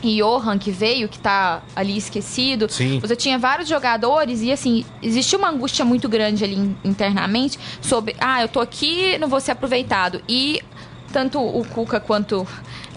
Johan 0.02 0.58
que 0.58 0.70
veio, 0.70 1.08
que 1.08 1.18
tá 1.18 1.62
ali 1.74 1.96
esquecido. 1.96 2.70
Sim. 2.70 2.98
Você 3.00 3.16
tinha 3.16 3.38
vários 3.38 3.68
jogadores 3.68 4.42
e 4.42 4.52
assim, 4.52 4.84
existia 5.02 5.38
uma 5.38 5.50
angústia 5.50 5.84
muito 5.84 6.08
grande 6.08 6.44
ali 6.44 6.74
internamente 6.84 7.58
sobre, 7.80 8.16
ah, 8.20 8.42
eu 8.42 8.48
tô 8.48 8.60
aqui, 8.60 9.18
não 9.18 9.28
vou 9.28 9.40
ser 9.40 9.52
aproveitado. 9.52 10.20
E 10.28 10.62
tanto 11.14 11.38
o 11.38 11.64
Cuca 11.64 12.00
quanto 12.00 12.44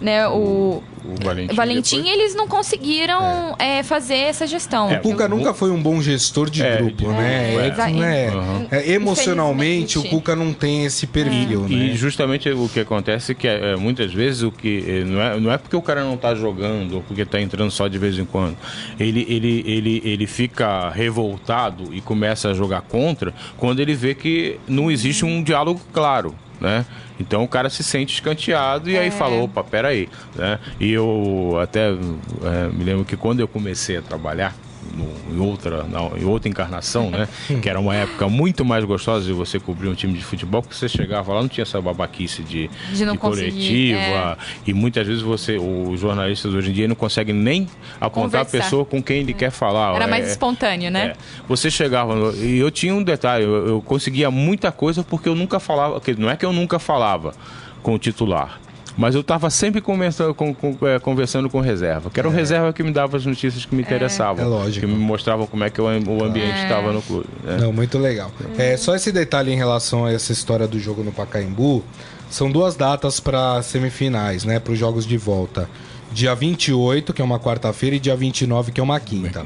né, 0.01 0.27
o, 0.27 0.82
o 1.06 1.23
Valentim, 1.23 1.56
Valentim 1.56 2.08
eles 2.08 2.34
não 2.34 2.47
conseguiram 2.47 3.56
é. 3.60 3.77
É, 3.77 3.84
fazer 3.84 4.15
essa 4.15 4.47
gestão. 4.47 4.89
É, 4.89 4.97
o 4.97 5.01
Cuca 5.01 5.27
nunca 5.27 5.53
foi 5.53 5.69
um 5.69 5.80
bom 5.80 6.01
gestor 6.01 6.49
de 6.49 6.63
é, 6.63 6.77
grupo, 6.77 7.12
né? 7.12 7.67
É, 7.67 8.30
uhum. 8.34 8.67
emocionalmente, 8.95 9.99
o 9.99 10.03
Cuca 10.03 10.36
não 10.36 10.51
tem 10.51 10.84
esse 10.84 11.06
perfil. 11.06 11.62
Né? 11.62 11.75
E 11.75 11.95
justamente 11.95 12.49
o 12.49 12.67
que 12.67 12.80
acontece 12.80 13.34
é 13.34 13.36
que 13.36 13.47
muitas 13.80 14.12
vezes 14.12 14.41
o 14.41 14.51
que 14.51 15.03
não 15.06 15.21
é, 15.21 15.39
não 15.39 15.51
é 15.51 15.58
porque 15.60 15.75
o 15.75 15.82
cara 15.82 16.03
não 16.03 16.15
está 16.15 16.34
jogando 16.34 16.95
ou 16.95 17.01
porque 17.03 17.21
está 17.21 17.39
entrando 17.39 17.69
só 17.69 17.88
de 17.88 17.99
vez 17.99 18.17
em 18.17 18.25
quando. 18.25 18.58
Ele, 18.99 19.27
ele, 19.30 19.63
ele, 19.67 20.01
ele 20.03 20.25
fica 20.25 20.89
revoltado 20.89 21.93
e 21.93 22.01
começa 22.01 22.49
a 22.49 22.53
jogar 22.56 22.82
contra 22.82 23.32
quando 23.58 23.80
ele 23.80 23.93
vê 23.93 24.15
que 24.15 24.60
não 24.67 24.89
existe 24.89 25.23
um 25.23 25.43
diálogo 25.43 25.80
claro 25.93 26.34
né? 26.60 26.86
Então 27.19 27.43
o 27.43 27.47
cara 27.47 27.69
se 27.69 27.84
sente 27.84 28.13
escanteado 28.13 28.89
e 28.89 28.95
é. 28.95 28.99
aí 28.99 29.12
falou, 29.12 29.45
opa, 29.45 29.63
peraí, 29.63 30.08
né? 30.36 30.60
E 30.80 30.91
eu 30.91 31.58
até 31.62 31.89
é, 31.89 32.69
me 32.71 32.84
lembro 32.84 33.06
que 33.06 33.17
quando 33.17 33.39
eu 33.39 33.47
comecei 33.47 33.97
a 33.97 34.01
trabalhar 34.01 34.53
no, 34.95 35.36
em, 35.36 35.39
outra, 35.39 35.86
em 36.19 36.26
outra 36.26 36.50
encarnação, 36.50 37.10
né? 37.10 37.28
que 37.62 37.69
era 37.69 37.80
uma 37.80 37.95
época 37.95 38.28
muito 38.28 38.63
mais 38.65 38.84
gostosa 38.86 39.26
de 39.26 39.34
você 39.34 39.60
cobrir 39.60 39.88
um 39.89 39.93
time 39.93 40.13
de 40.13 40.23
futebol, 40.23 40.62
porque 40.62 40.76
você 40.76 40.89
chegava 40.89 41.34
lá, 41.34 41.41
não 41.41 41.47
tinha 41.47 41.63
essa 41.63 41.82
babaquice 41.82 42.43
de, 42.43 42.69
de, 42.91 43.06
de 43.06 43.17
coletiva. 43.17 44.00
É. 44.00 44.38
E 44.65 44.73
muitas 44.73 45.06
vezes 45.08 45.21
você, 45.21 45.58
os 45.58 46.00
jornalistas 46.00 46.54
hoje 46.54 46.69
em 46.69 46.73
dia 46.73 46.88
não 46.88 46.95
conseguem 46.95 47.36
nem 47.36 47.67
apontar 48.00 48.41
Conversar. 48.41 48.58
a 48.58 48.62
pessoa 48.62 48.86
com 48.86 49.02
quem 49.02 49.19
ele 49.19 49.32
é. 49.32 49.36
quer 49.36 49.52
falar. 49.52 49.95
Era 49.95 50.08
mais 50.08 50.28
é, 50.28 50.32
espontâneo, 50.32 50.91
né? 50.91 51.08
É. 51.08 51.15
Você 51.47 51.69
chegava, 51.69 52.15
no, 52.15 52.34
e 52.34 52.58
eu 52.58 52.71
tinha 52.71 52.93
um 52.93 53.04
detalhe, 53.04 53.43
eu, 53.43 53.67
eu 53.67 53.82
conseguia 53.82 54.30
muita 54.32 54.71
coisa 54.71 55.04
porque 55.04 55.28
eu 55.30 55.36
nunca 55.36 55.60
falava, 55.60 56.02
não 56.17 56.30
é 56.30 56.36
que 56.36 56.45
eu 56.45 56.54
nunca 56.54 56.80
falava 56.80 57.34
com 57.82 57.93
o 57.93 58.00
titular 58.00 58.60
mas 58.97 59.13
eu 59.13 59.21
estava 59.21 59.49
sempre 59.49 59.79
conversando 59.79 60.33
com, 60.33 60.53
com, 60.53 60.75
é, 60.88 60.99
conversando 60.99 61.49
com 61.49 61.60
reserva, 61.60 62.10
que 62.10 62.19
era 62.19 62.27
o 62.27 62.33
é. 62.33 62.36
reserva 62.36 62.73
que 62.73 62.81
me 62.81 62.91
dava 62.91 63.15
as 63.15 63.25
notícias 63.25 63.63
que 63.63 63.75
me 63.75 63.83
é. 63.83 63.86
interessavam. 63.86 64.43
É 64.43 64.47
lógico. 64.47 64.86
Que 64.86 64.91
me 64.91 64.97
mostravam 64.97 65.45
como 65.45 65.63
é 65.63 65.69
que 65.69 65.79
o, 65.79 65.86
o 65.86 66.23
ambiente 66.23 66.63
estava 66.63 66.89
é. 66.89 66.93
no 66.93 67.01
clube. 67.01 67.27
Né? 67.43 67.57
Não, 67.62 67.71
muito 67.71 67.99
legal. 67.99 68.31
É, 68.57 68.75
só 68.75 68.95
esse 68.95 69.12
detalhe 69.12 69.53
em 69.53 69.55
relação 69.55 70.05
a 70.05 70.12
essa 70.12 70.31
história 70.31 70.67
do 70.67 70.79
jogo 70.79 71.03
no 71.03 71.12
Pacaembu. 71.12 71.83
São 72.29 72.51
duas 72.51 72.75
datas 72.75 73.19
para 73.19 73.62
semifinais, 73.62 74.43
né? 74.43 74.60
Para 74.60 74.73
os 74.73 74.79
jogos 74.79 75.05
de 75.05 75.17
volta. 75.17 75.69
Dia 76.12 76.33
28, 76.33 77.13
que 77.13 77.21
é 77.21 77.25
uma 77.25 77.39
quarta-feira, 77.39 77.95
e 77.95 77.99
dia 77.99 78.15
29, 78.15 78.71
que 78.71 78.81
é 78.81 78.83
uma 78.83 78.99
quinta. 78.99 79.45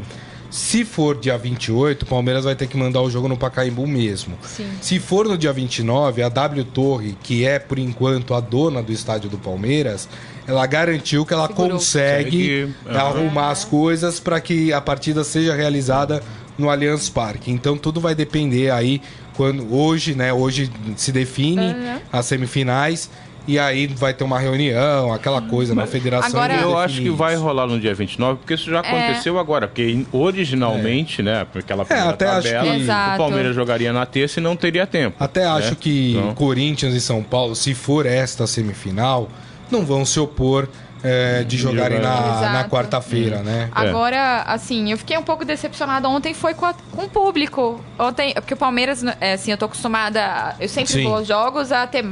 Se 0.51 0.83
for 0.83 1.17
dia 1.17 1.37
28, 1.37 2.03
o 2.03 2.05
Palmeiras 2.05 2.43
vai 2.43 2.53
ter 2.53 2.67
que 2.67 2.75
mandar 2.75 3.01
o 3.01 3.09
jogo 3.09 3.29
no 3.29 3.37
Pacaembu 3.37 3.87
mesmo. 3.87 4.37
Sim. 4.43 4.69
Se 4.81 4.99
for 4.99 5.25
no 5.25 5.37
dia 5.37 5.53
29, 5.53 6.21
a 6.21 6.27
W 6.27 6.65
Torre, 6.65 7.17
que 7.23 7.45
é 7.45 7.57
por 7.57 7.79
enquanto 7.79 8.33
a 8.33 8.41
dona 8.41 8.83
do 8.83 8.91
estádio 8.91 9.29
do 9.29 9.37
Palmeiras, 9.37 10.09
ela 10.45 10.65
garantiu 10.67 11.25
que 11.25 11.33
ela 11.33 11.47
Segurou. 11.47 11.71
consegue 11.71 12.73
uhum. 12.85 12.97
arrumar 12.97 13.51
as 13.51 13.63
coisas 13.63 14.19
para 14.19 14.41
que 14.41 14.73
a 14.73 14.81
partida 14.81 15.23
seja 15.23 15.55
realizada 15.55 16.21
no 16.57 16.69
Allianz 16.69 17.09
Parque. 17.09 17.49
Então 17.49 17.77
tudo 17.77 18.01
vai 18.01 18.13
depender 18.13 18.71
aí 18.71 19.01
quando 19.35 19.73
hoje, 19.73 20.13
né? 20.13 20.33
Hoje 20.33 20.69
se 20.97 21.13
define 21.13 21.67
uhum. 21.67 21.99
as 22.11 22.25
semifinais 22.25 23.09
e 23.47 23.57
aí 23.57 23.87
vai 23.87 24.13
ter 24.13 24.23
uma 24.23 24.39
reunião, 24.39 25.11
aquela 25.11 25.41
coisa 25.41 25.73
na 25.73 25.87
federação. 25.87 26.29
Agora, 26.29 26.61
eu 26.61 26.77
acho 26.77 27.01
que 27.01 27.09
vai 27.09 27.35
rolar 27.35 27.67
no 27.67 27.79
dia 27.79 27.93
29, 27.93 28.39
porque 28.39 28.53
isso 28.53 28.69
já 28.69 28.77
é. 28.77 28.79
aconteceu 28.79 29.37
é. 29.37 29.39
agora. 29.39 29.67
Porque 29.67 30.05
originalmente, 30.11 31.21
é. 31.21 31.23
né, 31.23 31.47
aquela 31.55 31.83
primeira 31.83 32.11
é, 32.11 32.13
até 32.13 32.25
tabela, 32.25 32.61
acho 32.61 32.77
que... 32.77 32.83
o 32.83 33.17
Palmeiras 33.17 33.55
jogaria 33.55 33.91
na 33.91 34.05
terça 34.05 34.39
e 34.39 34.43
não 34.43 34.55
teria 34.55 34.85
tempo. 34.85 35.15
Até 35.19 35.41
né? 35.41 35.47
acho 35.47 35.75
que 35.75 36.11
então... 36.11 36.35
Corinthians 36.35 36.93
e 36.93 37.01
São 37.01 37.23
Paulo, 37.23 37.55
se 37.55 37.73
for 37.73 38.05
esta 38.05 38.45
semifinal, 38.45 39.29
não 39.71 39.85
vão 39.85 40.05
se 40.05 40.19
opor 40.19 40.67
é, 41.03 41.43
de 41.43 41.57
jogarem 41.57 41.99
na, 41.99 42.51
na 42.51 42.69
quarta-feira, 42.69 43.41
né? 43.41 43.69
Agora, 43.71 44.43
assim, 44.43 44.91
eu 44.91 44.97
fiquei 44.97 45.17
um 45.17 45.23
pouco 45.23 45.43
decepcionada 45.43 46.07
ontem 46.07 46.33
foi 46.33 46.53
com, 46.53 46.65
a, 46.65 46.73
com 46.73 47.03
o 47.03 47.09
público. 47.09 47.83
Ontem, 47.97 48.33
porque 48.33 48.53
o 48.53 48.57
Palmeiras, 48.57 49.03
é, 49.19 49.33
assim, 49.33 49.51
eu 49.51 49.57
tô 49.57 49.65
acostumada, 49.65 50.55
eu 50.59 50.69
sempre 50.69 50.93
Sim. 50.93 51.03
vou 51.03 51.15
aos 51.15 51.27
jogos 51.27 51.71
a 51.71 51.87
ter 51.87 52.05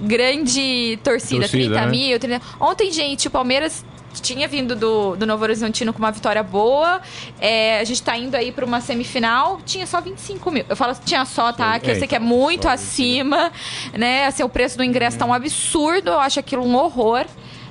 grande 0.00 0.98
torcida, 1.02 1.42
torcida 1.42 1.74
30 1.74 1.80
né? 1.80 1.86
mil, 1.86 2.18
30... 2.18 2.42
Ontem, 2.60 2.90
gente, 2.90 3.28
o 3.28 3.30
Palmeiras 3.30 3.84
tinha 4.20 4.46
vindo 4.46 4.76
do, 4.76 5.16
do 5.16 5.26
Novo 5.26 5.42
Horizontino 5.42 5.92
com 5.92 5.98
uma 5.98 6.12
vitória 6.12 6.42
boa. 6.42 7.00
É, 7.40 7.80
a 7.80 7.84
gente 7.84 8.02
tá 8.02 8.16
indo 8.16 8.34
aí 8.36 8.52
para 8.52 8.64
uma 8.64 8.80
semifinal. 8.80 9.60
Tinha 9.64 9.86
só 9.86 10.00
25 10.00 10.50
mil. 10.50 10.64
Eu 10.68 10.76
falo 10.76 10.94
tinha 11.04 11.24
só, 11.24 11.52
tá? 11.52 11.78
Que 11.78 11.90
eu 11.90 11.96
sei 11.96 12.06
que 12.06 12.14
é 12.14 12.18
então, 12.18 12.28
muito 12.28 12.68
acima, 12.68 13.52
né? 13.92 14.26
Assim, 14.26 14.42
o 14.42 14.48
preço 14.48 14.76
do 14.76 14.84
ingresso 14.84 15.18
tá 15.18 15.26
um 15.26 15.34
absurdo. 15.34 16.10
Eu 16.10 16.20
acho 16.20 16.38
aquilo 16.38 16.64
um 16.64 16.76
horror. 16.76 17.26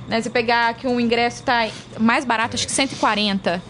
Né? 0.08 0.20
Se 0.20 0.30
pegar 0.30 0.74
que 0.74 0.86
um 0.86 1.00
ingresso 1.00 1.42
tá 1.42 1.68
mais 1.98 2.24
barato, 2.24 2.56
acho 2.56 2.66
que 2.66 2.72
140 2.72 3.62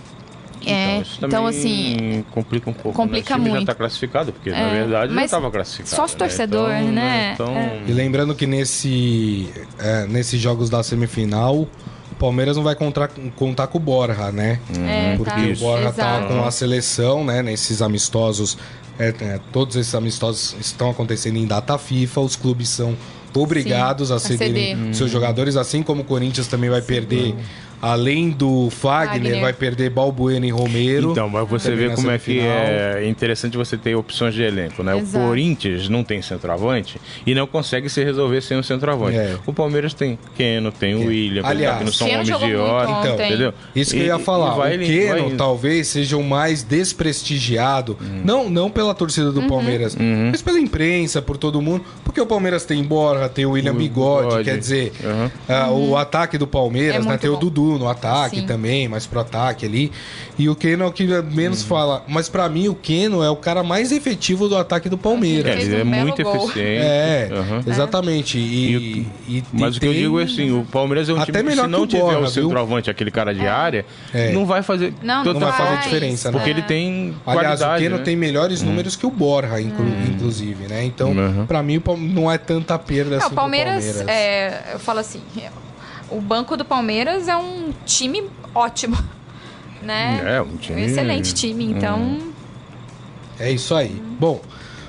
é, 0.66 1.02
então, 1.16 1.28
então 1.28 1.46
assim. 1.46 2.24
Complica 2.30 2.70
um 2.70 2.72
pouco. 2.72 2.96
Complica 2.96 3.36
né? 3.36 3.40
muito. 3.40 3.54
já 3.54 3.60
está 3.60 3.74
classificado, 3.74 4.32
porque 4.32 4.50
é, 4.50 4.52
na 4.52 4.68
verdade 4.68 5.14
já 5.14 5.24
estava 5.24 5.50
classificado. 5.50 5.94
Só 5.94 6.04
os 6.04 6.14
torcedores, 6.14 6.86
né? 6.90 7.32
Então, 7.34 7.52
né? 7.52 7.64
Então... 7.64 7.82
É. 7.86 7.90
E 7.90 7.92
lembrando 7.92 8.34
que 8.34 8.46
nesse, 8.46 9.50
é, 9.78 10.06
nesses 10.06 10.40
jogos 10.40 10.70
da 10.70 10.82
semifinal, 10.82 11.56
o 11.56 12.14
Palmeiras 12.18 12.56
não 12.56 12.64
vai 12.64 12.74
contar, 12.74 13.10
contar 13.36 13.66
com 13.66 13.78
o 13.78 13.80
Borja, 13.80 14.32
né? 14.32 14.60
É, 14.78 15.16
porque 15.16 15.30
tá. 15.30 15.52
o 15.52 15.56
Borja 15.56 15.88
está 15.90 16.22
com 16.26 16.44
a 16.44 16.50
seleção, 16.50 17.24
né? 17.24 17.42
Nesses 17.42 17.82
amistosos. 17.82 18.56
É, 18.98 19.08
é, 19.08 19.40
todos 19.52 19.74
esses 19.74 19.94
amistosos 19.94 20.56
estão 20.60 20.88
acontecendo 20.88 21.36
em 21.36 21.46
data 21.46 21.76
FIFA, 21.76 22.20
os 22.20 22.36
clubes 22.36 22.68
são 22.68 22.96
obrigados 23.42 24.08
Sim, 24.08 24.14
a 24.14 24.18
cederem 24.18 24.92
seus 24.92 25.10
jogadores, 25.10 25.56
assim 25.56 25.82
como 25.82 26.02
o 26.02 26.04
Corinthians 26.04 26.46
também 26.46 26.70
vai 26.70 26.80
Sim. 26.80 26.86
perder 26.86 27.34
além 27.84 28.30
do 28.30 28.70
Fagner, 28.70 29.12
Fagner, 29.12 29.40
vai 29.42 29.52
perder 29.52 29.90
Balbuena 29.90 30.46
e 30.46 30.50
Romero. 30.50 31.12
Então, 31.12 31.28
mas 31.28 31.46
você 31.46 31.74
vê 31.74 31.90
como 31.90 32.10
é 32.10 32.18
que 32.18 32.40
é 32.40 33.06
interessante 33.06 33.58
você 33.58 33.76
ter 33.76 33.94
opções 33.94 34.34
de 34.34 34.42
elenco, 34.42 34.82
né? 34.82 34.96
Exato. 34.96 35.22
O 35.22 35.28
Corinthians 35.28 35.88
não 35.90 36.02
tem 36.02 36.22
centroavante 36.22 36.98
e 37.26 37.34
não 37.34 37.46
consegue 37.46 37.90
se 37.90 38.02
resolver 38.02 38.40
sem 38.40 38.56
um 38.56 38.62
centroavante. 38.62 39.18
É. 39.18 39.36
O 39.44 39.52
Palmeiras 39.52 39.92
tem 39.92 40.18
Keno, 40.34 40.72
tem 40.72 40.94
o 40.94 41.08
William, 41.08 41.42
Aliás, 41.44 41.78
que 41.78 41.84
não 41.84 41.92
são 41.92 42.08
homens 42.08 42.26
de 42.26 42.56
hora. 42.56 42.90
Então, 42.90 43.26
entendeu? 43.26 43.54
Isso 43.76 43.90
que 43.90 43.98
e, 43.98 44.00
eu 44.00 44.06
ia 44.06 44.18
falar. 44.18 44.54
Vai, 44.54 44.76
o 44.76 44.80
Keno 44.80 45.36
talvez 45.36 45.88
seja 45.88 46.16
o 46.16 46.24
mais 46.24 46.62
desprestigiado, 46.62 47.98
uhum. 48.00 48.22
não, 48.24 48.48
não 48.48 48.70
pela 48.70 48.94
torcida 48.94 49.30
do 49.30 49.40
uhum. 49.40 49.48
Palmeiras, 49.48 49.94
uhum. 49.94 50.28
mas 50.30 50.40
pela 50.40 50.58
imprensa, 50.58 51.20
por 51.20 51.36
todo 51.36 51.60
mundo, 51.60 51.84
porque 52.02 52.20
o 52.20 52.26
Palmeiras 52.26 52.64
tem 52.64 52.82
Borja, 52.82 53.28
tem 53.28 53.44
o 53.44 53.50
William 53.50 53.72
o 53.72 53.74
Bigode, 53.74 54.28
Bigode, 54.28 54.44
quer 54.44 54.58
dizer, 54.58 54.92
uh, 55.48 55.70
o 55.72 55.96
ataque 55.98 56.38
do 56.38 56.46
Palmeiras, 56.46 57.04
é 57.04 57.08
né? 57.08 57.18
Tem 57.18 57.30
bom. 57.30 57.36
o 57.36 57.40
Dudu 57.40 57.73
no 57.78 57.88
ataque 57.88 58.40
Sim. 58.40 58.46
também, 58.46 58.88
mais 58.88 59.06
pro 59.06 59.20
ataque 59.20 59.66
ali. 59.66 59.92
E 60.38 60.48
o 60.48 60.54
Keno 60.54 60.84
é 60.84 60.86
o 60.86 60.92
que 60.92 61.06
menos 61.32 61.62
hum. 61.62 61.66
fala. 61.66 62.04
Mas 62.08 62.28
para 62.28 62.48
mim, 62.48 62.68
o 62.68 62.74
Keno 62.74 63.22
é 63.22 63.30
o 63.30 63.36
cara 63.36 63.62
mais 63.62 63.92
efetivo 63.92 64.48
do 64.48 64.56
ataque 64.56 64.88
do 64.88 64.98
Palmeiras. 64.98 65.56
É, 65.56 65.62
ele 65.62 65.80
é 65.80 65.84
muito 65.84 66.20
eficiente. 66.20 66.60
É, 66.60 67.28
uhum. 67.32 67.62
exatamente. 67.66 68.38
E, 68.38 69.06
e, 69.28 69.36
e 69.36 69.44
mas 69.52 69.76
o 69.76 69.80
que 69.80 69.86
eu 69.86 69.92
digo 69.92 70.20
é 70.20 70.24
assim, 70.24 70.50
o 70.50 70.64
Palmeiras 70.64 71.08
é 71.08 71.12
um 71.12 71.20
Até 71.20 71.32
time 71.32 71.50
que 71.50 71.60
se 71.60 71.66
não 71.66 71.86
tiver 71.86 72.02
Borra, 72.02 72.18
o 72.20 72.28
centroavante, 72.28 72.90
aquele 72.90 73.10
cara 73.10 73.34
de 73.34 73.44
é. 73.44 73.48
área, 73.48 73.86
é. 74.12 74.32
não 74.32 74.46
vai 74.46 74.62
fazer... 74.62 74.92
Não, 75.02 75.24
não 75.24 75.40
vai 75.40 75.52
fazer 75.52 75.82
diferença, 75.82 76.30
né? 76.30 76.36
Porque 76.36 76.50
ele 76.50 76.62
tem 76.62 77.14
Aliás, 77.26 77.60
o 77.60 77.76
Keno 77.76 77.98
né? 77.98 78.02
tem 78.02 78.16
melhores 78.16 78.62
hum. 78.62 78.66
números 78.66 78.96
que 78.96 79.06
o 79.06 79.10
Borja, 79.10 79.60
inclu 79.60 79.84
hum. 79.84 80.04
inclusive, 80.08 80.66
né? 80.66 80.84
Então, 80.84 81.12
uhum. 81.12 81.46
para 81.46 81.62
mim, 81.62 81.82
não 81.98 82.30
é 82.30 82.38
tanta 82.38 82.78
perda 82.78 83.18
assim 83.18 83.26
o 83.26 83.30
Palmeiras, 83.30 83.84
Palmeiras. 83.84 84.08
É, 84.08 84.74
eu 84.74 84.78
falo 84.78 85.00
assim, 85.00 85.20
o 86.14 86.20
banco 86.20 86.56
do 86.56 86.64
Palmeiras 86.64 87.28
é 87.28 87.36
um 87.36 87.72
time 87.84 88.24
ótimo. 88.54 88.96
Né? 89.82 90.36
É, 90.36 90.40
um 90.40 90.56
time. 90.56 90.80
Um 90.80 90.84
excelente 90.86 91.34
time, 91.34 91.62
então. 91.62 91.98
Hum. 92.00 92.32
É 93.38 93.52
isso 93.52 93.74
aí. 93.74 93.90
Hum. 93.90 94.16
Bom, 94.18 94.40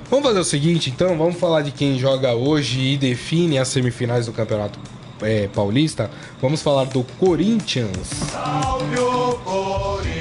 vamos 0.09 0.25
fazer 0.25 0.39
o 0.39 0.43
seguinte, 0.45 0.89
então, 0.89 1.17
vamos 1.17 1.37
falar 1.37 1.63
de 1.63 1.71
quem 1.71 1.99
joga 1.99 2.33
hoje 2.33 2.79
e 2.79 2.97
define 2.97 3.57
as 3.57 3.67
semifinais 3.67 4.27
do 4.27 4.31
Campeonato 4.31 4.79
é, 5.21 5.49
Paulista. 5.49 6.09
Vamos 6.41 6.61
falar 6.61 6.85
do 6.85 7.03
Corinthians. 7.19 8.07
Salve 8.07 8.97
o 8.97 9.33
Corinthians, 9.43 10.15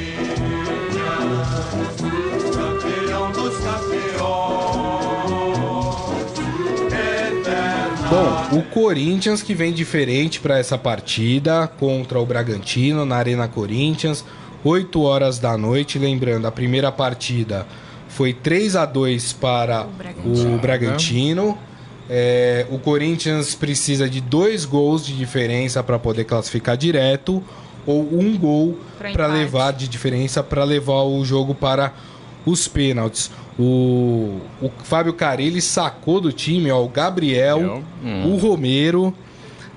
Bom, 8.14 8.58
o 8.58 8.62
Corinthians 8.62 9.42
que 9.42 9.54
vem 9.54 9.72
diferente 9.72 10.38
para 10.38 10.56
essa 10.56 10.78
partida 10.78 11.66
contra 11.66 12.20
o 12.20 12.24
Bragantino 12.24 13.04
na 13.04 13.16
Arena 13.16 13.48
Corinthians, 13.48 14.24
8 14.62 15.02
horas 15.02 15.40
da 15.40 15.58
noite. 15.58 15.98
Lembrando, 15.98 16.46
a 16.46 16.52
primeira 16.52 16.92
partida 16.92 17.66
foi 18.08 18.32
3 18.32 18.76
a 18.76 18.86
2 18.86 19.32
para 19.32 19.82
o 19.82 19.88
Bragantino. 19.88 20.54
O, 20.54 20.58
Bragantino. 20.60 21.58
É, 22.08 22.66
o 22.70 22.78
Corinthians 22.78 23.56
precisa 23.56 24.08
de 24.08 24.20
dois 24.20 24.64
gols 24.64 25.04
de 25.04 25.16
diferença 25.16 25.82
para 25.82 25.98
poder 25.98 26.22
classificar 26.22 26.76
direto 26.76 27.42
ou 27.84 28.00
um 28.12 28.38
gol 28.38 28.78
para 29.12 29.26
levar 29.26 29.72
de 29.72 29.88
diferença 29.88 30.40
para 30.40 30.62
levar 30.62 31.02
o 31.02 31.24
jogo 31.24 31.52
para 31.52 31.92
os 32.44 32.70
O, 33.58 34.40
o 34.60 34.70
Fábio 34.82 35.12
Carilli 35.12 35.60
sacou 35.60 36.20
do 36.20 36.32
time 36.32 36.70
ó, 36.70 36.82
o 36.82 36.88
Gabriel, 36.88 37.82
hum. 38.02 38.32
o 38.32 38.36
Romero. 38.36 39.14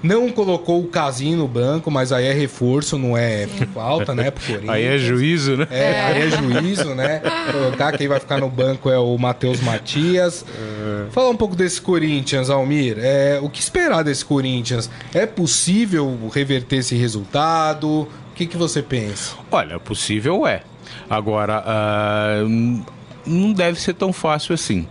Não 0.02 0.30
colocou 0.30 0.80
o 0.80 0.88
Casinho 0.88 1.38
no 1.38 1.48
banco, 1.48 1.90
mas 1.90 2.12
aí 2.12 2.28
é 2.28 2.32
reforço, 2.32 3.00
não 3.00 3.18
é 3.18 3.48
falta, 3.74 4.14
né? 4.14 4.30
Pro 4.30 4.44
aí 4.72 4.86
é 4.86 4.98
juízo, 4.98 5.58
né? 5.58 5.68
É, 5.72 6.02
aí 6.02 6.22
é 6.22 6.30
juízo, 6.30 6.94
né? 6.94 7.20
Colocar 7.52 7.98
quem 7.98 8.08
vai 8.08 8.20
ficar 8.20 8.40
no 8.40 8.48
banco 8.48 8.92
é 8.92 9.00
o 9.00 9.18
Matheus 9.18 9.60
Matias. 9.60 10.46
É. 10.48 11.10
Falar 11.10 11.30
um 11.30 11.36
pouco 11.36 11.56
desse 11.56 11.82
Corinthians, 11.82 12.50
Almir. 12.50 12.98
É, 13.00 13.40
o 13.42 13.50
que 13.50 13.60
esperar 13.60 14.04
desse 14.04 14.24
Corinthians? 14.24 14.88
É 15.16 15.26
possível 15.26 16.16
reverter 16.32 16.78
esse 16.78 16.96
resultado? 16.96 17.88
O 18.02 18.36
que, 18.36 18.46
que 18.46 18.56
você 18.56 18.84
pensa? 18.84 19.34
Olha, 19.50 19.80
possível 19.80 20.46
é. 20.46 20.62
Agora, 21.10 21.64
uh, 21.66 22.84
não 23.26 23.54
deve 23.54 23.80
ser 23.80 23.94
tão 23.94 24.12
fácil 24.14 24.54
assim 24.54 24.88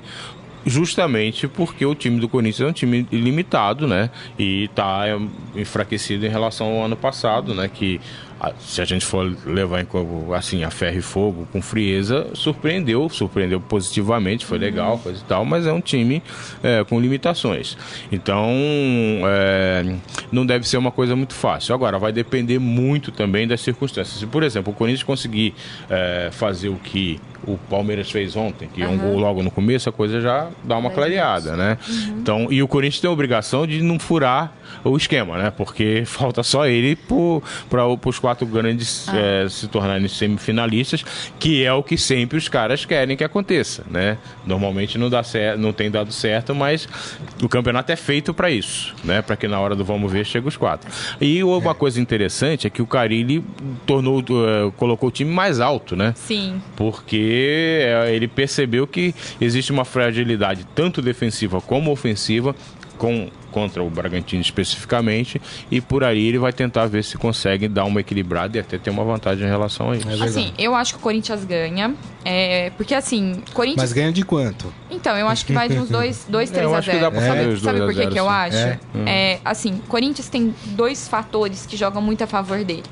justamente 0.67 1.47
porque 1.47 1.87
o 1.87 1.95
time 1.95 2.19
do 2.19 2.29
Corinthians 2.29 2.61
é 2.61 2.67
um 2.67 2.73
time 2.73 3.07
limitado, 3.13 3.87
né? 3.87 4.11
E 4.37 4.65
está 4.65 5.05
enfraquecido 5.55 6.27
em 6.27 6.29
relação 6.29 6.67
ao 6.67 6.85
ano 6.87 6.97
passado, 6.97 7.55
né? 7.55 7.71
Que 7.73 8.01
se 8.59 8.81
a 8.81 8.85
gente 8.85 9.05
for 9.05 9.35
levar 9.45 9.81
em 9.81 9.87
assim 10.35 10.65
a 10.65 10.71
ferro 10.71 10.99
e 10.99 11.03
fogo 11.03 11.49
com 11.53 11.63
frieza, 11.63 12.29
surpreendeu, 12.35 13.09
surpreendeu 13.09 13.61
positivamente, 13.61 14.45
foi 14.45 14.59
legal, 14.59 14.99
coisa 14.99 15.21
e 15.21 15.25
tal, 15.25 15.45
mas 15.45 15.67
é 15.67 15.73
um 15.73 15.81
time 15.81 16.23
é, 16.63 16.85
com 16.85 17.01
limitações. 17.01 17.77
Então 18.11 18.51
é, 19.25 19.97
não 20.31 20.45
deve 20.45 20.69
ser 20.69 20.77
uma 20.77 20.91
coisa 20.91 21.15
muito 21.17 21.35
fácil. 21.35 21.75
Agora 21.75 21.99
vai 21.99 22.13
depender 22.13 22.59
muito 22.59 23.11
também 23.13 23.47
das 23.47 23.61
circunstâncias. 23.61 24.19
Se 24.19 24.27
por 24.27 24.43
exemplo 24.43 24.73
o 24.73 24.77
Corinthians 24.77 25.03
conseguir 25.03 25.55
é, 25.89 26.29
fazer 26.33 26.69
o 26.69 26.77
que 26.77 27.21
o 27.47 27.57
Palmeiras 27.57 28.11
fez 28.11 28.35
ontem, 28.35 28.69
que 28.69 28.83
uhum. 28.83 28.95
um 28.95 28.99
gol 28.99 29.19
logo 29.19 29.43
no 29.43 29.51
começo, 29.51 29.89
a 29.89 29.93
coisa 29.93 30.21
já 30.21 30.49
dá 30.65 30.77
uma 30.77 30.91
clareada, 30.91 31.57
né? 31.57 31.79
Uhum. 31.89 32.19
Então, 32.19 32.47
e 32.51 32.63
o 32.63 32.69
Corinthians 32.69 33.01
tem 33.01 33.09
a 33.09 33.13
obrigação 33.13 33.67
de 33.67 33.83
não 33.83 33.99
furar 33.99 34.53
o 34.85 34.97
esquema, 34.97 35.39
né? 35.39 35.51
Porque 35.51 36.05
falta 36.07 36.43
só 36.43 36.67
ele 36.67 36.97
para 37.69 37.87
os 38.05 38.19
quatro 38.19 38.47
grandes 38.47 39.09
ah. 39.09 39.17
é, 39.17 39.49
se 39.49 39.69
tornarem 39.69 40.07
semifinalistas, 40.09 41.05
que 41.39 41.65
é 41.65 41.73
o 41.73 41.83
que 41.83 41.97
sempre 41.97 42.39
os 42.39 42.49
caras 42.49 42.85
querem 42.85 43.17
que 43.17 43.25
aconteça, 43.25 43.85
né? 43.91 44.19
Normalmente 44.47 44.99
não 44.99 45.11
dá 45.11 45.23
certo, 45.23 45.59
não 45.59 45.73
tem 45.73 45.91
dado 45.91 46.13
certo, 46.13 46.55
mas 46.55 46.89
o 47.43 47.49
campeonato 47.49 47.93
é 47.93 47.97
feito 47.97 48.33
para 48.33 48.51
isso, 48.51 48.95
né? 49.05 49.23
Para 49.23 49.37
que 49.37 49.49
na 49.49 49.59
hora 49.61 49.75
do 49.75 49.85
vamos 49.85 50.11
ver 50.11 50.25
chegue 50.25 50.49
os 50.49 50.57
quatro. 50.57 50.91
E 51.21 51.43
uma 51.43 51.71
é. 51.71 51.75
coisa 51.75 52.01
interessante 52.01 52.67
é 52.67 52.71
que 52.71 52.83
o 52.83 52.87
Carilli 52.87 53.45
tornou, 53.87 54.21
uh, 54.21 54.73
colocou 54.73 55.09
o 55.09 55.13
time 55.13 55.31
mais 55.31 55.61
alto, 55.61 55.97
né? 55.97 56.13
Sim. 56.17 56.61
Porque 56.75 57.83
é, 57.83 58.15
ele 58.15 58.29
percebeu 58.29 58.87
que 58.87 59.15
existe 59.41 59.73
uma 59.73 59.85
fragilidade 59.85 60.67
tanto 60.75 61.01
defensiva 61.03 61.61
como 61.61 61.91
ofensiva 61.91 62.55
com 62.97 63.29
contra 63.57 63.83
o 63.83 63.89
Bragantino 63.89 64.43
especificamente, 64.43 65.41
e 65.71 65.81
por 65.81 66.05
aí 66.05 66.27
ele 66.27 66.39
vai 66.39 66.53
tentar 66.53 66.85
ver 66.89 67.03
se 67.03 67.17
consegue 67.17 67.67
dar 67.69 67.87
uma 67.87 68.01
equilibrada 68.01 68.59
e 68.59 68.61
até 68.61 68.77
ter 68.77 68.91
uma 68.91 69.03
vantagem 69.03 69.47
em 69.47 69.49
relação 69.49 69.93
a 69.93 69.97
isso. 69.97 70.07
É 70.11 70.25
assim, 70.25 70.53
eu 70.59 70.75
acho 70.75 70.93
que 70.93 70.99
o 70.99 71.03
Corinthians 71.03 71.43
ganha, 71.43 71.95
é, 72.23 72.69
porque 72.77 72.95
assim, 72.95 73.43
Corinthians... 73.55 73.83
Mas 73.83 73.93
ganha 73.95 74.13
de 74.13 74.23
quanto? 74.27 74.71
Então, 74.91 75.17
eu 75.17 75.27
acho 75.27 75.47
que 75.47 75.55
vai 75.55 75.71
de 75.71 75.79
uns 75.79 75.89
2, 75.89 76.27
3 76.27 76.53
é, 76.53 76.65
a 76.65 76.81
0. 76.83 77.21
Sabe, 77.21 77.61
sabe 77.61 77.79
por 77.81 77.95
que, 77.95 78.07
que 78.09 78.21
eu 78.21 78.29
acho? 78.29 78.59
É. 78.59 78.79
é, 79.07 79.41
assim, 79.43 79.81
Corinthians 79.89 80.29
tem 80.29 80.55
dois 80.67 81.09
fatores 81.09 81.65
que 81.65 81.79
jogam 81.79 82.03
muito 82.03 82.23
a 82.23 82.27
favor 82.27 82.63
dele. 82.63 82.85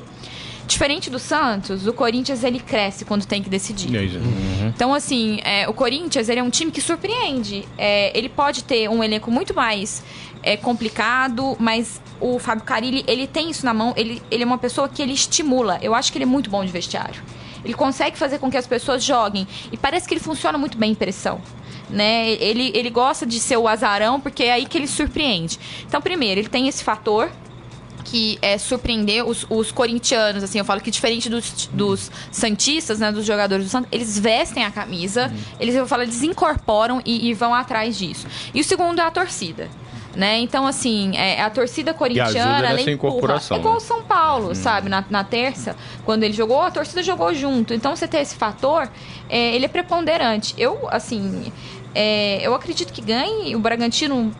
Diferente 0.66 1.10
do 1.10 1.18
Santos, 1.18 1.86
o 1.86 1.92
Corinthians 1.92 2.42
ele 2.42 2.58
cresce 2.58 3.04
quando 3.04 3.26
tem 3.26 3.42
que 3.42 3.50
decidir. 3.50 3.90
Uhum. 4.16 4.72
Então, 4.74 4.94
assim, 4.94 5.40
é, 5.44 5.68
o 5.68 5.74
Corinthians 5.74 6.28
ele 6.28 6.40
é 6.40 6.42
um 6.42 6.50
time 6.50 6.70
que 6.70 6.80
surpreende. 6.80 7.68
É, 7.76 8.16
ele 8.16 8.28
pode 8.28 8.64
ter 8.64 8.88
um 8.88 9.04
elenco 9.04 9.30
muito 9.30 9.54
mais 9.54 10.02
é, 10.42 10.56
complicado, 10.56 11.56
mas 11.58 12.00
o 12.20 12.38
Fábio 12.38 12.64
Carilli 12.64 13.04
ele 13.06 13.26
tem 13.26 13.50
isso 13.50 13.64
na 13.64 13.74
mão. 13.74 13.92
Ele, 13.96 14.22
ele 14.30 14.42
é 14.42 14.46
uma 14.46 14.58
pessoa 14.58 14.88
que 14.88 15.02
ele 15.02 15.12
estimula. 15.12 15.78
Eu 15.82 15.94
acho 15.94 16.10
que 16.10 16.18
ele 16.18 16.24
é 16.24 16.28
muito 16.28 16.48
bom 16.48 16.64
de 16.64 16.72
vestiário. 16.72 17.22
Ele 17.64 17.74
consegue 17.74 18.16
fazer 18.16 18.38
com 18.38 18.50
que 18.50 18.56
as 18.56 18.66
pessoas 18.66 19.02
joguem. 19.02 19.46
E 19.72 19.76
parece 19.76 20.06
que 20.06 20.14
ele 20.14 20.20
funciona 20.20 20.58
muito 20.58 20.76
bem 20.76 20.92
em 20.92 20.94
pressão. 20.94 21.40
Né? 21.88 22.32
Ele, 22.32 22.70
ele 22.74 22.90
gosta 22.90 23.24
de 23.26 23.40
ser 23.40 23.56
o 23.56 23.66
azarão, 23.66 24.20
porque 24.20 24.44
é 24.44 24.52
aí 24.52 24.66
que 24.66 24.76
ele 24.76 24.86
surpreende. 24.86 25.58
Então, 25.86 26.00
primeiro, 26.00 26.40
ele 26.40 26.48
tem 26.48 26.68
esse 26.68 26.84
fator 26.84 27.30
que 28.04 28.38
é, 28.42 28.58
surpreender 28.58 29.26
os, 29.26 29.46
os 29.48 29.72
corintianos, 29.72 30.44
assim, 30.44 30.58
eu 30.58 30.64
falo 30.64 30.80
que 30.80 30.90
diferente 30.90 31.28
dos, 31.28 31.68
dos 31.72 32.10
santistas, 32.30 33.00
né, 33.00 33.10
dos 33.10 33.24
jogadores 33.24 33.64
do 33.64 33.70
Santos, 33.70 33.88
eles 33.90 34.18
vestem 34.18 34.64
a 34.64 34.70
camisa, 34.70 35.28
uhum. 35.28 35.38
eles, 35.58 35.74
eu 35.74 35.86
falo, 35.86 36.02
eles 36.02 36.22
incorporam 36.22 37.00
e, 37.04 37.28
e 37.28 37.34
vão 37.34 37.54
atrás 37.54 37.96
disso. 37.96 38.26
E 38.52 38.60
o 38.60 38.64
segundo 38.64 39.00
é 39.00 39.04
a 39.04 39.10
torcida. 39.10 39.68
Né? 40.14 40.38
Então, 40.38 40.64
assim, 40.64 41.16
é, 41.16 41.42
a 41.42 41.50
torcida 41.50 41.92
corintiana 41.92 42.68
ela 42.68 42.80
empurra. 42.80 43.40
É 43.50 43.54
igual 43.56 43.76
o 43.78 43.80
São 43.80 44.04
Paulo, 44.04 44.50
hum. 44.50 44.54
sabe? 44.54 44.88
Na, 44.88 45.04
na, 45.10 45.24
terça, 45.24 45.74
quando 46.04 46.22
ele 46.22 46.32
jogou, 46.32 46.60
a 46.60 46.70
torcida 46.70 47.02
jogou 47.02 47.34
junto. 47.34 47.74
Então, 47.74 47.96
você 47.96 48.06
ter 48.06 48.18
esse 48.18 48.36
fator, 48.36 48.88
é, 49.28 49.56
ele 49.56 49.64
é 49.64 49.68
preponderante. 49.68 50.54
Eu, 50.56 50.86
assim, 50.88 51.52
é, 51.92 52.46
eu 52.46 52.54
acredito 52.54 52.92
que 52.92 53.02
ganhe. 53.02 53.56
O 53.56 53.58
Bragantino 53.58 54.32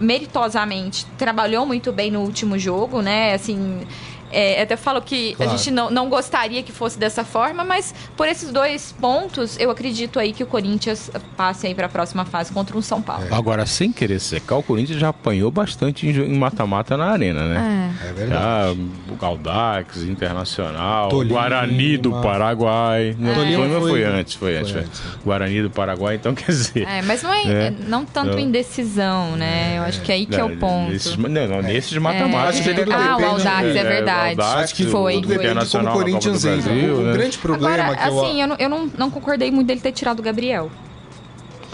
meritosamente 0.00 1.06
trabalhou 1.18 1.66
muito 1.66 1.92
bem 1.92 2.10
no 2.10 2.20
último 2.20 2.58
jogo, 2.58 3.02
né? 3.02 3.34
Assim, 3.34 3.86
é, 4.30 4.62
até 4.62 4.76
falo 4.76 5.02
que 5.02 5.34
claro. 5.34 5.52
a 5.52 5.56
gente 5.56 5.70
não, 5.70 5.90
não 5.90 6.08
gostaria 6.08 6.62
que 6.62 6.72
fosse 6.72 6.98
dessa 6.98 7.24
forma, 7.24 7.64
mas 7.64 7.94
por 8.16 8.28
esses 8.28 8.50
dois 8.50 8.92
pontos, 8.92 9.58
eu 9.58 9.70
acredito 9.70 10.18
aí 10.18 10.32
que 10.32 10.42
o 10.42 10.46
Corinthians 10.46 11.10
passe 11.36 11.66
aí 11.66 11.74
para 11.74 11.86
a 11.86 11.88
próxima 11.88 12.24
fase 12.24 12.52
contra 12.52 12.76
um 12.76 12.82
São 12.82 13.02
Paulo. 13.02 13.26
É. 13.30 13.34
Agora, 13.34 13.66
sem 13.66 13.92
querer 13.92 14.20
secar, 14.20 14.56
o 14.56 14.62
Corinthians 14.62 14.98
já 14.98 15.08
apanhou 15.08 15.50
bastante 15.50 16.06
em 16.06 16.38
mata-mata 16.38 16.96
na 16.96 17.10
arena, 17.10 17.46
né? 17.46 17.94
É, 18.04 18.08
é 18.08 18.12
verdade. 18.12 18.40
Já, 18.42 19.12
o 19.12 19.16
Galdax, 19.16 20.02
Internacional, 20.02 21.08
Tolima. 21.08 21.40
Guarani 21.40 21.96
do 21.96 22.12
Paraguai. 22.12 23.16
Não, 23.18 23.30
é. 23.30 23.34
Tolima 23.34 23.80
foi, 23.80 23.90
foi, 23.90 24.04
antes, 24.04 24.34
foi, 24.34 24.52
foi 24.52 24.60
antes, 24.60 24.76
antes. 24.76 25.02
Guarani 25.24 25.62
do 25.62 25.70
Paraguai, 25.70 26.14
então 26.14 26.34
quer 26.36 26.46
dizer. 26.46 26.86
É, 26.86 27.02
mas 27.02 27.22
não 27.22 27.32
é, 27.32 27.42
é. 27.42 27.72
não 27.86 28.04
tanto 28.04 28.38
indecisão, 28.38 29.36
né? 29.36 29.78
Eu 29.78 29.82
acho 29.82 30.00
que 30.02 30.12
é 30.12 30.14
aí 30.14 30.26
que 30.26 30.36
não, 30.36 30.48
é 30.48 30.52
o 30.52 30.56
ponto. 30.56 30.92
Nesses, 30.92 31.16
não, 31.16 31.28
não, 31.28 31.62
nesses 31.62 31.98
mata-mata. 31.98 32.58
É. 32.58 32.70
Ah, 32.92 33.16
o 33.16 33.24
Aldax, 33.24 33.76
é 33.76 33.82
verdade 33.82 34.19
verdade. 34.28 34.64
Acho 34.64 34.74
que 34.74 34.84
foi. 34.86 35.14
Tudo 35.14 35.28
depende 35.28 35.64
de 35.64 35.70
como 35.70 35.88
o 35.88 35.92
Corinthians 35.92 36.44
entra. 36.44 36.72
O 36.72 37.02
né? 37.02 37.12
grande 37.12 37.38
problema 37.38 37.84
Agora, 37.84 37.96
que 37.96 38.08
eu... 38.08 38.24
assim, 38.24 38.42
eu, 38.42 38.48
não, 38.48 38.56
eu 38.58 38.68
não, 38.68 38.90
não 38.96 39.10
concordei 39.10 39.50
muito 39.50 39.66
dele 39.66 39.80
ter 39.80 39.92
tirado 39.92 40.20
o 40.20 40.22
Gabriel. 40.22 40.70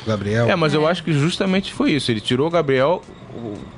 Gabriel? 0.07 0.49
É, 0.49 0.55
mas 0.55 0.72
é. 0.72 0.76
eu 0.76 0.86
acho 0.86 1.03
que 1.03 1.12
justamente 1.12 1.72
foi 1.72 1.92
isso. 1.92 2.11
Ele 2.11 2.20
tirou 2.20 2.47
o 2.47 2.51
Gabriel 2.51 3.03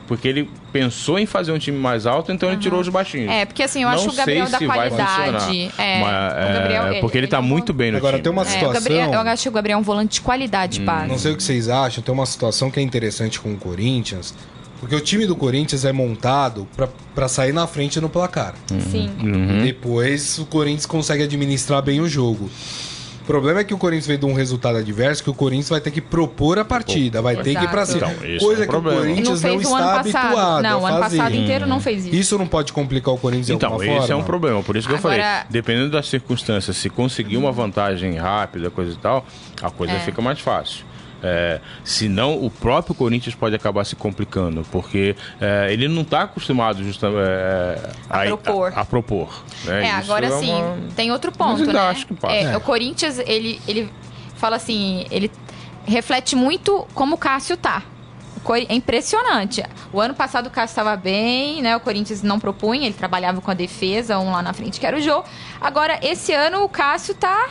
porque 0.07 0.27
ele 0.27 0.51
pensou 0.73 1.19
em 1.19 1.27
fazer 1.27 1.53
um 1.53 1.59
time 1.59 1.77
mais 1.77 2.07
alto, 2.07 2.33
então 2.33 2.49
uhum. 2.49 2.55
ele 2.55 2.62
tirou 2.62 2.81
os 2.81 2.89
baixinhos. 2.89 3.31
É, 3.31 3.45
porque 3.45 3.62
assim, 3.62 3.83
eu 3.83 3.89
acho 3.89 4.09
o 4.09 4.12
Gabriel 4.14 4.49
da 4.49 4.59
qualidade. 4.59 5.71
É, 5.77 6.01
mas, 6.01 6.33
é, 6.33 6.53
Gabriel, 6.53 6.87
é, 6.87 7.01
porque 7.01 7.19
ele, 7.19 7.27
ele 7.27 7.31
tá 7.31 7.43
muito 7.43 7.75
bem 7.75 7.91
no 7.91 7.99
Agora, 7.99 8.16
time. 8.16 8.23
tem 8.23 8.33
uma 8.33 8.45
situação... 8.45 8.71
É, 8.71 8.75
Gabriel, 8.75 9.12
eu 9.12 9.21
acho 9.21 9.43
que 9.43 9.49
o 9.49 9.53
Gabriel 9.53 9.77
é 9.77 9.81
um 9.81 9.85
volante 9.85 10.14
de 10.14 10.21
qualidade, 10.23 10.81
hum. 10.81 11.09
Não 11.09 11.19
sei 11.19 11.33
o 11.33 11.37
que 11.37 11.43
vocês 11.43 11.69
acham, 11.69 12.03
tem 12.03 12.14
uma 12.14 12.27
situação 12.27 12.71
que 12.71 12.81
é 12.81 12.83
interessante 12.83 13.39
com 13.39 13.53
o 13.53 13.57
Corinthians, 13.57 14.35
porque 14.81 14.95
o 14.95 15.01
time 15.01 15.26
do 15.26 15.35
Corinthians 15.35 15.85
é 15.85 15.93
montado 15.93 16.66
para 17.14 17.29
sair 17.29 17.53
na 17.53 17.66
frente 17.66 18.01
no 18.01 18.09
placar. 18.09 18.55
Uhum. 18.70 18.81
Sim. 18.81 19.11
Uhum. 19.20 19.62
Depois 19.64 20.39
o 20.39 20.47
Corinthians 20.47 20.87
consegue 20.87 21.24
administrar 21.24 21.83
bem 21.83 22.01
o 22.01 22.09
jogo. 22.09 22.49
O 23.22 23.24
problema 23.29 23.61
é 23.61 23.64
que 23.64 23.74
o 23.74 23.79
Corinthians 23.79 24.07
veio 24.07 24.18
de 24.18 24.24
um 24.24 24.33
resultado 24.33 24.79
adverso 24.79 25.22
que 25.22 25.29
o 25.29 25.35
Corinthians 25.35 25.68
vai 25.68 25.83
ter 25.83 25.91
que 25.91 26.01
propor 26.01 26.59
a 26.59 26.64
partida, 26.64 27.20
vai 27.20 27.37
ter 27.37 27.51
Exato. 27.51 27.59
que 27.59 27.64
ir 27.64 27.68
pra 27.70 27.85
cima. 27.85 28.11
Então, 28.11 28.39
Coisa 28.39 28.64
é 28.64 28.66
que 28.66 28.74
o 28.74 28.83
Corinthians 28.83 29.43
não, 29.43 29.51
não 29.51 29.61
está 29.61 30.01
habituado 30.01 30.62
não, 30.62 30.79
a 30.79 30.81
fazer. 30.81 30.95
ano 30.95 31.01
passado 31.01 31.35
inteiro 31.35 31.66
não 31.66 31.79
fez 31.79 32.07
isso. 32.07 32.14
Isso 32.14 32.39
não 32.39 32.47
pode 32.47 32.72
complicar 32.72 33.12
o 33.12 33.18
Corinthians 33.18 33.51
então, 33.51 33.59
de 33.59 33.64
alguma 33.66 33.81
forma? 33.81 33.93
Então, 33.97 34.05
esse 34.05 34.12
é 34.12 34.16
um 34.16 34.22
problema. 34.22 34.62
Por 34.62 34.76
isso 34.79 34.89
que 34.89 34.95
Agora... 34.95 35.14
eu 35.14 35.20
falei, 35.20 35.43
dependendo 35.51 35.91
das 35.91 36.09
circunstâncias, 36.09 36.74
se 36.79 36.89
conseguir 36.89 37.37
uma 37.37 37.53
vantagem 37.53 38.16
rápida, 38.16 38.70
coisa 38.70 38.93
e 38.93 38.97
tal, 38.97 39.26
a 39.61 39.70
coisa 39.70 39.93
é. 39.93 40.01
fica 40.01 40.22
mais 40.22 40.41
fácil. 40.41 40.87
É, 41.23 41.61
senão 41.85 42.45
o 42.45 42.51
próprio 42.51 42.95
Corinthians 42.95 43.35
pode 43.35 43.55
acabar 43.55 43.85
se 43.85 43.97
complicando, 43.97 44.64
porque 44.71 45.16
é, 45.41 45.73
ele 45.73 45.89
não 45.89 46.03
está 46.03 46.23
acostumado 46.23 46.85
justamente 46.85 47.19
é, 47.19 47.91
a, 48.09 48.23
a, 48.23 48.27
propor. 48.27 48.73
A, 48.75 48.81
a 48.81 48.85
propor 48.85 49.45
né? 49.64 49.87
É, 49.87 49.91
agora 49.91 50.27
é 50.27 50.31
sim, 50.31 50.53
uma... 50.53 50.77
tem 50.95 51.11
outro 51.11 51.33
ponto, 51.33 51.64
né? 51.64 51.73
É, 52.29 52.57
o 52.57 52.61
Corinthians, 52.61 53.19
ele, 53.19 53.61
ele 53.66 53.91
fala 54.37 54.57
assim, 54.57 55.07
ele 55.11 55.31
reflete 55.85 56.37
muito 56.37 56.87
como 56.95 57.16
o 57.16 57.19
Cássio 57.19 57.57
tá. 57.57 57.83
É 58.69 58.75
impressionante. 58.75 59.62
O 59.93 60.01
ano 60.01 60.14
passado 60.14 60.47
o 60.47 60.51
Cássio 60.51 60.73
estava 60.73 60.97
bem, 60.97 61.61
né? 61.61 61.77
O 61.77 61.81
Corinthians 61.81 62.23
não 62.23 62.41
propunha, 62.41 62.87
ele 62.87 62.95
trabalhava 62.95 63.43
com 63.43 63.51
a 63.51 63.55
defesa, 63.55 64.19
um 64.19 64.31
lá 64.31 64.43
na 64.43 64.55
frente 64.55 64.81
que 64.81 64.87
era 64.87 64.97
o 64.97 65.01
jogo. 65.01 65.25
Agora, 65.61 65.99
esse 66.03 66.33
ano 66.33 66.62
o 66.62 66.69
Cássio 66.69 67.14
tá 67.14 67.49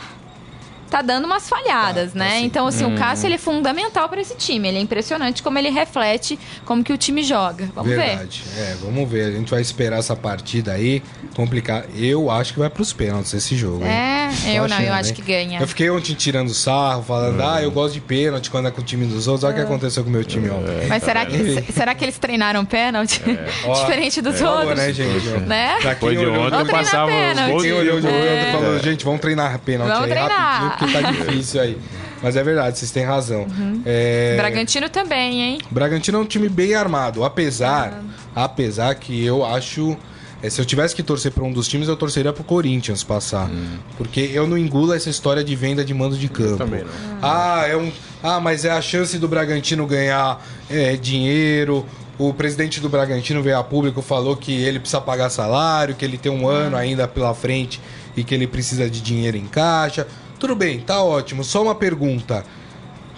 tá 0.88 1.02
dando 1.02 1.26
umas 1.26 1.48
falhadas, 1.48 2.12
tá, 2.12 2.18
né? 2.18 2.36
Assim. 2.36 2.44
Então, 2.44 2.66
assim, 2.66 2.84
hum. 2.84 2.94
o 2.94 2.98
Cássio 2.98 3.26
ele 3.26 3.34
é 3.34 3.38
fundamental 3.38 4.08
para 4.08 4.20
esse 4.20 4.34
time. 4.36 4.68
Ele 4.68 4.78
é 4.78 4.80
impressionante 4.80 5.42
como 5.42 5.58
ele 5.58 5.70
reflete 5.70 6.38
como 6.64 6.82
que 6.82 6.92
o 6.92 6.98
time 6.98 7.22
joga. 7.22 7.68
Vamos 7.74 7.90
Verdade. 7.90 8.42
ver. 8.54 8.62
É, 8.62 8.74
vamos 8.82 9.08
ver. 9.08 9.26
A 9.26 9.32
gente 9.32 9.50
vai 9.50 9.60
esperar 9.60 9.98
essa 9.98 10.16
partida 10.16 10.72
aí. 10.72 11.02
Complicar. 11.34 11.84
Eu 11.94 12.30
acho 12.30 12.52
que 12.52 12.58
vai 12.58 12.70
pros 12.70 12.92
pênaltis 12.92 13.32
esse 13.34 13.56
jogo. 13.56 13.84
É, 13.84 14.30
hein? 14.44 14.56
eu 14.56 14.62
Tô 14.62 14.68
não, 14.68 14.76
achando, 14.76 14.88
eu 14.88 14.94
acho 14.94 15.08
hein? 15.10 15.14
que 15.14 15.22
ganha. 15.22 15.60
Eu 15.60 15.68
fiquei 15.68 15.90
ontem 15.90 16.14
tirando 16.14 16.52
sarro, 16.54 17.02
falando, 17.02 17.40
hum. 17.40 17.48
ah, 17.48 17.62
eu 17.62 17.70
gosto 17.70 17.94
de 17.94 18.00
pênalti 18.00 18.50
quando 18.50 18.68
é 18.68 18.70
com 18.70 18.80
o 18.80 18.84
time 18.84 19.06
dos 19.06 19.28
outros. 19.28 19.44
Olha 19.44 19.52
o 19.52 19.54
que 19.54 19.60
é. 19.60 19.64
aconteceu 19.64 20.02
com 20.02 20.08
o 20.08 20.12
meu 20.12 20.24
time 20.24 20.50
ontem. 20.50 20.86
Mas 20.88 21.02
será 21.02 21.26
que, 21.26 21.72
será 21.72 21.94
que 21.94 22.04
eles 22.04 22.18
treinaram 22.18 22.64
pênalti? 22.64 23.22
É. 23.26 23.72
Diferente 23.80 24.20
dos 24.20 24.40
é. 24.40 24.48
outros. 24.48 24.76
né, 24.76 24.92
gente? 24.92 25.28
Né? 25.46 25.78
Depois 25.82 26.18
de 26.18 26.26
ontem 26.26 26.66
passava 26.66 27.10
os 27.10 27.62
Quem 27.62 27.72
olhou 27.72 28.00
de 28.00 28.06
ontem 28.06 28.52
falou, 28.52 28.78
gente, 28.78 29.04
vamos 29.04 29.20
treinar 29.20 29.58
pênalti 29.58 29.88
vamos 29.88 30.04
aí 30.04 30.10
treinar. 30.10 30.77
Porque 30.78 30.92
tá 30.92 31.00
difícil 31.10 31.60
aí. 31.60 31.78
Mas 32.22 32.36
é 32.36 32.42
verdade, 32.42 32.78
vocês 32.78 32.90
têm 32.90 33.04
razão. 33.04 33.42
Uhum. 33.42 33.82
É... 33.84 34.36
Bragantino 34.36 34.88
também, 34.88 35.42
hein? 35.42 35.58
Bragantino 35.70 36.18
é 36.18 36.20
um 36.20 36.24
time 36.24 36.48
bem 36.48 36.74
armado, 36.74 37.24
apesar, 37.24 37.92
uhum. 37.92 38.08
apesar 38.34 38.94
que 38.94 39.24
eu 39.24 39.44
acho 39.44 39.96
é, 40.40 40.48
se 40.48 40.60
eu 40.60 40.64
tivesse 40.64 40.94
que 40.94 41.02
torcer 41.02 41.32
para 41.32 41.42
um 41.42 41.52
dos 41.52 41.66
times, 41.66 41.88
eu 41.88 41.96
torceria 41.96 42.32
para 42.32 42.42
o 42.42 42.44
Corinthians 42.44 43.02
passar. 43.02 43.50
Hum. 43.50 43.78
Porque 43.96 44.20
eu 44.32 44.46
não 44.46 44.56
engulo 44.56 44.92
essa 44.92 45.10
história 45.10 45.42
de 45.42 45.56
venda 45.56 45.84
de 45.84 45.92
mando 45.92 46.16
de 46.16 46.28
campo. 46.28 46.56
também 46.56 46.84
não. 46.84 47.18
Ah, 47.20 47.64
é 47.66 47.76
um. 47.76 47.90
Ah, 48.22 48.38
mas 48.38 48.64
é 48.64 48.70
a 48.70 48.80
chance 48.80 49.18
do 49.18 49.26
Bragantino 49.26 49.84
ganhar 49.84 50.40
é, 50.70 50.96
dinheiro 50.96 51.84
o 52.18 52.34
presidente 52.34 52.80
do 52.80 52.88
Bragantino 52.88 53.40
veio 53.42 53.56
a 53.56 53.62
público, 53.62 54.02
falou 54.02 54.36
que 54.36 54.52
ele 54.52 54.80
precisa 54.80 55.00
pagar 55.00 55.30
salário, 55.30 55.94
que 55.94 56.04
ele 56.04 56.18
tem 56.18 56.30
um 56.30 56.48
ano 56.48 56.76
ainda 56.76 57.06
pela 57.06 57.32
frente 57.32 57.80
e 58.16 58.24
que 58.24 58.34
ele 58.34 58.46
precisa 58.46 58.90
de 58.90 59.00
dinheiro 59.00 59.36
em 59.36 59.46
caixa. 59.46 60.06
Tudo 60.38 60.54
bem, 60.54 60.80
tá 60.80 61.02
ótimo. 61.02 61.42
Só 61.42 61.62
uma 61.62 61.74
pergunta. 61.74 62.44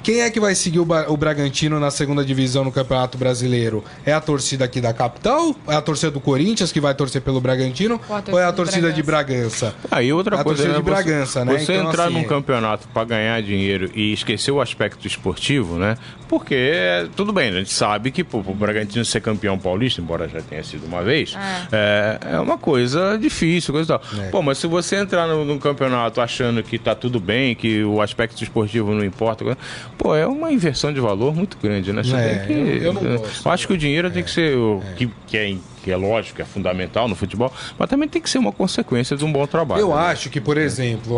Quem 0.02 0.20
é 0.20 0.30
que 0.30 0.38
vai 0.38 0.54
seguir 0.54 0.78
o, 0.78 0.86
o 1.08 1.16
Bragantino 1.16 1.80
na 1.80 1.90
segunda 1.90 2.24
divisão 2.24 2.64
no 2.64 2.70
Campeonato 2.70 3.18
Brasileiro? 3.18 3.84
É 4.06 4.12
a 4.12 4.20
torcida 4.20 4.64
aqui 4.64 4.80
da 4.80 4.92
capital? 4.92 5.54
É 5.66 5.74
a 5.74 5.82
torcida 5.82 6.12
do 6.12 6.20
Corinthians 6.20 6.70
que 6.70 6.80
vai 6.80 6.94
torcer 6.94 7.20
pelo 7.22 7.40
Bragantino? 7.40 8.00
Ou 8.30 8.38
é 8.38 8.44
a 8.44 8.52
torcida 8.52 8.92
de 8.92 9.00
de 9.00 9.06
Bragança? 9.06 9.74
Aí 9.90 10.12
outra 10.12 10.40
A 10.40 10.44
coisa 10.44 10.62
torcida 10.62 10.78
né, 10.78 10.78
de 10.78 10.84
Bragança, 10.84 11.44
né? 11.44 11.58
Você 11.58 11.72
Então, 11.72 11.88
entrar 11.88 12.04
assim, 12.04 12.14
num 12.14 12.24
campeonato 12.24 12.86
para 12.88 13.04
ganhar 13.04 13.42
dinheiro 13.42 13.90
e 13.94 14.12
esquecer 14.12 14.50
o 14.50 14.60
aspecto 14.60 15.06
esportivo, 15.06 15.76
né? 15.76 15.96
Porque 16.28 16.54
é, 16.54 17.08
tudo 17.16 17.32
bem, 17.32 17.48
a 17.48 17.52
gente 17.52 17.72
sabe 17.72 18.10
que 18.10 18.22
pô, 18.22 18.38
o 18.38 18.54
Bragantino 18.54 19.04
ser 19.04 19.20
campeão 19.20 19.58
paulista, 19.58 20.00
embora 20.00 20.28
já 20.28 20.40
tenha 20.40 20.62
sido 20.62 20.86
uma 20.86 21.02
vez, 21.02 21.36
é, 21.72 22.18
é 22.34 22.40
uma 22.40 22.56
coisa 22.56 23.18
difícil, 23.18 23.74
coisa 23.74 23.94
e 23.94 23.98
tal. 23.98 24.22
É. 24.24 24.28
Pô, 24.28 24.42
mas 24.42 24.58
se 24.58 24.66
você 24.66 24.96
entrar 24.96 25.26
no, 25.26 25.44
num 25.44 25.58
campeonato 25.58 26.20
achando 26.20 26.62
que 26.62 26.78
tá 26.78 26.94
tudo 26.94 27.18
bem, 27.18 27.54
que 27.54 27.82
o 27.82 28.00
aspecto 28.00 28.42
esportivo 28.42 28.92
não 28.92 29.04
importa, 29.04 29.44
pô, 30.02 30.14
é 30.14 30.26
uma 30.26 30.50
inversão 30.50 30.92
de 30.92 30.98
valor 31.00 31.34
muito 31.34 31.58
grande, 31.62 31.92
né? 31.92 32.02
Você 32.02 32.16
É, 32.16 32.34
tem 32.38 32.46
que, 32.46 32.52
eu- 32.52 32.82
eu 32.84 32.92
não 32.94 33.02
gosto. 33.18 33.46
eu 33.46 33.52
acho 33.52 33.66
que 33.66 33.72
o 33.74 33.76
dinheiro 33.78 34.10
tem 34.10 34.22
que 34.24 34.30
ser 34.30 34.56
o 34.56 34.80
que, 34.96 35.10
que 35.26 35.36
é 35.36 35.56
que 35.82 35.90
é 35.90 35.96
lógico, 35.96 36.36
que 36.36 36.42
é 36.42 36.44
fundamental 36.44 37.08
no 37.08 37.14
futebol, 37.14 37.50
mas 37.78 37.88
também 37.88 38.06
tem 38.08 38.20
que 38.20 38.28
ser 38.28 38.36
uma 38.38 38.52
consequência 38.52 39.16
de 39.16 39.24
um 39.24 39.32
bom 39.32 39.46
trabalho. 39.46 39.80
Eu 39.80 39.88
né? 39.88 39.94
acho 39.94 40.28
que, 40.28 40.38
por 40.40 40.58
exemplo, 40.58 41.16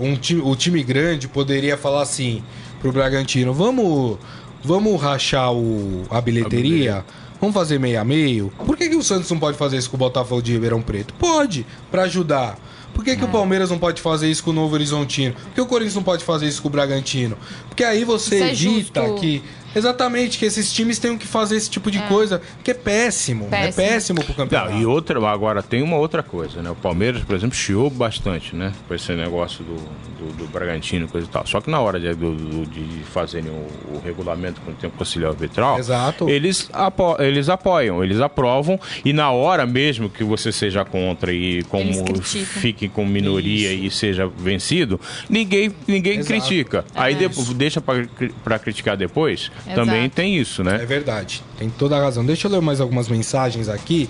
um 0.00 0.14
time, 0.16 0.40
o 0.44 0.54
time 0.54 0.82
grande 0.84 1.26
poderia 1.26 1.76
falar 1.76 2.02
assim 2.02 2.42
pro 2.80 2.92
Bragantino: 2.92 3.52
vamos, 3.52 4.16
vamos 4.62 5.00
rachar 5.00 5.52
o, 5.52 6.04
a 6.10 6.20
bilheteria? 6.20 7.04
Vamos 7.40 7.52
fazer 7.54 7.78
meio 7.78 8.00
a 8.00 8.04
meio? 8.04 8.50
Por 8.64 8.76
que, 8.76 8.88
que 8.88 8.96
o 8.96 9.02
Santos 9.02 9.30
não 9.30 9.38
pode 9.38 9.58
fazer 9.58 9.76
isso 9.76 9.90
com 9.90 9.96
o 9.96 9.98
Botafogo 9.98 10.40
de 10.40 10.52
Ribeirão 10.52 10.80
Preto? 10.80 11.12
Pode, 11.14 11.66
pra 11.90 12.02
ajudar. 12.02 12.56
Por 12.96 13.04
que, 13.04 13.14
que 13.14 13.24
o 13.24 13.28
Palmeiras 13.28 13.68
não 13.68 13.78
pode 13.78 14.00
fazer 14.00 14.30
isso 14.30 14.42
com 14.42 14.50
o 14.50 14.54
Novo 14.54 14.74
Horizontino? 14.74 15.34
Por 15.34 15.52
que 15.52 15.60
o 15.60 15.66
Corinthians 15.66 15.94
não 15.94 16.02
pode 16.02 16.24
fazer 16.24 16.48
isso 16.48 16.62
com 16.62 16.68
o 16.68 16.70
Bragantino? 16.70 17.36
Porque 17.68 17.84
aí 17.84 18.04
você 18.04 18.36
Isso 18.36 18.44
é 18.44 18.50
evita 18.70 19.12
que. 19.20 19.42
Exatamente, 19.76 20.38
que 20.38 20.44
esses 20.44 20.72
times 20.72 20.98
tenham 20.98 21.18
que 21.18 21.26
fazer 21.26 21.56
esse 21.56 21.68
tipo 21.70 21.90
de 21.90 21.98
coisa, 22.04 22.40
que 22.64 22.70
é 22.70 22.74
péssimo. 22.74 23.46
É 23.46 23.66
Péssimo. 23.66 23.86
péssimo 23.86 24.24
pro 24.24 24.34
campeonato. 24.34 24.72
Não, 24.72 24.80
e 24.80 24.86
outra, 24.86 25.18
agora 25.28 25.62
tem 25.62 25.82
uma 25.82 25.96
outra 25.96 26.22
coisa, 26.22 26.62
né? 26.62 26.70
O 26.70 26.74
Palmeiras, 26.74 27.22
por 27.22 27.36
exemplo, 27.36 27.54
chiou 27.56 27.90
bastante, 27.90 28.56
né? 28.56 28.72
Com 28.88 28.94
esse 28.94 29.12
negócio 29.12 29.62
do, 29.64 29.74
do, 29.76 30.32
do 30.38 30.46
Bragantino 30.46 31.04
e 31.06 31.08
coisa 31.08 31.26
e 31.26 31.30
tal. 31.30 31.46
Só 31.46 31.60
que 31.60 31.70
na 31.70 31.80
hora 31.80 32.00
de, 32.00 32.14
do- 32.14 32.66
de 32.66 33.04
fazerem 33.04 33.50
o, 33.50 33.96
o 33.96 34.02
regulamento 34.04 34.60
com 34.62 34.70
o 34.70 34.74
tempo 34.74 34.96
conciliar 34.96 35.30
arbitral, 35.32 35.78
Exato. 35.78 36.28
Eles, 36.28 36.68
apo 36.72 37.16
eles 37.20 37.48
apoiam, 37.48 38.02
eles 38.02 38.20
aprovam, 38.20 38.80
e 39.04 39.12
na 39.12 39.30
hora 39.30 39.66
mesmo 39.66 40.08
que 40.08 40.24
você 40.24 40.50
seja 40.50 40.84
contra 40.84 41.32
e 41.32 41.62
como 41.64 41.92
fique 42.22 42.88
com 42.88 43.04
minoria 43.04 43.72
e 43.72 43.90
seja 43.90 44.26
vencido, 44.26 44.98
ninguém, 45.28 45.70
ninguém 45.86 46.18
Exato. 46.18 46.26
critica. 46.32 46.84
Aí 46.94 47.14
É. 47.14 47.18
depois, 47.18 47.48
deixa 47.52 47.80
pra, 47.80 48.04
cri- 48.06 48.34
pra 48.42 48.58
criticar 48.58 48.96
depois, 48.96 49.50
também 49.74 50.08
tem 50.08 50.36
isso, 50.36 50.62
É 50.62 50.64
né? 50.64 50.78
verdade, 50.86 51.42
tem 51.58 51.68
toda 51.70 51.96
a 51.96 52.00
razão. 52.00 52.24
Deixa 52.24 52.46
eu 52.46 52.52
ler 52.52 52.60
mais 52.60 52.80
algumas 52.80 53.08
mensagens 53.08 53.68
aqui. 53.68 54.08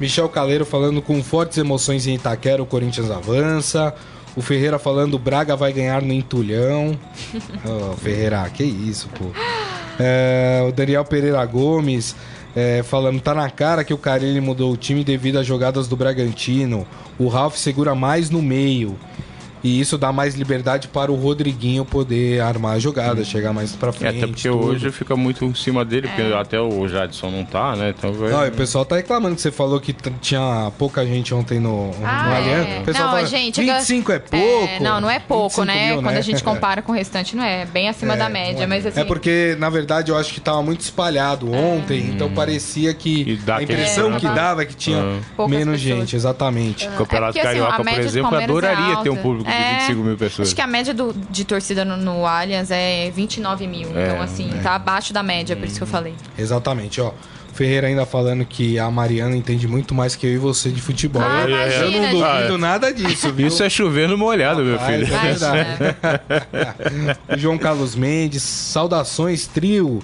Michel 0.00 0.28
Caleiro 0.28 0.64
falando 0.64 1.00
com 1.00 1.22
fortes 1.22 1.58
emoções 1.58 2.06
em 2.06 2.14
Itaquera, 2.14 2.62
o 2.62 2.66
Corinthians 2.66 3.10
avança. 3.10 3.94
O 4.36 4.42
Ferreira 4.42 4.78
falando, 4.80 5.16
Braga 5.18 5.54
vai 5.54 5.72
ganhar 5.72 6.02
no 6.02 6.12
entulhão. 6.12 6.98
Ô, 7.64 7.92
Ferreira, 8.02 8.48
que 8.50 8.64
isso, 8.64 9.08
pô. 9.10 9.26
É, 10.00 10.64
o 10.68 10.72
Daniel 10.72 11.04
Pereira 11.04 11.44
Gomes 11.46 12.16
é, 12.56 12.82
falando, 12.82 13.20
tá 13.20 13.32
na 13.32 13.48
cara 13.48 13.84
que 13.84 13.94
o 13.94 13.98
Carilli 13.98 14.40
mudou 14.40 14.72
o 14.72 14.76
time 14.76 15.04
devido 15.04 15.38
às 15.38 15.46
jogadas 15.46 15.86
do 15.86 15.96
Bragantino. 15.96 16.84
O 17.16 17.28
Ralf 17.28 17.56
segura 17.56 17.94
mais 17.94 18.28
no 18.30 18.42
meio. 18.42 18.96
E 19.64 19.80
isso 19.80 19.96
dá 19.96 20.12
mais 20.12 20.34
liberdade 20.34 20.88
para 20.88 21.10
o 21.10 21.14
Rodriguinho 21.14 21.84
poder 21.86 22.40
armar 22.42 22.74
a 22.74 22.78
jogada, 22.78 23.24
chegar 23.24 23.52
mais 23.52 23.72
pra 23.72 23.88
É, 23.88 23.92
frente. 23.92 24.18
até 24.18 24.26
porque 24.26 24.48
tudo. 24.48 24.66
hoje 24.66 24.92
fica 24.92 25.16
muito 25.16 25.42
em 25.44 25.54
cima 25.54 25.84
dele, 25.86 26.06
porque 26.06 26.22
até 26.34 26.60
o 26.60 26.86
Jadson 26.86 27.30
não 27.30 27.44
tá, 27.46 27.74
né? 27.74 27.94
Então 27.96 28.12
vai... 28.12 28.30
Não, 28.30 28.44
e 28.44 28.48
o 28.50 28.52
pessoal 28.52 28.84
tá 28.84 28.96
reclamando 28.96 29.34
que 29.34 29.40
você 29.40 29.50
falou 29.50 29.80
que 29.80 29.94
tinha 30.20 30.70
pouca 30.78 31.04
gente 31.06 31.32
ontem 31.34 31.58
no, 31.58 31.86
no 31.98 32.06
Ah, 32.06 32.36
Allianz. 32.36 32.68
é. 32.68 32.78
O 32.80 32.84
pessoal 32.84 33.04
não, 33.06 33.14
fala, 33.14 33.26
a 33.26 33.30
gente. 33.30 33.60
25 33.62 34.12
é 34.12 34.18
pouco? 34.18 34.68
É, 34.68 34.80
não, 34.80 35.00
não 35.00 35.10
é 35.10 35.18
pouco, 35.18 35.62
25 35.62 35.64
né? 35.64 35.92
mil, 35.94 36.02
Quando 36.02 36.16
a 36.16 36.20
gente 36.20 36.44
compara 36.44 36.82
com 36.82 36.92
o 36.92 36.94
restante, 36.94 37.34
não 37.34 37.42
é. 37.42 37.62
É 37.62 37.66
Bem 37.66 37.88
acima 37.88 38.14
É, 38.14 38.16
da 38.18 38.28
média, 38.28 38.54
não 38.56 38.62
é. 38.64 38.66
mas 38.66 38.84
assim. 38.84 39.00
É 39.00 39.04
porque, 39.04 39.56
na 39.58 39.70
verdade, 39.70 40.10
eu 40.10 40.16
acho 40.18 40.34
que 40.34 40.40
tava 40.40 40.62
muito 40.62 40.80
espalhado 40.82 41.50
ontem, 41.50 42.10
então 42.12 42.30
parecia 42.30 42.90
E 42.90 42.94
que 42.94 43.40
a 43.50 43.62
impressão 43.62 44.12
É, 44.12 44.16
que 44.16 44.22
tava- 44.26 44.34
dava 44.34 44.62
é 44.62 44.66
que 44.66 44.74
tinha 44.76 44.98
Ah. 44.98 45.48
Menos 45.48 45.80
pessoas. 45.80 45.80
gente, 45.80 46.16
exatamente. 46.16 46.86
O 46.86 46.90
Campeonato 46.92 47.38
É 47.38 47.40
porque, 47.42 47.48
assim, 47.48 47.60
Carioca, 47.60 47.84
por 47.84 48.00
exemplo, 48.00 48.36
é 48.36 48.44
adoraria 48.44 48.96
ter 48.96 49.08
um 49.10 49.16
público 49.16 49.48
de 49.56 49.62
É, 49.62 49.78
25 49.80 50.00
mil 50.04 50.16
pessoas. 50.16 50.48
Acho 50.48 50.54
que 50.54 50.60
a 50.62 50.66
média 50.66 50.92
do- 50.94 51.12
de 51.30 51.44
torcida 51.44 51.84
no, 51.84 51.96
no 51.96 52.26
Allianz 52.26 52.70
é 52.70 53.10
29 53.10 53.66
mil. 53.66 53.88
É, 53.96 54.06
então, 54.08 54.22
assim, 54.22 54.50
tá 54.62 54.74
abaixo 54.74 55.12
da 55.12 55.22
média, 55.22 55.54
por 55.56 55.66
isso 55.66 55.76
que 55.76 55.82
eu 55.82 55.86
falei. 55.86 56.14
Exatamente, 56.38 57.00
ó. 57.00 57.12
Ferreira 57.52 57.86
ainda 57.86 58.04
falando 58.04 58.44
que 58.44 58.80
a 58.80 58.90
Mariana 58.90 59.36
entende 59.36 59.68
muito 59.68 59.94
mais 59.94 60.16
que 60.16 60.26
eu 60.26 60.32
e 60.32 60.38
você 60.38 60.70
de 60.70 60.80
futebol. 60.80 61.22
Ah, 61.22 61.44
eu, 61.44 61.50
eu 61.50 61.56
imagina, 61.56 61.84
não 61.84 62.10
gente. 62.20 62.34
duvido 62.40 62.58
nada 62.58 62.92
disso, 62.92 63.32
viu? 63.32 63.46
Isso 63.46 63.62
é 63.62 63.70
chover 63.70 64.08
no 64.08 64.18
molhado, 64.18 64.64
meu 64.64 64.76
Rapaz, 64.76 65.06
filho. 65.06 65.14
é 65.14 65.20
verdade. 65.20 65.96
O 67.32 67.38
João 67.38 67.56
Carlos 67.56 67.94
Mendes, 67.94 68.42
saudações, 68.42 69.46
trio. 69.46 70.00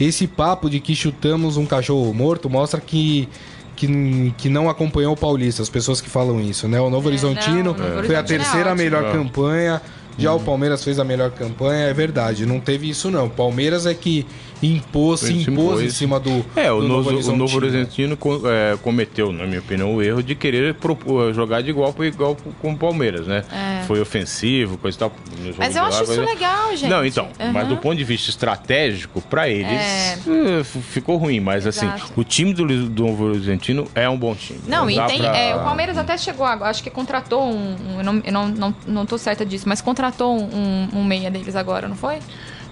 Esse 0.00 0.26
papo 0.26 0.68
de 0.68 0.80
que 0.80 0.94
chutamos 0.94 1.56
um 1.56 1.64
cachorro 1.66 2.12
morto 2.12 2.50
mostra 2.50 2.80
que, 2.80 3.28
que, 3.76 4.34
que 4.38 4.48
não 4.48 4.68
acompanhou 4.68 5.12
o 5.12 5.16
Paulista, 5.16 5.62
as 5.62 5.68
pessoas 5.68 6.00
que 6.00 6.08
falam 6.10 6.40
isso, 6.40 6.66
né? 6.66 6.80
O 6.80 6.90
Novo 6.90 7.08
É, 7.08 7.12
Horizontino 7.12 7.62
não, 7.62 7.72
o 7.72 7.74
Novo 7.74 7.78
foi 7.78 7.88
a 7.94 7.98
Horizontino 7.98 8.18
é 8.18 8.22
terceira 8.22 8.74
melhor 8.74 9.04
É. 9.04 9.12
campanha. 9.12 9.82
Já 10.18 10.32
o 10.32 10.40
Palmeiras 10.40 10.82
fez 10.82 10.98
a 10.98 11.04
melhor 11.04 11.30
campanha, 11.30 11.84
é 11.88 11.92
verdade. 11.92 12.46
Não 12.46 12.58
teve 12.58 12.88
isso, 12.88 13.10
não. 13.10 13.26
O 13.26 13.30
Palmeiras 13.30 13.84
é 13.84 13.92
que 13.92 14.26
impôs, 14.62 15.20
se 15.20 15.44
Se 15.44 15.50
impôs, 15.50 15.82
em 15.82 15.90
cima 15.90 16.18
do. 16.18 16.44
É, 16.56 16.70
o 16.72 16.80
do 16.80 16.88
Novo, 16.88 17.10
o 17.10 17.36
Novo 17.36 17.60
né? 17.60 17.66
Horizontino 17.66 18.18
é, 18.46 18.76
cometeu, 18.82 19.32
na 19.32 19.46
minha 19.46 19.60
opinião, 19.60 19.94
o 19.94 20.02
erro 20.02 20.22
de 20.22 20.34
querer 20.34 20.74
propor- 20.74 21.32
jogar 21.34 21.62
de 21.62 21.70
igual 21.70 21.92
para 21.92 22.06
igual 22.06 22.36
com 22.60 22.72
o 22.72 22.76
Palmeiras, 22.76 23.26
né? 23.26 23.44
Foi 23.86 24.00
ofensivo, 24.00 24.78
coisa 24.78 24.96
e 24.96 24.98
tal. 24.98 25.12
É. 25.46 25.52
Mas 25.58 25.76
eu 25.76 25.82
lá, 25.82 25.88
acho 25.88 26.02
isso 26.04 26.06
coisa- 26.14 26.24
legal, 26.24 26.70
gente. 26.76 26.90
Não, 26.90 27.04
então, 27.04 27.28
mas 27.38 27.64
Aham. 27.64 27.68
do 27.68 27.76
ponto 27.76 27.96
de 27.96 28.04
vista 28.04 28.30
estratégico, 28.30 29.20
para 29.22 29.48
eles, 29.48 29.70
É. 29.70 30.18
eh, 30.60 30.64
ficou 30.64 31.16
ruim. 31.16 31.38
Mas 31.40 31.66
assim, 31.66 31.86
Exato. 31.86 32.12
o 32.16 32.24
time 32.24 32.52
do, 32.54 32.66
do 32.88 33.02
Novo 33.04 33.24
Horizontino 33.26 33.86
é 33.94 34.08
um 34.08 34.16
bom 34.16 34.34
time. 34.34 34.60
Não, 34.66 34.88
e 34.90 34.96
dá 34.96 35.06
tem. 35.06 35.18
pra- 35.18 35.36
é, 35.36 35.54
o 35.54 35.60
Palmeiras 35.60 35.98
até 35.98 36.16
chegou 36.16 36.46
agora, 36.46 36.70
acho 36.70 36.82
que 36.82 36.90
contratou 36.90 37.42
um. 37.44 37.74
um- 37.76 37.98
eu 37.98 38.04
não, 38.04 38.22
eu 38.24 38.32
não, 38.32 38.48
não, 38.48 38.74
não 38.86 39.06
tô 39.06 39.18
certa 39.18 39.44
disso, 39.44 39.68
mas 39.68 39.80
contratou 39.80 40.36
um, 40.36 40.88
um 40.94 41.04
meia 41.04 41.30
deles 41.30 41.54
agora, 41.54 41.86
não 41.88 41.96
foi? 41.96 42.18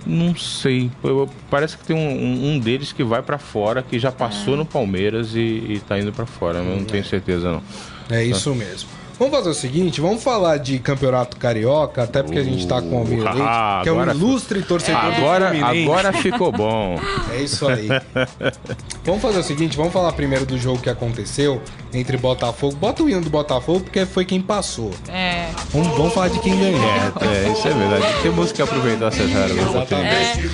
Não 0.07 0.34
sei. 0.36 0.90
Eu- 1.02 1.28
Parece 1.50 1.78
que 1.78 1.84
tem 1.84 1.96
um, 1.96 2.55
um- 2.55 2.59
deles 2.59 2.92
que 2.92 3.02
vai 3.05 3.22
para 3.22 3.38
fora, 3.38 3.82
que 3.82 3.98
já 3.98 4.09
Ah. 4.09 4.12
passou 4.12 4.57
no 4.57 4.64
Palmeiras 4.66 5.34
e, 5.34 5.38
e 5.40 5.82
tá 5.86 5.98
indo 5.98 6.12
para 6.12 6.26
fora. 6.26 6.59
Eu 6.59 6.76
não 6.76 6.84
tenho 6.84 7.05
certeza, 7.05 7.50
não. 7.52 7.62
É 8.11 8.22
isso 8.24 8.55
mesmo. 8.55 8.88
Vamos 9.19 9.33
fazer 9.37 9.51
o 9.51 9.55
seguinte, 9.55 10.01
vamos 10.01 10.23
falar 10.23 10.57
de 10.57 10.79
campeonato 10.81 11.37
carioca, 11.37 12.03
até 12.03 12.23
porque 12.23 12.39
a 12.39 12.43
gente 12.43 12.67
tá 12.67 12.83
com 12.83 12.97
o 12.97 12.99
Almir 12.99 13.21
Uh, 13.21 13.25
Leite, 13.25 13.41
ah, 13.43 13.81
que 13.83 13.89
é 13.89 13.93
um 13.93 14.11
ilustre 14.11 14.62
torcedor 14.62 15.01
Agora, 15.01 15.51
do 15.51 15.57
Fluminense. 15.57 15.83
agora 15.85 16.12
ficou 16.12 16.51
bom. 16.53 17.01
É 17.33 17.41
isso 17.41 17.67
aí. 17.69 17.89
vamos 19.05 19.23
fazer 19.23 19.39
o 19.39 19.43
seguinte, 19.43 19.77
vamos 19.77 19.93
falar 19.93 20.12
primeiro 20.12 20.45
do 20.45 20.59
jogo 20.59 20.81
que 20.81 20.91
aconteceu 20.91 21.62
entre 21.93 22.17
Botafogo. 22.17 22.75
Bota 22.77 23.05
o 23.05 23.09
hino 23.09 23.21
do 23.21 23.31
Botafogo, 23.31 23.81
porque 23.81 24.05
foi 24.05 24.25
quem 24.25 24.41
passou. 24.41 24.91
É. 25.09 25.49
Vamos, 25.71 25.97
vamos 25.97 26.12
falar 26.12 26.29
de 26.29 26.41
quem 26.41 26.59
ganhou. 26.59 26.81
É, 26.81 27.53
isso 27.53 27.69
é 27.69 27.73
verdade. 27.73 28.23
Temos 28.23 28.51
que 28.51 28.62
aproveitar 28.62 29.09
essa 29.09 29.25
rara 29.27 29.53
Exatamente. 29.53 30.51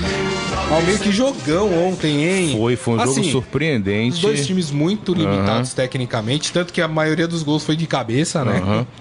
Almir, 0.70 1.00
que 1.00 1.10
jogão 1.10 1.88
ontem, 1.88 2.24
hein? 2.24 2.56
Foi, 2.56 2.76
foi 2.76 2.94
um 2.94 2.98
jogo 2.98 3.10
Assim, 3.10 3.30
surpreendente. 3.30 4.14
Os 4.16 4.20
dois 4.20 4.46
times 4.46 4.70
muito 4.70 5.12
limitados 5.12 5.74
tecnicamente, 5.74 6.52
tanto 6.52 6.72
que 6.72 6.80
a 6.80 6.86
maioria 6.86 7.26
dos 7.26 7.42
gols 7.42 7.64
foi 7.64 7.74
de 7.74 7.86
cabeça, 7.86 8.44
né? 8.44 8.49
Aham. 8.58 8.86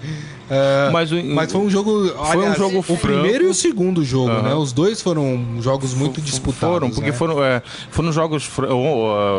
É, 0.52 0.90
Mas 0.90 1.12
o- 1.12 1.22
mas 1.26 1.52
foi 1.52 1.60
um 1.60 1.70
jogo. 1.70 2.08
Foi 2.08 2.38
um 2.50 2.54
jogo 2.56 2.78
O 2.78 2.82
franco. 2.82 3.02
primeiro 3.02 3.44
e 3.44 3.46
o 3.46 3.54
segundo 3.54 4.04
jogo, 4.04 4.30
Aham. 4.32 4.42
né? 4.48 4.54
Os 4.56 4.72
dois 4.72 5.00
foram 5.00 5.44
jogos 5.60 5.94
muito 5.94 6.20
disputados. 6.20 6.74
Foram, 6.74 6.90
porque 6.90 7.10
né? 7.12 7.16
foram, 7.16 7.44
é, 7.44 7.62
foram 7.92 8.10
jogos, 8.10 8.42
fr- 8.46 8.64
ó, 8.68 8.74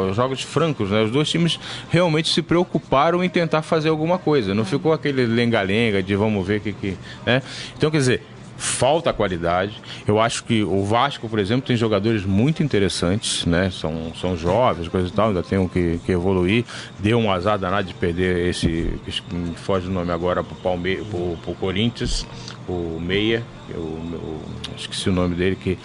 ó, 0.08 0.14
jogos 0.14 0.42
francos, 0.42 0.90
né? 0.90 1.02
Os 1.04 1.12
dois 1.12 1.30
times 1.30 1.60
realmente 1.90 2.30
se 2.34 2.42
preocuparam 2.42 3.22
em 3.22 3.28
tentar 3.28 3.62
fazer 3.62 3.90
alguma 3.90 4.18
coisa. 4.18 4.56
Não 4.56 4.64
ficou 4.64 4.94
aquele 4.94 5.26
lenga-lenga 5.26 6.02
de 6.02 6.16
vamos 6.16 6.48
ver 6.48 6.60
o 6.60 6.62
que, 6.62 6.72
que. 6.72 6.98
Né? 7.26 7.42
Então, 7.78 7.92
quer 7.92 7.98
dizer, 7.98 8.24
falta 8.62 9.12
qualidade. 9.12 9.82
Eu 10.08 10.20
acho 10.20 10.44
que 10.44 10.64
o 10.64 10.86
Vasco, 10.86 11.28
por 11.28 11.40
exemplo, 11.40 11.66
tem 11.66 11.76
jogadores 11.76 12.24
muito 12.24 12.62
interessantes, 12.62 13.44
né? 13.46 13.72
São, 13.72 14.14
são 14.16 14.38
jovens, 14.38 14.88
coisa 14.88 15.08
e 15.08 15.12
tal, 15.12 15.30
ainda 15.30 15.42
tem 15.42 15.68
que, 15.68 16.00
que 16.06 16.12
evoluir. 16.12 16.64
Deu 17.00 17.18
um 17.18 17.32
azar 17.32 17.58
danado 17.58 17.88
de 17.88 17.94
perder 17.96 18.48
esse. 18.48 19.00
que 19.04 19.22
foge 19.56 19.88
o 19.88 19.92
nome 19.92 20.12
agora 20.12 20.44
pro, 20.44 20.56
Palme 20.56 20.98
pro, 20.98 21.38
pro 21.44 21.56
Corinthians, 21.56 22.26
o 22.68 23.00
Meia, 23.00 23.44
eu, 23.68 24.00
eu 24.14 24.42
esqueci 24.78 25.10
o 25.10 25.12
nome 25.12 25.36
dele, 25.36 25.56
que 25.56 25.78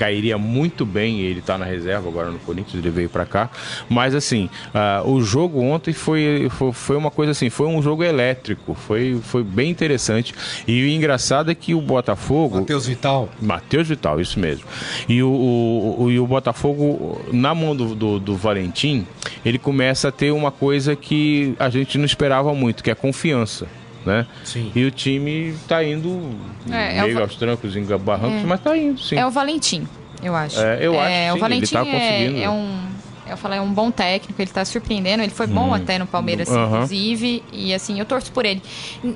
cairia 0.00 0.38
muito 0.38 0.86
bem. 0.86 1.20
Ele 1.20 1.42
tá 1.42 1.58
na 1.58 1.66
reserva 1.66 2.08
agora 2.08 2.30
no 2.30 2.38
Corinthians, 2.38 2.82
ele 2.82 2.88
veio 2.88 3.10
para 3.10 3.26
cá. 3.26 3.50
Mas 3.86 4.14
assim, 4.14 4.48
uh, 4.74 5.06
o 5.06 5.20
jogo 5.20 5.60
ontem 5.60 5.92
foi, 5.92 6.48
foi, 6.48 6.72
foi, 6.72 6.96
uma 6.96 7.10
coisa 7.10 7.32
assim, 7.32 7.50
foi 7.50 7.66
um 7.66 7.82
jogo 7.82 8.02
elétrico, 8.02 8.74
foi, 8.74 9.20
foi 9.22 9.44
bem 9.44 9.70
interessante. 9.70 10.34
E 10.66 10.82
o 10.82 10.88
engraçado 10.88 11.50
é 11.50 11.54
que 11.54 11.74
o 11.74 11.82
Botafogo. 11.82 12.56
Matheus 12.60 12.86
Vital. 12.86 13.28
Matheus 13.42 13.88
Vital, 13.88 14.18
isso 14.18 14.40
mesmo. 14.40 14.64
E 15.06 15.22
o, 15.22 15.28
o, 15.28 16.02
o, 16.04 16.10
e 16.10 16.18
o 16.18 16.26
Botafogo, 16.26 17.20
na 17.30 17.54
mão 17.54 17.76
do, 17.76 17.94
do, 17.94 18.18
do 18.18 18.36
Valentim, 18.36 19.06
ele 19.44 19.58
começa 19.58 20.08
a 20.08 20.12
ter 20.12 20.30
uma 20.30 20.50
coisa 20.50 20.96
que 20.96 21.54
a 21.58 21.68
gente 21.68 21.98
não 21.98 22.06
esperava 22.06 22.54
muito, 22.54 22.82
que 22.82 22.90
é 22.90 22.94
confiança 22.94 23.79
né? 24.04 24.26
Sim. 24.44 24.72
E 24.74 24.84
o 24.84 24.90
time 24.90 25.54
tá 25.68 25.82
indo 25.84 26.34
é, 26.70 27.02
meio 27.02 27.18
é 27.18 27.22
aos 27.22 27.36
trancos, 27.36 27.76
em 27.76 27.84
barrancos, 27.84 28.42
é. 28.42 28.46
mas 28.46 28.60
tá 28.60 28.76
indo, 28.76 29.00
sim. 29.00 29.16
É 29.16 29.26
o 29.26 29.30
Valentim, 29.30 29.86
eu 30.22 30.34
acho. 30.34 30.60
É, 30.60 30.78
eu 30.80 30.98
acho 30.98 31.10
é, 31.10 31.30
sim, 31.30 31.36
o 31.36 31.40
Valentim 31.40 31.76
ele 31.76 31.84
tá 31.84 31.90
conseguindo. 31.90 32.38
É, 32.38 32.42
é 32.42 32.50
um 32.50 32.90
eu 33.30 33.36
falei, 33.36 33.58
é 33.58 33.62
um 33.62 33.72
bom 33.72 33.90
técnico, 33.90 34.40
ele 34.42 34.50
tá 34.50 34.64
surpreendendo. 34.64 35.22
Ele 35.22 35.30
foi 35.30 35.46
bom 35.46 35.68
hum. 35.68 35.74
até 35.74 35.98
no 35.98 36.06
Palmeiras, 36.06 36.48
uhum. 36.48 36.66
inclusive. 36.66 37.42
E 37.52 37.72
assim, 37.72 37.98
eu 37.98 38.04
torço 38.04 38.32
por 38.32 38.44
ele. 38.44 38.60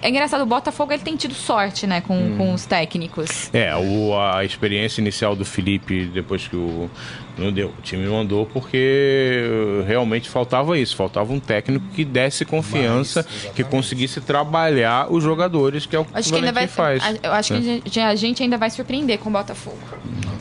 É 0.01 0.09
engraçado, 0.09 0.43
o 0.43 0.47
Botafogo 0.47 0.93
ele 0.93 1.03
tem 1.03 1.17
tido 1.17 1.35
sorte, 1.35 1.87
né, 1.87 2.01
com, 2.01 2.17
hum. 2.17 2.35
com 2.39 2.55
os 2.55 2.65
técnicos. 2.65 3.51
É, 3.53 3.75
o, 3.75 4.17
a 4.17 4.45
experiência 4.45 5.01
inicial 5.01 5.35
do 5.35 5.45
Felipe, 5.45 6.07
depois 6.07 6.47
que 6.47 6.57
o. 6.57 6.89
Não 7.37 7.53
deu. 7.53 7.73
O 7.77 7.83
time 7.83 8.05
não 8.05 8.21
andou 8.21 8.47
porque 8.47 9.83
realmente 9.87 10.29
faltava 10.29 10.79
isso. 10.79 10.95
Faltava 10.95 11.33
um 11.33 11.41
técnico 11.41 11.85
que 11.95 12.05
desse 12.05 12.45
confiança, 12.45 13.27
Mas, 13.29 13.53
que 13.55 13.65
conseguisse 13.65 14.21
trabalhar 14.21 15.13
os 15.13 15.23
jogadores, 15.23 15.85
que 15.85 15.97
é 15.97 15.99
o 15.99 16.05
que 16.05 16.17
acho 16.17 16.31
que 16.31 16.37
ainda 16.37 16.53
vai, 16.53 16.69
faz. 16.69 17.03
Eu 17.23 17.33
acho 17.33 17.55
que 17.55 18.01
é. 18.01 18.05
a 18.05 18.15
gente 18.15 18.43
ainda 18.43 18.57
vai 18.57 18.71
surpreender 18.71 19.19
com 19.19 19.29
o 19.29 19.33
Botafogo. 19.33 19.79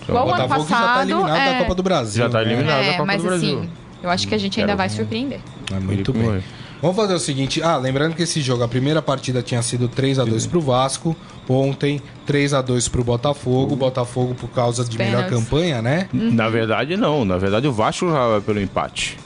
Então, 0.04 0.16
Igual 0.16 0.28
o 0.28 0.34
ano 0.34 0.48
passado. 0.48 0.70
já 0.70 0.80
está 0.80 1.02
eliminado 1.02 1.38
é... 1.38 1.52
da 1.54 1.60
Copa 1.60 1.76
do 1.76 1.84
Brasil. 1.84 2.20
Já 2.20 2.26
está 2.28 2.40
né? 2.40 2.46
eliminado 2.46 2.82
é, 2.82 2.86
da 2.86 2.92
Copa 2.92 3.06
mas, 3.06 3.22
do 3.22 3.28
Brasil. 3.28 3.60
Assim, 3.60 3.70
eu 4.04 4.10
acho 4.10 4.28
que 4.28 4.36
a 4.36 4.38
gente 4.38 4.60
ainda 4.60 4.76
vai 4.76 4.90
surpreender. 4.90 5.40
É 5.72 5.80
muito 5.80 6.14
bem. 6.14 6.44
Vamos 6.84 6.98
fazer 6.98 7.14
o 7.14 7.20
seguinte, 7.20 7.64
ah, 7.64 7.78
lembrando 7.78 8.14
que 8.14 8.24
esse 8.24 8.42
jogo, 8.42 8.62
a 8.62 8.68
primeira 8.68 9.02
partida 9.02 9.42
tinha 9.42 9.62
sido 9.62 9.88
3 9.88 10.20
a 10.20 10.26
2 10.26 10.48
para 10.48 10.58
o 10.58 10.62
Vasco, 10.62 11.16
ontem 11.48 12.02
3 12.26 12.54
a 12.54 12.62
2 12.62 12.90
para 12.90 13.00
o 13.00 13.04
Botafogo, 13.06 13.74
Botafogo 13.74 14.36
por 14.36 14.50
causa 14.50 14.84
de 14.84 14.98
melhor 14.98 15.26
campanha, 15.30 15.82
né? 15.82 16.10
Uhum. 16.14 16.34
Na 16.34 16.50
verdade 16.50 16.98
não, 16.98 17.24
na 17.24 17.38
verdade 17.38 17.70
o 17.70 17.72
Vasco 17.72 18.12
já 18.12 18.28
vai 18.28 18.42
pelo 18.42 18.60
empate 18.60 19.18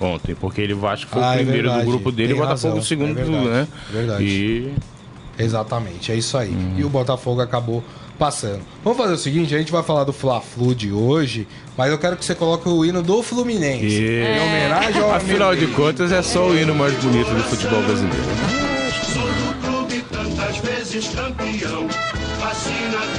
ontem, 0.00 0.34
porque 0.34 0.60
ele 0.60 0.74
Vasco 0.74 1.08
foi 1.08 1.22
ah, 1.22 1.28
o 1.28 1.32
é 1.34 1.36
primeiro 1.36 1.70
é 1.70 1.78
do 1.78 1.86
grupo 1.86 2.10
dele 2.10 2.32
e 2.32 2.34
o 2.34 2.38
Botafogo 2.38 2.78
o 2.78 2.82
segundo, 2.82 3.12
é 3.12 3.22
verdade, 3.22 3.46
né? 3.46 3.68
É 3.88 3.92
verdade. 3.92 4.24
E 4.24 4.74
Exatamente, 5.38 6.10
é 6.10 6.16
isso 6.16 6.36
aí. 6.36 6.50
Uhum. 6.50 6.74
E 6.78 6.84
o 6.84 6.88
Botafogo 6.88 7.40
acabou 7.40 7.84
passando. 8.18 8.60
Vamos 8.82 8.98
fazer 8.98 9.14
o 9.14 9.18
seguinte, 9.18 9.54
a 9.54 9.58
gente 9.58 9.70
vai 9.70 9.82
falar 9.82 10.04
do 10.04 10.12
Fla-Flu 10.12 10.74
de 10.74 10.92
hoje, 10.92 11.46
mas 11.76 11.90
eu 11.90 11.98
quero 11.98 12.16
que 12.16 12.24
você 12.24 12.34
coloque 12.34 12.68
o 12.68 12.84
hino 12.84 13.02
do 13.02 13.22
Fluminense. 13.22 13.86
E... 13.86 14.22
Em 14.22 14.40
homenagem 14.40 15.02
ao 15.02 15.14
Afinal 15.14 15.54
de 15.54 15.66
contas, 15.68 16.10
é 16.10 16.20
só 16.20 16.48
o 16.48 16.58
hino 16.58 16.74
mais 16.74 16.94
bonito 16.94 17.30
do 17.30 17.42
futebol 17.44 17.82
brasileiro. 17.82 18.58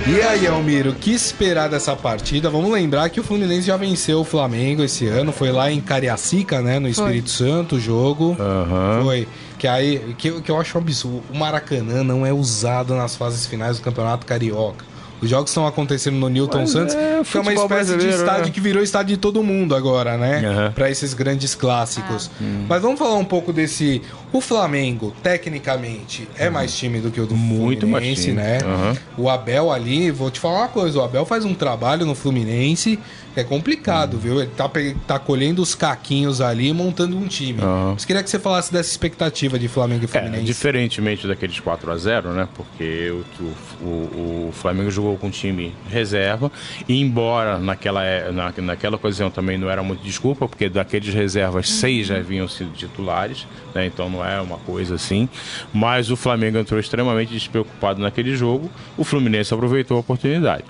E 0.08 0.22
aí, 0.22 0.48
Almiro, 0.48 0.90
o 0.90 0.96
que 0.96 1.12
esperar 1.12 1.70
dessa 1.70 1.96
partida? 1.96 2.50
Vamos 2.50 2.72
lembrar 2.72 3.10
que 3.10 3.20
o 3.20 3.24
Fluminense 3.24 3.68
já 3.68 3.78
venceu 3.78 4.22
o 4.22 4.24
Flamengo 4.24 4.84
esse 4.84 5.06
ano, 5.06 5.32
foi 5.32 5.52
lá 5.52 5.72
em 5.72 5.80
Cariacica, 5.80 6.62
né, 6.62 6.80
no 6.80 6.88
Espírito 6.88 7.30
foi. 7.30 7.48
Santo, 7.48 7.76
o 7.76 7.80
jogo. 7.80 8.36
Uhum. 8.40 9.04
Foi. 9.04 9.28
Que 9.60 9.68
aí, 9.68 10.16
que, 10.18 10.42
que 10.42 10.50
eu 10.50 10.60
acho 10.60 10.78
um 10.78 10.82
absurdo, 10.82 11.24
o 11.32 11.38
Maracanã 11.38 12.04
não 12.04 12.26
é 12.26 12.34
usado 12.34 12.96
nas 12.96 13.16
fases 13.16 13.46
finais 13.46 13.78
do 13.78 13.84
Campeonato 13.84 14.26
Carioca. 14.26 14.89
Os 15.22 15.30
jogos 15.30 15.50
estão 15.50 15.68
acontecendo 15.68 16.16
no 16.16 16.30
Newton 16.30 16.60
Mas 16.60 16.72
Santos, 16.72 16.96
é, 16.96 17.22
que 17.24 17.38
é 17.38 17.42
uma 17.42 17.54
espécie 17.54 17.98
de 17.98 18.08
estádio 18.08 18.46
né? 18.46 18.52
que 18.52 18.60
virou 18.60 18.82
estádio 18.82 19.16
de 19.16 19.18
todo 19.18 19.44
mundo 19.44 19.76
agora, 19.76 20.18
né? 20.18 20.42
Uhum. 20.48 20.72
Para 20.72 20.90
esses 20.90 21.14
grandes 21.14 21.56
clássicos. 21.56 22.30
Ah. 22.34 22.44
Hum. 22.44 22.66
Mas 22.68 22.82
vamos 22.82 23.00
falar 23.00 23.16
um 23.16 23.26
pouco 23.26 23.52
desse. 23.52 24.02
O 24.32 24.42
Flamengo, 24.42 25.14
tecnicamente, 25.24 26.28
é 26.38 26.48
uhum. 26.48 26.54
mais 26.54 26.76
time 26.76 27.00
do 27.00 27.12
que 27.12 27.20
o 27.20 27.26
do 27.26 27.36
Muito 27.36 27.88
Fluminense, 27.88 28.32
né? 28.32 28.60
Uhum. 28.64 29.26
O 29.26 29.30
Abel 29.30 29.72
ali, 29.72 30.12
vou 30.12 30.30
te 30.30 30.40
falar 30.40 30.60
uma 30.60 30.68
coisa: 30.68 31.00
o 31.00 31.04
Abel 31.04 31.26
faz 31.26 31.46
um 31.46 31.54
trabalho 31.54 32.06
no 32.06 32.16
Fluminense 32.16 33.00
é 33.40 33.44
complicado, 33.44 34.16
uhum. 34.16 34.20
viu? 34.20 34.42
Ele 34.42 34.52
tá, 34.56 34.70
tá 35.08 35.20
colhendo 35.20 35.62
os 35.62 35.76
caquinhos 35.76 36.42
ali 36.42 36.70
e 36.70 36.74
montando 36.74 37.18
um 37.18 37.28
time. 37.28 37.62
Uhum. 37.62 37.92
Mas 37.94 38.06
queria 38.06 38.24
que 38.24 38.30
você 38.30 38.40
falasse 38.40 38.72
dessa 38.72 38.90
expectativa 38.90 39.58
de 39.58 39.68
Flamengo 39.68 40.04
e 40.04 40.06
é, 40.06 40.08
Fluminense. 40.08 40.44
É, 40.44 40.46
diferentemente 40.46 41.28
daqueles 41.28 41.60
4 41.60 41.92
a 41.92 41.98
0 41.98 42.34
né? 42.34 42.48
Porque 42.56 43.12
o, 43.12 43.86
o, 43.86 44.48
o 44.50 44.52
Flamengo 44.54 44.92
jogou 44.92 45.09
com 45.18 45.30
time 45.30 45.74
reserva, 45.90 46.52
e 46.88 47.00
embora 47.00 47.58
naquela, 47.58 48.04
é, 48.04 48.32
na, 48.32 48.54
naquela 48.58 48.96
ocasião 48.96 49.30
também 49.30 49.58
não 49.58 49.70
era 49.70 49.84
muito 49.84 50.04
desculpa, 50.04 50.48
porque 50.48 50.70
daqueles 50.70 51.14
reservas, 51.14 51.70
seis 51.70 52.08
já 52.08 52.18
haviam 52.18 52.48
sido 52.48 52.72
titulares, 52.74 53.48
né? 53.74 53.86
Então 53.86 54.10
não 54.10 54.26
é 54.26 54.40
uma 54.42 54.58
coisa 54.58 54.96
assim. 54.96 55.30
Mas 55.74 56.12
o 56.12 56.16
Flamengo 56.16 56.58
entrou 56.58 56.80
extremamente 56.80 57.34
despreocupado 57.34 58.02
naquele 58.02 58.36
jogo, 58.36 58.70
o 58.98 59.04
Fluminense 59.04 59.54
aproveitou 59.54 59.98
a 59.98 60.00
oportunidade. 60.00 60.64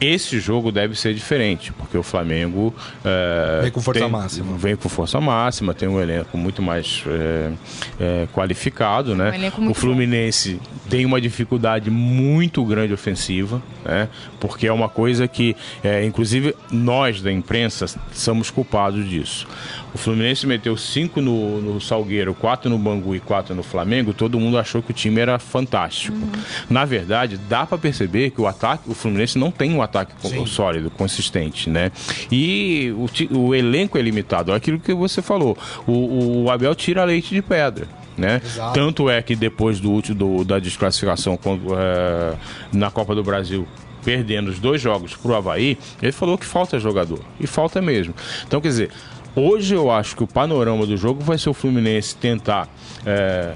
Esse 0.00 0.40
jogo 0.40 0.72
deve 0.72 0.98
ser 0.98 1.12
diferente, 1.12 1.72
porque 1.72 1.96
o 1.98 2.02
Flamengo. 2.02 2.74
É, 3.04 3.60
vem 3.62 3.70
com 3.70 3.80
força 3.80 4.00
tem, 4.00 4.08
máxima. 4.08 4.56
Vem 4.56 4.76
com 4.76 4.88
força 4.88 5.20
máxima, 5.20 5.74
tem 5.74 5.88
um 5.88 6.00
elenco 6.00 6.38
muito 6.38 6.62
mais 6.62 7.04
é, 7.06 7.52
é, 8.00 8.28
qualificado, 8.32 9.14
né? 9.14 9.30
Um 9.58 9.70
o 9.70 9.74
Fluminense 9.74 10.54
bom. 10.54 10.60
tem 10.88 11.04
uma 11.04 11.20
dificuldade 11.20 11.90
muito 11.90 12.64
grande 12.64 12.94
ofensiva, 12.94 13.62
né? 13.84 14.08
Porque 14.38 14.66
é 14.66 14.72
uma 14.72 14.88
coisa 14.88 15.28
que, 15.28 15.54
é, 15.84 16.02
inclusive, 16.04 16.56
nós 16.70 17.20
da 17.20 17.30
imprensa 17.30 17.84
somos 18.12 18.50
culpados 18.50 19.06
disso. 19.06 19.46
O 19.94 19.98
Fluminense 19.98 20.46
meteu 20.46 20.76
cinco 20.76 21.20
no, 21.20 21.60
no 21.60 21.80
Salgueiro, 21.80 22.34
quatro 22.34 22.70
no 22.70 22.78
Bangu 22.78 23.14
e 23.14 23.20
quatro 23.20 23.54
no 23.54 23.62
Flamengo. 23.62 24.12
Todo 24.12 24.38
mundo 24.38 24.58
achou 24.58 24.82
que 24.82 24.90
o 24.90 24.94
time 24.94 25.20
era 25.20 25.38
fantástico. 25.38 26.16
Uhum. 26.16 26.30
Na 26.68 26.84
verdade, 26.84 27.36
dá 27.48 27.66
para 27.66 27.78
perceber 27.78 28.30
que 28.30 28.40
o 28.40 28.46
ataque, 28.46 28.88
o 28.88 28.94
Fluminense 28.94 29.38
não 29.38 29.50
tem 29.50 29.72
um 29.74 29.82
ataque 29.82 30.12
Sim. 30.20 30.46
sólido, 30.46 30.90
consistente, 30.90 31.68
né? 31.68 31.90
E 32.30 32.94
o, 33.30 33.38
o, 33.38 33.54
elenco 33.54 33.98
é 33.98 34.02
limitado. 34.02 34.52
Aquilo 34.52 34.78
que 34.78 34.94
você 34.94 35.20
falou. 35.20 35.56
O, 35.86 36.44
o 36.44 36.50
Abel 36.50 36.74
tira 36.74 37.04
leite 37.04 37.34
de 37.34 37.42
pedra. 37.42 37.86
Né? 38.16 38.42
Tanto 38.74 39.08
é 39.08 39.22
que 39.22 39.34
depois 39.34 39.80
do, 39.80 40.02
do 40.02 40.44
da 40.44 40.58
desclassificação 40.58 41.38
quando, 41.38 41.74
é, 41.74 42.34
na 42.70 42.90
Copa 42.90 43.14
do 43.14 43.22
Brasil 43.22 43.66
perdendo 44.04 44.48
os 44.48 44.58
dois 44.58 44.80
jogos 44.80 45.14
para 45.14 45.30
o 45.30 45.34
Havaí, 45.34 45.78
ele 46.02 46.12
falou 46.12 46.36
que 46.36 46.46
falta 46.46 46.78
jogador. 46.78 47.20
E 47.38 47.46
falta 47.46 47.80
mesmo. 47.80 48.14
Então, 48.46 48.60
quer 48.60 48.68
dizer, 48.68 48.90
Hoje 49.34 49.74
eu 49.74 49.90
acho 49.90 50.16
que 50.16 50.24
o 50.24 50.26
panorama 50.26 50.86
do 50.86 50.96
jogo 50.96 51.22
vai 51.22 51.38
ser 51.38 51.50
o 51.50 51.54
Fluminense 51.54 52.16
tentar 52.16 52.68
é, 53.06 53.52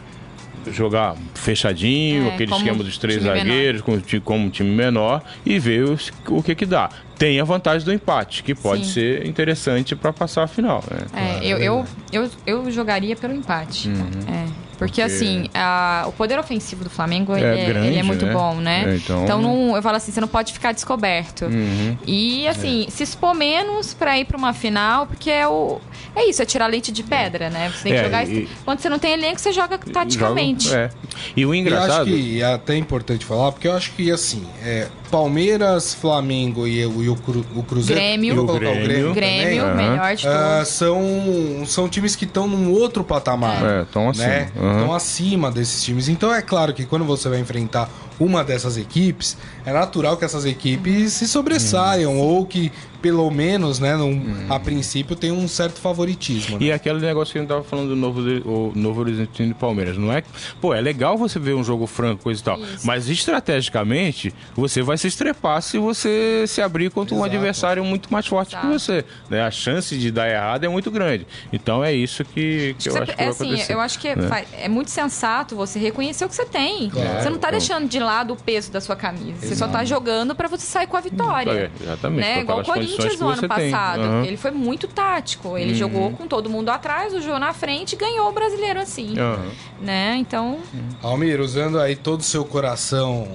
jogar 0.71 1.17
fechadinho, 1.35 2.29
é, 2.29 2.35
aquele 2.35 2.53
esquema 2.53 2.83
dos 2.83 2.97
três 2.99 3.23
zagueiros, 3.23 3.83
como, 3.83 4.03
como 4.23 4.45
um 4.47 4.51
time 4.51 4.71
menor, 4.71 5.23
e 5.45 5.59
ver 5.59 5.85
o, 5.85 5.99
o 6.29 6.43
que 6.43 6.55
que 6.55 6.67
dá. 6.67 6.91
Tem 7.25 7.41
a 7.41 7.45
vantagem 7.45 7.87
do 7.87 7.91
empate, 7.91 8.43
que 8.43 8.55
pode 8.55 8.85
Sim. 8.85 8.93
ser 8.93 9.27
interessante 9.27 9.97
para 9.97 10.13
passar 10.13 10.43
a 10.43 10.47
final. 10.47 10.85
Né? 10.91 11.39
É, 11.41 11.47
eu, 11.47 11.57
eu, 11.57 11.87
eu, 12.13 12.31
eu, 12.47 12.71
jogaria 12.71 13.17
pelo 13.17 13.33
empate. 13.33 13.89
Uhum. 13.89 14.11
É. 14.29 14.45
Porque, 14.77 15.01
Porque, 15.01 15.01
assim, 15.01 15.49
a, 15.55 16.05
o 16.07 16.13
poder 16.13 16.39
ofensivo 16.39 16.85
do 16.85 16.91
Flamengo 16.91 17.35
é, 17.35 17.41
ele 17.41 17.61
é, 17.61 17.65
grande, 17.65 17.87
ele 17.87 17.99
é 17.99 18.03
muito 18.03 18.27
né? 18.27 18.33
bom, 18.33 18.57
né? 18.57 18.85
É, 18.87 18.97
então, 18.97 19.25
então 19.25 19.41
não, 19.41 19.75
eu 19.75 19.83
falo 19.83 19.97
assim, 19.97 20.13
você 20.13 20.21
não 20.21 20.29
pode 20.29 20.53
ficar 20.53 20.73
descoberto. 20.73 21.47
Uhum. 21.47 21.97
E, 22.07 22.47
assim, 22.47 22.85
é. 22.87 22.91
se 22.91 23.03
expor 23.03 23.35
menos 23.35 23.95
para 23.95 24.19
ir 24.19 24.27
para 24.27 24.37
uma 24.37 24.53
final, 24.53 25.07
porque 25.07 25.31
é 25.31 25.49
o. 25.49 25.81
É 26.15 26.29
isso, 26.29 26.43
é 26.43 26.45
tirar 26.45 26.67
leite 26.67 26.93
de 26.93 27.03
pedra, 27.03 27.49
né? 27.49 27.73
Você 27.75 27.85
tem 27.85 27.93
que 27.93 27.99
é, 28.01 28.05
jogar. 28.05 28.29
E, 28.29 28.49
quando 28.67 28.81
você 28.81 28.91
não 28.91 28.99
tem 28.99 29.13
elenco, 29.13 29.41
você 29.41 29.53
joga 29.53 29.79
taticamente. 29.79 30.69
Joga, 30.69 30.77
é. 30.79 30.91
E 31.35 31.47
o 31.47 31.55
engraçado. 31.55 32.09
Eu 32.11 32.15
acho 32.15 32.25
que 32.25 32.43
é 32.43 32.53
até 32.53 32.77
importante 32.77 33.25
falar, 33.25 33.51
porque 33.53 33.67
eu 33.67 33.73
acho 33.73 33.93
que, 33.93 34.11
assim, 34.11 34.45
é, 34.63 34.89
Palmeiras, 35.15 35.95
Flamengo 35.95 36.67
e, 36.67 36.85
o, 36.85 37.01
e 37.01 37.09
o, 37.09 37.15
Cru, 37.15 37.47
o 37.55 37.63
Cruzeiro. 37.63 38.01
Grêmio. 38.01 38.43
O 38.43 38.47
Grêmio, 38.59 38.83
Grêmio, 38.83 39.15
Grêmio 39.15 39.65
uhum. 39.65 39.77
melhor 39.77 40.17
de 40.17 40.25
todos. 40.25 40.37
Uh, 40.37 40.65
são, 40.67 41.67
são 41.67 41.89
times 41.89 42.17
que 42.17 42.25
estão 42.25 42.49
num 42.49 42.73
outro 42.73 43.05
patamar. 43.05 43.65
É, 43.65 43.83
estão 43.83 44.11
acima. 44.11 44.27
Né? 44.27 44.51
Uhum. 44.57 44.71
Estão 44.73 44.93
acima 44.93 45.51
desses 45.53 45.85
times. 45.85 46.09
Então 46.09 46.35
é 46.35 46.43
claro 46.43 46.75
que 46.75 46.85
quando 46.85 47.05
você 47.05 47.29
vai 47.29 47.39
enfrentar 47.39 47.89
uma 48.19 48.45
dessas 48.45 48.77
equipes, 48.77 49.37
é 49.65 49.73
natural 49.73 50.17
que 50.17 50.25
essas 50.25 50.45
equipes 50.45 51.13
se 51.13 51.27
sobressaiam 51.27 52.15
uhum. 52.15 52.21
ou 52.21 52.47
que 52.47 52.73
pelo 53.05 53.31
menos, 53.31 53.79
né, 53.81 53.95
num, 53.97 54.13
hum. 54.13 54.47
a 54.49 54.59
princípio 54.59 55.15
tem 55.15 55.31
um 55.31 55.47
certo 55.47 55.79
favoritismo. 55.79 56.59
Né? 56.59 56.69
E 56.69 56.73
aquele 56.73 57.01
negócio 57.01 57.33
que 57.33 57.39
a 57.39 57.43
gente 57.43 57.51
tava 57.51 57.63
falando 57.63 57.89
do 57.91 57.97
Novo, 57.97 58.23
o 58.47 58.73
Novo 58.75 59.03
Horizonte 59.03 59.47
de 59.47 59.53
Palmeiras, 59.53 59.99
não 59.99 60.11
é? 60.11 60.23
Pô, 60.59 60.73
é 60.73 60.81
legal 60.81 61.19
você 61.19 61.39
ver 61.39 61.53
um 61.55 61.63
jogo 61.63 61.87
franco, 61.87 62.23
coisa 62.23 62.41
e 62.41 62.45
tal, 62.45 62.59
Isso. 62.59 62.87
mas 62.87 63.07
estrategicamente 63.07 64.35
você 64.55 64.81
vai 64.81 64.97
se 64.97 65.07
estrepar 65.07 65.61
se 65.61 65.77
você 65.77 66.47
se 66.49 66.63
abrir 66.63 66.91
contra 66.91 67.15
Exato. 67.15 67.21
um 67.21 67.31
adversário 67.31 67.85
muito 67.85 68.11
mais 68.11 68.27
forte 68.27 68.55
Exato. 68.55 68.67
que 68.67 68.73
você. 68.73 69.05
Né? 69.29 69.43
A 69.43 69.51
chance 69.51 69.99
de 69.99 70.11
dar 70.11 70.27
errado 70.27 70.65
é 70.65 70.69
muito 70.69 70.91
grande. 70.91 71.27
Então 71.53 71.85
é 71.85 71.93
isso 71.93 72.25
que, 72.25 72.75
que 72.79 72.89
eu 72.89 72.97
acho 72.97 73.05
que 73.05 73.13
é 73.13 73.17
vai 73.17 73.29
assim, 73.29 73.65
Eu 73.69 73.81
acho 73.81 73.99
que 73.99 74.09
é, 74.09 74.17
né? 74.17 74.45
é 74.55 74.69
muito 74.71 74.91
sensato 74.91 75.55
você 75.55 75.79
reconhecer 75.79 76.25
o 76.25 76.29
que 76.31 76.35
você 76.35 76.47
tem. 76.47 76.89
Claro. 76.89 77.23
Você 77.23 77.29
não 77.29 77.39
tá 77.39 77.51
deixando 77.51 77.87
de 77.87 77.99
assimilado 78.05 78.35
o 78.35 78.37
peso 78.37 78.71
da 78.71 78.81
sua 78.81 78.95
camisa. 78.97 79.47
Você 79.47 79.57
só 79.57 79.67
tá 79.67 79.85
jogando 79.85 80.35
para 80.35 80.49
você 80.49 80.67
sair 80.67 80.87
com 80.87 80.97
a 80.97 81.01
vitória. 81.01 81.51
É, 81.51 81.83
exatamente, 81.83 82.21
Né? 82.21 82.41
Igual 82.41 82.61
o 82.61 82.65
Corinthians 82.65 83.19
no 83.19 83.29
ano 83.29 83.49
passado. 83.49 84.03
Uhum. 84.03 84.25
Ele 84.25 84.37
foi 84.37 84.51
muito 84.51 84.87
tático. 84.87 85.57
Ele 85.59 85.75
jogou 85.75 86.11
com 86.13 86.27
todo 86.27 86.49
mundo 86.51 86.69
atrás, 86.71 87.15
o 87.15 87.21
João 87.21 87.39
na 87.39 87.53
frente 87.53 87.95
e 87.95 87.97
ganhou 87.97 88.29
o 88.29 88.33
brasileiro 88.33 88.81
assim. 88.81 89.19
Aham. 89.19 89.47
Né? 89.81 90.17
Então, 90.19 90.59
Almir, 91.03 91.41
usando 91.41 91.81
aí 91.81 91.97
todo 91.97 92.21
o 92.21 92.25
seu 92.25 92.45
coração 92.45 93.29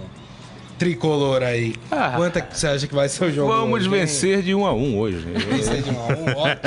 tricolor 0.77 1.43
aí, 1.43 1.75
Ah. 1.91 2.13
quanto 2.15 2.37
é 2.37 2.41
que 2.41 2.57
você 2.57 2.65
acha 2.67 2.87
que 2.87 2.95
vai 2.95 3.09
ser 3.09 3.25
o 3.25 3.31
jogo? 3.33 3.51
Vamos 3.51 3.79
hoje, 3.81 3.89
vencer 3.89 4.41
de 4.41 4.55
um 4.55 4.65
a 4.65 4.73
um 4.73 4.97
hoje. 4.97 5.17
Vencer 5.17 5.81
de 5.81 5.89
um 5.91 5.99
a 5.99 6.05
um, 6.05 6.37
ótimo. 6.37 6.61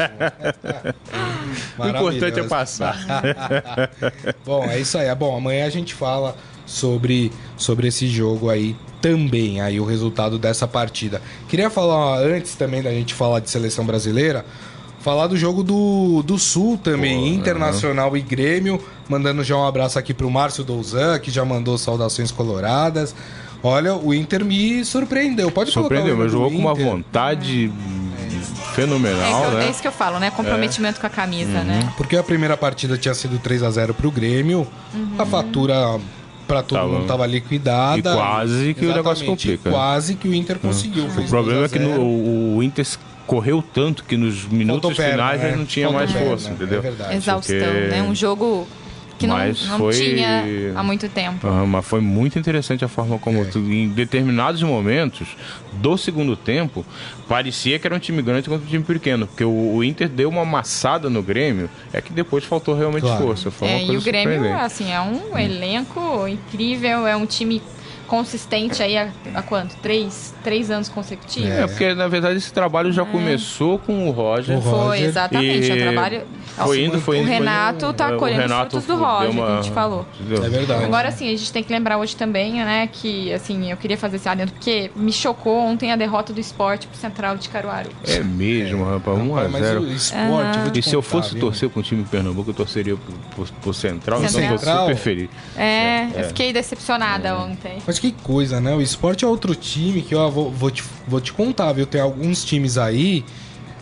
O 1.78 1.88
importante 1.88 2.40
é 2.40 2.42
passar. 2.42 2.94
Bom, 4.44 4.64
é 4.64 4.78
isso 4.78 4.98
aí. 4.98 5.12
Bom, 5.14 5.34
amanhã 5.34 5.66
a 5.66 5.70
gente 5.70 5.94
fala 5.94 6.36
sobre, 6.66 7.30
sobre 7.56 7.88
esse 7.88 8.06
jogo 8.08 8.48
aí 8.50 8.76
também, 9.00 9.60
aí 9.60 9.80
o 9.80 9.84
resultado 9.84 10.38
dessa 10.38 10.66
partida. 10.68 11.20
Queria 11.48 11.68
falar 11.70 12.18
antes 12.20 12.54
também 12.54 12.82
da 12.82 12.90
gente 12.90 13.14
falar 13.14 13.40
de 13.40 13.50
seleção 13.50 13.84
brasileira, 13.84 14.44
falar 15.00 15.26
do 15.26 15.36
jogo 15.36 15.62
do, 15.64 16.22
do 16.22 16.38
Sul 16.38 16.78
também, 16.78 17.18
Pô, 17.34 17.40
Internacional 17.40 18.16
e 18.16 18.20
Grêmio, 18.20 18.80
mandando 19.08 19.42
já 19.42 19.56
um 19.56 19.66
abraço 19.66 19.98
aqui 19.98 20.14
pro 20.14 20.30
Márcio 20.30 20.62
Douzan, 20.62 21.18
que 21.18 21.30
já 21.30 21.44
mandou 21.44 21.76
saudações 21.76 22.30
coloradas. 22.30 23.12
Olha, 23.64 23.94
o 23.96 24.12
Inter 24.14 24.44
me 24.44 24.84
surpreendeu. 24.84 25.50
Pode 25.50 25.70
Surpreendeu, 25.70 26.16
mas 26.16 26.30
jogo 26.32 26.44
jogou 26.44 26.50
com 26.50 26.68
uma 26.68 26.74
vontade 26.74 27.70
é, 28.20 28.74
fenomenal, 28.74 29.40
que 29.42 29.46
eu- 29.46 29.60
é 29.60 29.64
né? 29.64 29.70
isso 29.70 29.80
que 29.80 29.86
eu 29.88 29.92
falo, 29.92 30.18
né? 30.18 30.30
Comprometimento 30.30 31.00
com 31.00 31.06
a 31.06 31.10
camisa, 31.10 31.58
Uhum. 31.58 31.64
né? 31.64 31.92
Porque 31.96 32.16
a 32.16 32.22
primeira 32.24 32.56
partida 32.56 32.96
tinha 32.98 33.14
sido 33.14 33.38
3 33.38 33.62
a 33.62 33.70
0 33.70 33.94
pro 33.94 34.10
Grêmio. 34.10 34.66
A 35.18 35.24
fatura 35.24 36.00
pra 36.53 36.62
todo 36.62 36.78
Tava- 36.78 36.92
mundo 36.92 37.07
tava 37.07 37.26
liquidada. 37.26 37.98
E 37.98 38.03
quase 38.03 38.74
que 38.74 38.84
o 38.86 38.94
negócio 38.94 39.24
complica. 39.24 39.68
e 39.68 39.72
Quase 39.72 40.14
que 40.14 40.28
o 40.28 40.34
Inter 40.34 40.59
conseguiu. 40.59 41.05
O 41.07 41.28
problema 41.28 41.64
é 41.64 41.68
2 41.68 41.72
a 41.72 41.78
que 41.78 41.78
no- 41.82 41.90
0. 41.90 42.03
o, 42.03 42.62
Inter 42.62 42.86
correu 43.26 43.64
tanto 43.72 44.05
que 44.05 44.16
nos 44.16 44.44
minutos 44.44 44.94
finais 44.96 45.40
né? 45.40 45.50
já 45.50 45.57
não 45.57 45.64
tinha 45.64 45.86
Faltou 45.86 46.00
mais 46.00 46.12
perna, 46.12 46.28
força, 46.28 46.48
é 46.48 46.53
entendeu? 46.53 46.82
verdade. 46.82 47.16
Exaustão, 47.16 47.57
porque- 47.57 47.88
né? 47.88 48.03
Um 48.03 48.14
jogo 48.14 48.68
que 49.22 49.26
não, 49.26 49.36
Mas 49.36 49.66
não 49.68 49.78
foi- 49.78 49.92
tinha 49.94 50.44
há 50.74 50.82
muito 50.82 51.08
tempo. 51.08 51.46
Aham, 51.46 51.66
mas 51.66 51.84
foi 51.86 52.00
muito 52.00 52.38
interessante 52.38 52.84
a 52.84 52.88
forma 52.88 53.16
É. 53.16 53.18
como 53.18 53.44
tu- 53.46 53.58
em 53.60 53.88
determinados 53.88 54.62
momentos 54.62 55.28
do 55.72 55.96
segundo 55.96 56.36
tempo 56.36 56.84
parecia 57.28 57.78
que 57.78 57.86
era 57.86 57.94
um 57.96 57.98
time 57.98 58.20
grande 58.22 58.48
contra 58.48 58.64
um 58.66 58.68
time 58.70 58.84
pequeno, 58.84 59.26
porque 59.26 59.44
o, 59.44 59.74
o 59.76 59.84
Inter 59.84 60.08
deu 60.08 60.28
uma 60.28 60.42
amassada 60.42 61.08
no 61.08 61.22
Grêmio, 61.22 61.70
é 61.92 62.00
que 62.00 62.12
depois 62.12 62.44
faltou 62.44 62.74
realmente 62.76 63.02
Claro. 63.04 63.22
força, 63.22 63.50
foi 63.50 63.68
uma 63.68 63.74
É, 63.76 63.78
coisa 63.86 63.92
e 63.92 63.96
o 63.96 64.02
Grêmio, 64.02 64.54
assim, 64.58 64.90
é 64.92 65.00
um 65.00 65.38
elenco 65.38 66.26
incrível, 66.28 67.06
é 67.06 67.16
um 67.16 67.26
time 67.26 67.62
consistente 68.16 68.82
aí 68.82 68.98
há, 68.98 69.08
há 69.34 69.40
quanto? 69.40 69.74
Três, 69.76 70.34
três 70.44 70.70
anos 70.70 70.86
consecutivos? 70.90 71.48
É, 71.48 71.66
porque 71.66 71.94
na 71.94 72.06
verdade 72.08 72.36
esse 72.36 72.52
trabalho 72.52 72.92
já 72.92 73.06
começou 73.06 73.78
com 73.78 74.06
o 74.06 74.10
Roger. 74.10 74.58
O 74.58 74.60
Foi, 74.60 74.70
Roger. 74.72 75.04
exatamente. 75.06 75.70
É 75.70 75.74
um 75.74 75.76
E 75.78 75.80
trabalho. 75.80 76.22
Foi 76.54 76.84
indo, 76.84 77.00
foi 77.00 77.16
o 77.16 77.18
indo. 77.20 77.26
foi 77.28 77.34
Renato 77.38 77.86
indo. 77.86 77.94
tá 77.94 78.10
É, 78.10 78.14
o 78.14 78.18
colhendo 78.18 78.40
os 78.40 78.50
Renato 78.50 78.70
frutos 78.82 78.86
do 78.86 79.02
Roger, 79.02 79.30
uma- 79.30 79.46
que 79.46 79.52
a 79.52 79.62
gente 79.62 79.70
falou. 79.72 80.06
É 80.44 80.48
verdade. 80.50 80.84
Agora 80.84 81.10
sim, 81.10 81.26
a 81.32 81.36
gente 81.36 81.50
tem 81.50 81.62
que 81.64 81.72
lembrar 81.72 81.96
hoje 81.96 82.14
também, 82.14 82.52
né, 82.62 82.86
que 82.92 83.32
assim, 83.32 83.70
eu 83.70 83.76
queria 83.78 83.96
fazer 83.96 84.16
esse 84.16 84.28
adendo, 84.28 84.52
porque 84.52 84.90
me 84.94 85.10
chocou 85.10 85.58
ontem 85.60 85.90
a 85.90 85.96
derrota 85.96 86.34
do 86.34 86.40
esporte 86.40 86.86
pro 86.86 86.98
Central 86.98 87.38
de 87.38 87.48
Caruaru. 87.48 87.88
É 88.06 88.18
mesmo, 88.20 88.84
rapaz, 88.84 89.16
1 89.18 89.36
a 89.38 89.48
Mas 89.48 89.62
0 89.64 89.80
o 89.80 89.88
esporte, 89.90 90.78
E 90.78 90.82
se 90.82 90.94
eu 90.94 91.00
fosse 91.00 91.34
torcer 91.36 91.70
com 91.70 91.80
o 91.80 91.82
time 91.82 92.04
Pernambuco, 92.04 92.50
eu 92.50 92.54
torceria 92.54 92.94
pro, 92.96 93.14
pro, 93.46 93.54
pro 93.62 93.72
Central, 93.74 94.22
então 94.22 94.38
eu 94.42 94.50
tô 94.50 94.58
Central? 94.58 94.80
super 94.88 94.96
feliz. 94.96 95.30
É, 95.56 96.08
eu 96.16 96.24
fiquei 96.24 96.52
decepcionada 96.52 97.34
ontem. 97.38 97.78
Mas 97.86 97.98
que 98.03 98.11
coisa, 98.24 98.61
né? 98.61 98.74
O 98.74 98.80
esporte 98.80 99.24
é 99.24 99.28
outro 99.28 99.55
time 99.55 100.03
que 100.03 100.12
eu 100.12 100.28
vou, 100.28 100.50
vou, 100.50 100.72
te, 100.72 100.82
vou 101.07 101.20
te 101.20 101.32
contar, 101.32 101.72
viu? 101.72 101.86
Tem 101.86 102.00
alguns 102.00 102.44
times 102.44 102.76
aí 102.76 103.24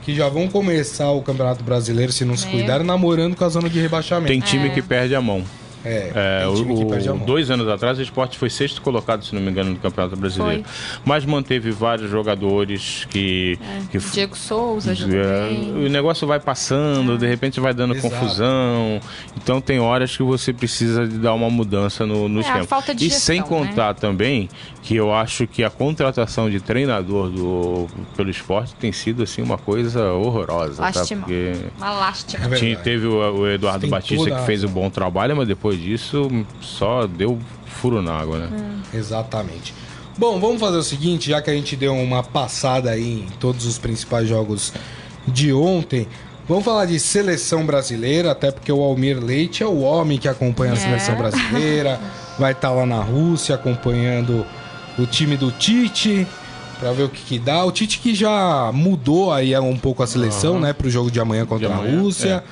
que 0.03 0.15
já 0.15 0.29
vão 0.29 0.47
começar 0.47 1.11
o 1.11 1.23
Campeonato 1.23 1.65
Brasileiro, 1.65 2.13
se 2.13 2.23
não 2.25 2.37
se 2.37 2.47
É. 2.47 2.51
cuidarem, 2.51 2.87
namorando 2.87 3.35
com 3.35 3.45
a 3.45 3.49
zona 3.49 3.71
de 3.71 3.81
rebaixamento. 3.81 4.29
Tem 4.31 4.41
time 4.41 4.69
que 4.71 4.83
perde 4.83 5.15
a 5.15 5.23
mão. 5.23 5.43
É, 5.85 6.43
É, 6.45 6.55
time 6.55 6.75
o- 6.75 6.77
que 6.77 7.25
dois 7.25 7.51
anos 7.51 7.67
atrás 7.69 7.99
o 7.99 8.03
esporte 8.03 8.37
foi 8.39 8.51
sexto 8.51 8.83
colocado, 8.83 9.25
se 9.25 9.35
não 9.35 9.41
me 9.41 9.51
engano, 9.51 9.71
no 9.71 9.77
Campeonato 9.77 10.17
Brasileiro. 10.17 10.65
Mas 11.05 11.25
manteve 11.25 11.71
vários 11.71 12.11
jogadores 12.11 13.07
que. 13.11 13.59
que 13.91 13.97
f- 13.99 14.13
Diego 14.13 14.37
Souza 14.37 14.93
é, 14.93 15.87
o 15.87 15.89
negócio 15.89 16.27
vai 16.27 16.39
passando, 16.41 17.17
de 17.17 17.27
repente 17.27 17.61
vai 17.61 17.73
dando 17.73 17.95
Exato. 17.95 18.15
confusão. 18.15 19.01
Então 19.37 19.61
tem 19.61 19.81
horas 19.81 20.17
que 20.17 20.23
você 20.23 20.53
precisa 20.53 21.07
de 21.07 21.19
dar 21.19 21.35
uma 21.35 21.49
mudança 21.51 22.05
no, 22.07 22.29
no 22.29 22.41
É, 22.41 22.45
a 22.45 22.47
esquema. 22.47 22.65
falta 22.65 22.95
de 22.95 23.07
e 23.07 23.09
gestão, 23.09 23.21
sem 23.27 23.41
né? 23.41 23.47
contar 23.47 23.95
também 23.95 24.49
que 24.83 24.97
eu 24.97 25.13
acho 25.15 25.47
que 25.47 25.63
a 25.63 25.71
contratação 25.71 26.49
de 26.51 26.61
treinador 26.61 27.29
do, 27.31 27.87
pelo 28.17 28.31
esporte 28.31 28.75
tem 28.75 28.93
sido 28.93 29.23
assim 29.23 29.43
uma 29.43 29.59
coisa 29.59 30.13
horrorosa. 30.13 30.77
Tá? 30.77 30.83
Lástima. 30.99 31.21
Porque 31.23 31.53
Uma 31.77 31.91
lástima. 31.93 32.47
É 32.47 32.59
tinha, 32.59 32.77
teve 32.77 33.07
o, 33.07 33.41
o 33.41 33.49
Eduardo 33.49 33.87
Batista 33.87 34.31
que 34.31 34.47
fez 34.47 34.65
um 34.65 34.69
bom 34.69 34.89
trabalho, 34.91 35.37
mas 35.37 35.47
depois 35.49 35.70
disso 35.77 36.29
só 36.61 37.07
deu 37.07 37.39
furo 37.67 38.03
na 38.03 38.13
água, 38.13 38.39
né? 38.39 38.81
Exatamente. 38.93 39.75
Bom, 40.19 40.39
vamos 40.39 40.61
fazer 40.61 40.77
o 40.77 40.83
seguinte, 40.83 41.31
já 41.31 41.41
que 41.41 41.51
a 41.51 41.55
gente 41.55 41.77
deu 41.77 41.95
uma 41.95 42.23
passada 42.23 42.91
aí 42.91 43.23
em 43.23 43.29
todos 43.39 43.65
os 43.65 43.79
principais 43.79 44.29
jogos 44.29 44.73
de 45.27 45.53
ontem, 45.53 46.07
vamos 46.49 46.65
falar 46.65 46.85
de 46.85 46.99
seleção 47.01 47.65
brasileira, 47.65 48.33
até 48.33 48.51
porque 48.51 48.71
o 48.71 48.83
Almir 48.83 49.19
Leite 49.23 49.63
é 49.63 49.67
o 49.67 49.81
homem 49.81 50.19
que 50.19 50.29
acompanha 50.29 50.75
a 50.75 50.77
seleção 50.77 51.17
brasileira, 51.17 51.99
vai 52.39 52.53
estar 52.53 52.71
lá 52.71 52.85
na 52.85 53.01
Rússia 53.01 53.55
acompanhando 53.55 54.45
o 54.99 55.07
time 55.07 55.37
do 55.37 55.51
Tite. 55.53 56.27
Pra 56.79 56.93
ver 56.93 57.03
o 57.03 57.09
que, 57.11 57.21
que 57.23 57.39
dá. 57.39 57.63
O 57.63 57.71
Tite 57.71 57.99
que 57.99 58.15
já 58.15 58.71
mudou 58.73 59.31
aí 59.31 59.57
um 59.59 59.77
pouco 59.77 60.03
a 60.03 60.07
seleção, 60.07 60.59
né? 60.59 60.73
Pro 60.73 60.89
jogo 60.89 61.11
de 61.11 61.21
amanhã 61.21 61.45
contra 61.45 61.69
De 61.69 61.73
a 61.75 61.77
amanhã, 61.77 62.01
Rússia. 62.01 62.43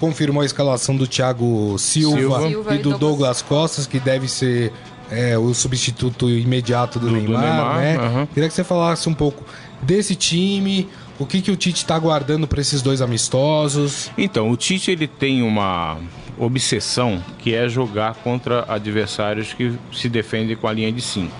Confirmou 0.00 0.42
a 0.42 0.46
escalação 0.46 0.96
do 0.96 1.06
Thiago 1.06 1.76
Silva, 1.78 2.16
Silva. 2.18 2.48
Silva 2.48 2.74
e 2.74 2.78
e 2.78 2.82
do 2.82 2.90
Douglas 2.90 3.00
Douglas 3.00 3.42
Costas, 3.42 3.86
que 3.86 3.98
deve 3.98 4.28
ser 4.28 4.72
é, 5.10 5.38
o 5.38 5.54
substituto 5.54 6.28
imediato 6.28 6.98
do, 6.98 7.06
Do- 7.08 7.14
do 7.14 7.20
Neymar, 7.20 7.42
Neymar, 7.42 7.76
né? 7.80 7.96
aham. 7.96 8.26
Queria 8.34 8.48
que 8.48 8.54
você 8.54 8.64
falasse 8.64 9.08
um 9.08 9.14
pouco 9.14 9.42
desse 9.80 10.14
time, 10.14 10.88
o 11.18 11.24
que, 11.24 11.40
que 11.40 11.50
o 11.50 11.56
Tite 11.56 11.78
está 11.78 11.98
guardando 11.98 12.46
para 12.46 12.60
esses 12.60 12.82
dois 12.82 13.00
amistosos. 13.00 14.10
Então, 14.18 14.50
o 14.50 14.56
Tite 14.56 14.90
ele 14.90 15.06
tem 15.06 15.42
uma 15.42 15.96
obsessão 16.38 17.22
que 17.38 17.54
é 17.54 17.68
jogar 17.68 18.14
contra 18.16 18.64
adversários 18.68 19.54
que 19.54 19.72
se 19.92 20.08
defendem 20.08 20.54
com 20.56 20.68
a 20.68 20.72
linha 20.72 20.92
de 20.92 21.00
5. 21.00 21.32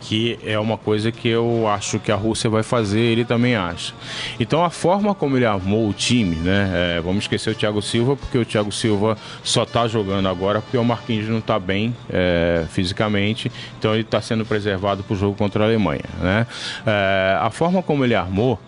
Que 0.00 0.38
é 0.44 0.58
uma 0.58 0.76
coisa 0.78 1.12
que 1.12 1.28
eu 1.28 1.68
acho 1.68 1.98
que 1.98 2.10
a 2.10 2.16
Rússia 2.16 2.48
vai 2.48 2.62
fazer, 2.62 3.00
ele 3.00 3.24
também 3.24 3.54
acha. 3.54 3.94
Então 4.38 4.64
a 4.64 4.70
forma 4.70 5.14
como 5.14 5.36
ele 5.36 5.44
armou 5.44 5.88
o 5.88 5.92
time, 5.92 6.36
né? 6.36 6.70
é, 6.96 7.00
vamos 7.00 7.24
esquecer 7.24 7.50
o 7.50 7.54
Thiago 7.54 7.82
Silva, 7.82 8.16
porque 8.16 8.38
o 8.38 8.44
Thiago 8.44 8.72
Silva 8.72 9.16
só 9.42 9.64
está 9.64 9.86
jogando 9.86 10.28
agora 10.28 10.60
porque 10.60 10.76
o 10.76 10.84
Marquinhos 10.84 11.28
não 11.28 11.38
está 11.38 11.58
bem 11.58 11.94
é, 12.08 12.64
fisicamente, 12.70 13.50
então 13.78 13.92
ele 13.92 14.02
está 14.02 14.20
sendo 14.20 14.44
preservado 14.44 15.02
para 15.02 15.14
o 15.14 15.16
jogo 15.16 15.36
contra 15.36 15.64
a 15.64 15.66
Alemanha. 15.66 16.04
Né? 16.20 16.46
É, 16.86 17.38
a 17.40 17.50
forma 17.50 17.82
como 17.82 18.04
ele 18.04 18.14
armou 18.14 18.58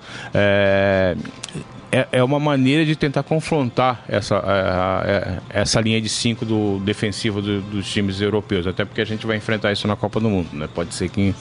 é, 1.93 2.09
é, 2.11 2.25
uma 2.25 2.41
maneira 2.41 2.85
de 2.87 2.97
tentar 2.97 3.23
confrontar 3.23 4.03
essa, 4.09 4.37
é, 4.37 5.11
é, 5.57 5.61
essa 5.61 5.79
linha 5.81 6.01
de 6.01 6.09
cinco 6.09 6.45
do 6.47 6.81
defensivo 6.81 7.43
do- 7.43 7.61
dos 7.61 7.87
times 7.93 8.19
europeus, 8.21 8.67
até 8.67 8.85
porque 8.85 9.01
a 9.03 9.05
gente 9.05 9.27
vai 9.27 9.37
enfrentar 9.37 9.71
isso 9.73 9.87
na 9.87 9.95
Copa 9.95 10.19
do 10.19 10.31
Mundo, 10.31 10.49
né? 10.55 10.67
Pode 10.75 10.95
ser 10.95 11.11
que, 11.11 11.35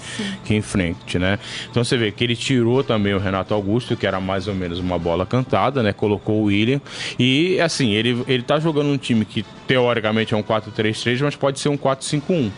que 0.43 0.53
enfrente, 0.53 1.17
né? 1.17 1.39
Então 1.69 1.83
você 1.83 1.95
vê 1.95 2.11
que 2.11 2.23
ele 2.23 2.35
tirou 2.35 2.83
também 2.83 3.13
o 3.13 3.17
Renato 3.19 3.53
Augusto, 3.53 3.95
que 3.95 4.05
era 4.05 4.19
mais 4.19 4.47
ou 4.47 4.53
menos 4.53 4.77
uma 4.79 4.99
bola 4.99 5.25
cantada, 5.25 5.81
né? 5.81 5.93
Colocou 5.93 6.41
o 6.41 6.43
William 6.43 6.81
e 7.17 7.59
assim, 7.61 7.91
ele, 7.93 8.21
ele 8.27 8.43
tá 8.43 8.59
jogando 8.59 8.89
um 8.89 8.97
time 8.97 9.23
que 9.23 9.45
teoricamente 9.65 10.33
é 10.33 10.37
um 10.37 10.43
4-3-3, 10.43 11.21
mas 11.23 11.35
pode 11.35 11.59
ser 11.61 11.69
um 11.69 11.77
4-5-1 11.77 12.51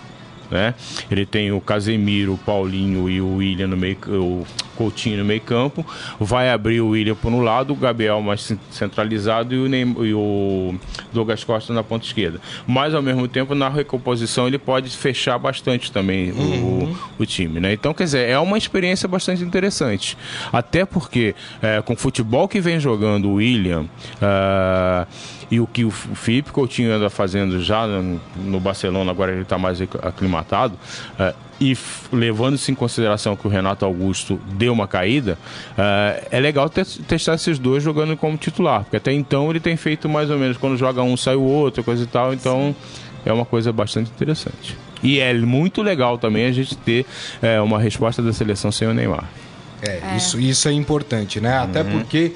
né? 0.51 0.73
Ele 1.09 1.25
tem 1.25 1.51
o 1.51 1.59
Casemiro, 1.61 2.33
o 2.33 2.37
Paulinho 2.37 3.09
e 3.09 3.19
o 3.21 3.37
William 3.37 3.67
no 3.67 3.77
meio, 3.77 3.97
o 4.07 4.45
Coutinho 4.75 5.17
no 5.17 5.25
meio 5.25 5.41
campo. 5.41 5.85
Vai 6.19 6.49
abrir 6.49 6.81
o 6.81 6.89
William 6.89 7.15
por 7.15 7.31
um 7.31 7.41
lado, 7.41 7.73
o 7.73 7.75
Gabriel 7.75 8.21
mais 8.21 8.41
cen- 8.41 8.59
centralizado 8.71 9.53
e 9.53 9.57
o, 9.59 9.67
Neym- 9.67 9.95
e 10.05 10.13
o 10.13 10.75
Douglas 11.11 11.43
Costa 11.43 11.73
na 11.73 11.83
ponta 11.83 12.05
esquerda. 12.05 12.39
Mas 12.67 12.93
ao 12.93 13.01
mesmo 13.01 13.27
tempo 13.27 13.53
na 13.55 13.69
recomposição 13.69 14.47
ele 14.47 14.57
pode 14.57 14.89
fechar 14.95 15.37
bastante 15.37 15.91
também 15.91 16.31
o- 16.31 16.35
o, 16.35 16.97
o 17.19 17.25
time, 17.25 17.59
né? 17.59 17.73
Então 17.73 17.93
quer 17.93 18.03
dizer 18.05 18.29
é 18.29 18.37
uma 18.39 18.57
experiência 18.57 19.07
bastante 19.07 19.43
interessante. 19.43 20.17
Até 20.51 20.85
porque 20.85 21.35
é, 21.61 21.81
com 21.81 21.93
o 21.93 21.97
futebol 21.97 22.47
que 22.47 22.59
vem 22.59 22.79
jogando 22.79 23.29
o 23.29 23.33
William 23.35 23.85
ah, 24.21 25.07
e 25.53 25.59
o 25.59 25.67
que 25.67 25.85
o 25.85 25.91
Felipe 25.91 26.51
Coutinho 26.51 26.91
anda 26.91 27.11
fazendo 27.11 27.61
já 27.61 27.85
no, 27.85 28.59
Barcelona, 28.59 29.11
agora 29.11 29.31
ele 29.31 29.43
está 29.43 29.55
mais 29.55 29.79
aclimatado, 30.01 30.73
eh, 31.19 31.31
e 31.61 31.77
levando-se 32.11 32.71
em 32.71 32.75
consideração 32.75 33.35
que 33.35 33.45
o 33.45 33.49
Renato 33.51 33.85
Augusto 33.85 34.39
deu 34.53 34.73
uma 34.73 34.87
caída, 34.87 35.37
eh, 35.77 36.27
é 36.31 36.39
legal 36.39 36.67
te- 36.69 37.03
testar 37.03 37.35
esses 37.35 37.59
dois 37.59 37.83
jogando 37.83 38.17
como 38.17 38.35
titular, 38.35 38.81
porque 38.81 38.97
até 38.97 39.13
então 39.13 39.51
ele 39.51 39.59
tem 39.59 39.77
feito 39.77 40.09
mais 40.09 40.31
ou 40.31 40.39
menos, 40.39 40.57
quando 40.57 40.75
joga 40.75 41.03
um 41.03 41.15
sai 41.15 41.35
o 41.35 41.43
outro, 41.43 41.83
coisa 41.83 42.01
e 42.03 42.07
tal, 42.07 42.33
então 42.33 42.75
é 43.23 43.31
uma 43.31 43.45
coisa 43.45 43.71
bastante 43.71 44.09
interessante. 44.09 44.75
E 45.03 45.19
é 45.19 45.35
muito 45.35 45.83
legal 45.83 46.17
também 46.17 46.47
a 46.47 46.51
gente 46.51 46.75
ter 46.75 47.05
é, 47.43 47.61
uma 47.61 47.79
resposta 47.79 48.23
da 48.23 48.33
seleção 48.33 48.71
sem 48.71 48.87
o 48.87 48.93
Neymar. 48.93 49.29
É, 49.83 49.99
é. 50.13 50.17
Isso, 50.17 50.39
isso 50.39 50.67
é 50.67 50.71
importante, 50.71 51.39
né? 51.39 51.59
Até 51.59 51.83
uhum. 51.83 51.91
porque, 51.91 52.31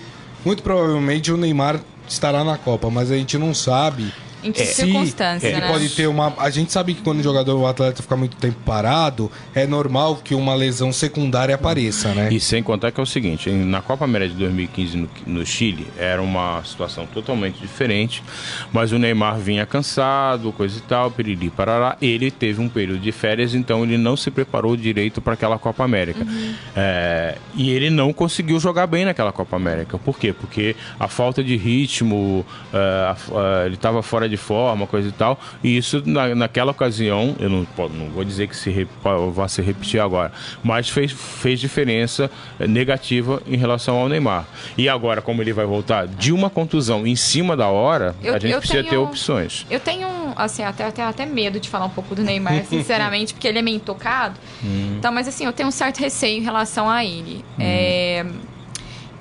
muito 0.45 0.61
provavelmente, 0.61 1.31
o 1.31 1.37
Neymar 1.37 1.79
estará 2.13 2.43
na 2.43 2.57
Copa, 2.57 2.89
mas 2.89 3.11
a 3.11 3.15
gente 3.15 3.37
não 3.37 3.53
sabe 3.53 4.13
em 4.47 4.51
que 4.51 4.61
é. 4.61 4.65
circunstância, 4.65 5.59
né? 5.59 5.67
pode 5.67 5.89
ter 5.89 6.07
uma. 6.07 6.33
A 6.37 6.49
gente 6.49 6.71
sabe 6.71 6.93
que 6.93 7.01
quando 7.01 7.19
o 7.19 7.23
jogador, 7.23 7.57
o 7.57 7.67
atleta 7.67 8.01
fica 8.01 8.15
muito 8.15 8.37
tempo 8.37 8.57
parado, 8.65 9.31
é 9.53 9.67
normal 9.67 10.17
que 10.23 10.33
uma 10.33 10.55
lesão 10.55 10.91
secundária 10.91 11.55
apareça, 11.55 12.13
né? 12.13 12.29
E 12.31 12.39
sem 12.39 12.63
contar 12.63 12.91
que 12.91 12.99
é 12.99 13.03
o 13.03 13.05
seguinte: 13.05 13.49
na 13.49 13.81
Copa 13.81 14.05
América 14.05 14.33
de 14.33 14.39
2015 14.39 14.97
no, 14.97 15.09
no 15.25 15.45
Chile, 15.45 15.87
era 15.97 16.21
uma 16.21 16.63
situação 16.63 17.05
totalmente 17.05 17.59
diferente, 17.59 18.23
mas 18.71 18.91
o 18.91 18.99
Neymar 18.99 19.37
vinha 19.37 19.65
cansado, 19.65 20.51
coisa 20.51 20.77
e 20.77 20.81
tal, 20.81 21.11
piriri 21.11 21.49
parará. 21.49 21.97
Ele 22.01 22.31
teve 22.31 22.61
um 22.61 22.69
período 22.69 22.99
de 22.99 23.11
férias, 23.11 23.53
então 23.53 23.83
ele 23.83 23.97
não 23.97 24.15
se 24.15 24.31
preparou 24.31 24.75
direito 24.75 25.21
para 25.21 25.33
aquela 25.33 25.59
Copa 25.59 25.83
América. 25.83 26.23
Uhum. 26.23 26.53
É, 26.75 27.37
e 27.55 27.69
ele 27.69 27.89
não 27.89 28.13
conseguiu 28.13 28.59
jogar 28.59 28.87
bem 28.87 29.05
naquela 29.05 29.31
Copa 29.31 29.55
América. 29.55 29.97
Por 29.97 30.17
quê? 30.17 30.33
Porque 30.33 30.75
a 30.99 31.07
falta 31.07 31.43
de 31.43 31.55
ritmo, 31.57 32.45
uh, 32.73 33.65
ele 33.65 33.75
estava 33.75 34.01
fora 34.01 34.29
de 34.29 34.36
forma, 34.37 34.87
coisa 34.87 35.09
e 35.09 35.11
tal. 35.11 35.39
E 35.63 35.77
isso, 35.77 36.01
na, 36.05 36.33
naquela 36.35 36.71
ocasião, 36.71 37.35
eu 37.39 37.49
não, 37.49 37.67
não 37.89 38.09
vou 38.09 38.23
dizer 38.23 38.47
que 38.47 38.55
se 38.55 38.87
vai 39.33 39.49
se 39.49 39.61
repetir 39.61 39.99
agora, 39.99 40.31
mas 40.63 40.89
fez, 40.89 41.11
fez 41.11 41.59
diferença 41.59 42.29
eh, 42.59 42.67
negativa 42.67 43.41
em 43.47 43.57
relação 43.57 43.97
ao 43.97 44.07
Neymar. 44.07 44.45
E 44.77 44.87
agora, 44.87 45.21
como 45.21 45.41
ele 45.41 45.53
vai 45.53 45.65
voltar 45.65 46.07
de 46.07 46.31
uma 46.31 46.49
contusão 46.49 47.05
em 47.05 47.15
cima 47.15 47.55
da 47.55 47.67
hora, 47.67 48.15
eu, 48.21 48.35
a 48.35 48.39
gente 48.39 48.57
precisa 48.57 48.79
tenho, 48.79 48.89
ter 48.89 48.97
opções. 48.97 49.65
Eu 49.69 49.79
tenho, 49.79 50.07
assim, 50.35 50.63
até, 50.63 50.85
até, 50.85 51.03
até 51.03 51.25
medo 51.25 51.59
de 51.59 51.69
falar 51.69 51.85
um 51.85 51.89
pouco 51.89 52.15
do 52.15 52.23
Neymar, 52.23 52.65
sinceramente, 52.69 53.33
porque 53.33 53.47
ele 53.47 53.59
é 53.59 53.61
meio 53.61 53.79
tocado. 53.79 54.39
Hum. 54.63 54.95
Então, 54.97 55.11
mas 55.11 55.27
assim, 55.27 55.45
eu 55.45 55.53
tenho 55.53 55.69
um 55.69 55.71
certo 55.71 55.99
receio 55.99 56.39
em 56.39 56.43
relação 56.43 56.89
a 56.89 57.03
ele. 57.03 57.43
Hum. 57.57 57.59
É, 57.59 58.25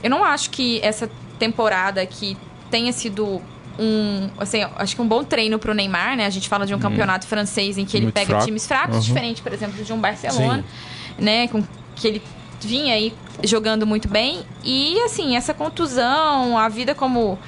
eu 0.03 0.11
não 0.11 0.25
acho 0.25 0.51
que 0.51 0.81
essa 0.83 1.11
temporada 1.39 2.01
aqui 2.01 2.37
tenha 2.71 2.93
sido 2.93 3.41
um, 3.79 4.31
assim, 4.39 4.63
acho 4.77 4.97
que 4.97 5.03
um 5.03 5.09
bom 5.09 5.23
treino 5.23 5.59
para 5.59 5.71
o 5.71 5.75
Neymar, 5.75 6.17
né? 6.17 6.27
A 6.27 6.31
gente 6.31 6.49
fala 6.49 6.67
de 6.67 6.75
um 6.75 6.77
hum. 6.77 6.81
campeonato 6.81 7.27
francês 7.27 7.79
em 7.79 7.85
que 7.85 7.97
ele 7.97 8.07
Muito 8.07 8.15
pega 8.15 8.27
fraco. 8.27 8.45
times 8.45 8.67
fracos, 8.67 8.97
uhum. 8.97 9.03
diferente, 9.03 9.43
por 9.43 9.53
exemplo, 9.53 9.83
de 9.83 9.93
um 9.93 9.99
Barcelona, 9.99 10.65
Sim. 11.19 11.25
né? 11.25 11.49
Com 11.49 11.63
que 11.95 12.07
ele 12.07 12.23
vinha 12.61 12.95
aí 12.95 13.13
jogando 13.45 13.87
muito 13.87 14.09
bem 14.09 14.43
e 14.65 14.99
assim 15.01 15.37
essa 15.37 15.53
contusão, 15.53 16.57
a 16.57 16.69
vida 16.69 16.95
como 16.95 17.39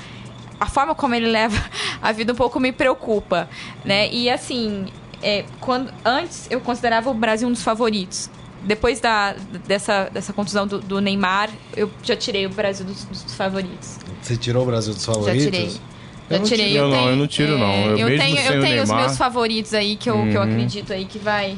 a 0.61 0.66
forma 0.66 0.95
como 0.95 1.14
ele 1.14 1.26
leva 1.31 1.59
a 2.03 2.12
vida 2.12 2.33
um 2.33 2.37
pouco 2.37 2.61
me 2.61 2.72
preocupa, 2.72 3.49
né? 3.85 4.11
E 4.11 4.29
assim, 4.29 4.87
é, 5.22 5.45
quando 5.61 5.93
antes 6.05 6.47
eu 6.51 6.61
considerava 6.61 7.11
o 7.11 7.14
Brasil 7.14 7.49
um 7.49 7.53
dos 7.53 7.62
favoritos. 7.62 8.31
Depois 8.61 8.99
da, 8.99 9.35
dessa, 9.66 10.11
dessa 10.12 10.33
contusão 10.33 10.66
do, 10.66 10.81
do 10.81 11.01
Neymar, 11.01 11.49
eu 11.76 11.89
já 12.03 12.16
tirei 12.16 12.45
o 12.45 12.51
Brasil 12.51 12.85
dos, 12.85 13.05
dos 13.05 13.35
favoritos. 13.35 13.99
Você 14.20 14.37
tirou 14.37 14.64
o 14.64 14.66
Brasil 14.66 14.93
dos 14.93 15.05
favoritos? 15.05 15.45
Já 15.45 15.51
tirei. 15.51 15.81
Eu, 16.31 16.43
tirei. 16.43 16.79
Eu, 16.79 16.89
não, 16.89 17.11
eu 17.11 17.16
não 17.16 17.26
tiro, 17.26 17.55
é, 17.55 17.59
não. 17.59 17.74
Eu, 17.97 18.09
eu 18.09 18.18
tenho, 18.18 18.39
eu 18.39 18.61
tenho 18.61 18.83
os 18.83 18.91
meus 18.91 19.16
favoritos 19.16 19.74
aí 19.74 19.97
que 19.97 20.11
eu, 20.11 20.16
uhum. 20.16 20.31
que 20.31 20.37
eu 20.37 20.43
uhum. 20.43 20.49
acredito 20.49 20.93
aí 20.93 21.05
que 21.05 21.18
vai. 21.18 21.57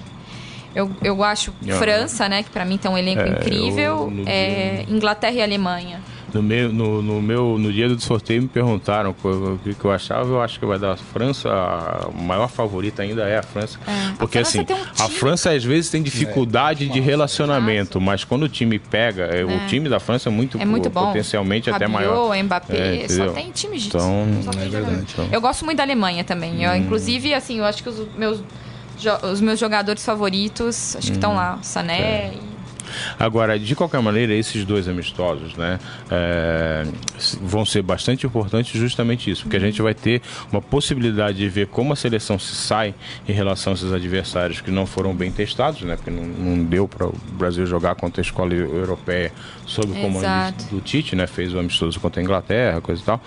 Eu, 0.74 0.90
eu 1.02 1.24
acho 1.24 1.52
França, 1.78 2.28
né? 2.28 2.42
Que 2.42 2.50
para 2.50 2.64
mim 2.64 2.78
tem 2.78 2.90
um 2.90 2.96
elenco 2.96 3.22
é, 3.22 3.28
incrível. 3.28 4.12
É, 4.26 4.84
Inglaterra 4.88 5.34
e 5.34 5.42
Alemanha. 5.42 6.00
No 6.32 6.42
meu, 6.42 6.72
no, 6.72 7.02
no, 7.02 7.22
meu, 7.22 7.58
no 7.58 7.72
dia 7.72 7.88
do 7.88 8.00
sorteio 8.00 8.42
me 8.42 8.48
perguntaram 8.48 9.10
o 9.22 9.58
que, 9.62 9.74
que 9.74 9.84
eu 9.84 9.90
achava. 9.90 10.28
Eu 10.28 10.40
acho 10.40 10.58
que 10.58 10.66
vai 10.66 10.78
dar 10.78 10.92
a 10.92 10.96
França. 10.96 11.48
A 11.48 12.08
maior 12.12 12.48
favorita 12.48 13.02
ainda 13.02 13.22
é 13.24 13.38
a 13.38 13.42
França. 13.42 13.78
É. 13.86 14.12
Porque 14.18 14.38
a 14.38 14.42
assim, 14.42 14.60
um 14.60 15.02
a 15.02 15.08
França 15.08 15.50
às 15.50 15.64
vezes 15.64 15.90
tem 15.90 16.02
dificuldade 16.02 16.86
é, 16.86 16.88
de 16.88 17.00
relacionamento, 17.00 18.00
mas 18.00 18.24
quando 18.24 18.44
o 18.44 18.48
time 18.48 18.78
pega, 18.78 19.24
é. 19.24 19.44
o 19.44 19.50
é. 19.50 19.66
time 19.66 19.88
da 19.88 19.98
França 19.98 20.28
é 20.28 20.32
muito, 20.32 20.58
é 20.60 20.64
muito 20.64 20.88
bom. 20.88 21.06
potencialmente 21.06 21.70
Rabiot, 21.70 21.84
até 21.84 21.92
maior. 21.92 22.42
Mbappé, 22.42 23.08
só 23.08 23.28
tem 23.32 23.50
time 23.50 23.78
de 23.78 23.88
então, 23.88 24.26
é 24.52 24.68
verdade, 24.68 25.06
então. 25.12 25.28
Eu 25.32 25.40
gosto 25.40 25.64
muito 25.64 25.78
da 25.78 25.82
Alemanha 25.82 26.24
também. 26.24 26.62
Eu, 26.62 26.70
hum. 26.70 26.76
Inclusive, 26.76 27.34
assim, 27.34 27.58
eu 27.58 27.64
acho 27.64 27.82
que 27.82 27.88
os 27.88 28.06
meus, 28.16 28.42
os 29.30 29.40
meus 29.40 29.58
jogadores 29.58 30.04
favoritos, 30.04 30.96
acho 30.96 31.08
que 31.08 31.12
estão 31.12 31.32
hum. 31.32 31.36
lá. 31.36 31.58
Sané 31.62 32.32
e 32.34 32.49
Agora, 33.18 33.58
de 33.58 33.74
qualquer 33.74 34.00
maneira, 34.00 34.32
esses 34.34 34.64
dois 34.64 34.88
amistosos 34.88 35.54
né, 35.54 35.78
é, 36.10 36.86
vão 37.40 37.64
ser 37.64 37.82
bastante 37.82 38.26
importantes 38.26 38.78
justamente 38.78 39.30
isso, 39.30 39.42
porque 39.42 39.56
a 39.56 39.60
gente 39.60 39.80
vai 39.82 39.94
ter 39.94 40.22
uma 40.50 40.60
possibilidade 40.60 41.38
de 41.38 41.48
ver 41.48 41.66
como 41.66 41.92
a 41.92 41.96
seleção 41.96 42.38
se 42.38 42.54
sai 42.54 42.94
em 43.28 43.32
relação 43.32 43.72
a 43.72 43.76
esses 43.76 43.92
adversários 43.92 44.60
que 44.60 44.70
não 44.70 44.86
foram 44.86 45.14
bem 45.14 45.30
testados, 45.30 45.82
né, 45.82 45.96
porque 45.96 46.10
não, 46.10 46.24
não 46.24 46.64
deu 46.64 46.88
para 46.88 47.06
o 47.06 47.14
Brasil 47.32 47.66
jogar 47.66 47.94
contra 47.94 48.20
a 48.20 48.24
escola 48.24 48.52
europeia 48.54 49.32
sob 49.66 49.92
o 49.92 49.94
comando 50.00 50.54
do 50.70 50.80
Tite, 50.80 51.14
né, 51.14 51.26
fez 51.26 51.54
o 51.54 51.58
amistoso 51.58 51.98
contra 52.00 52.20
a 52.20 52.24
Inglaterra, 52.24 52.80
coisa 52.80 53.00
e 53.00 53.04
tal 53.04 53.20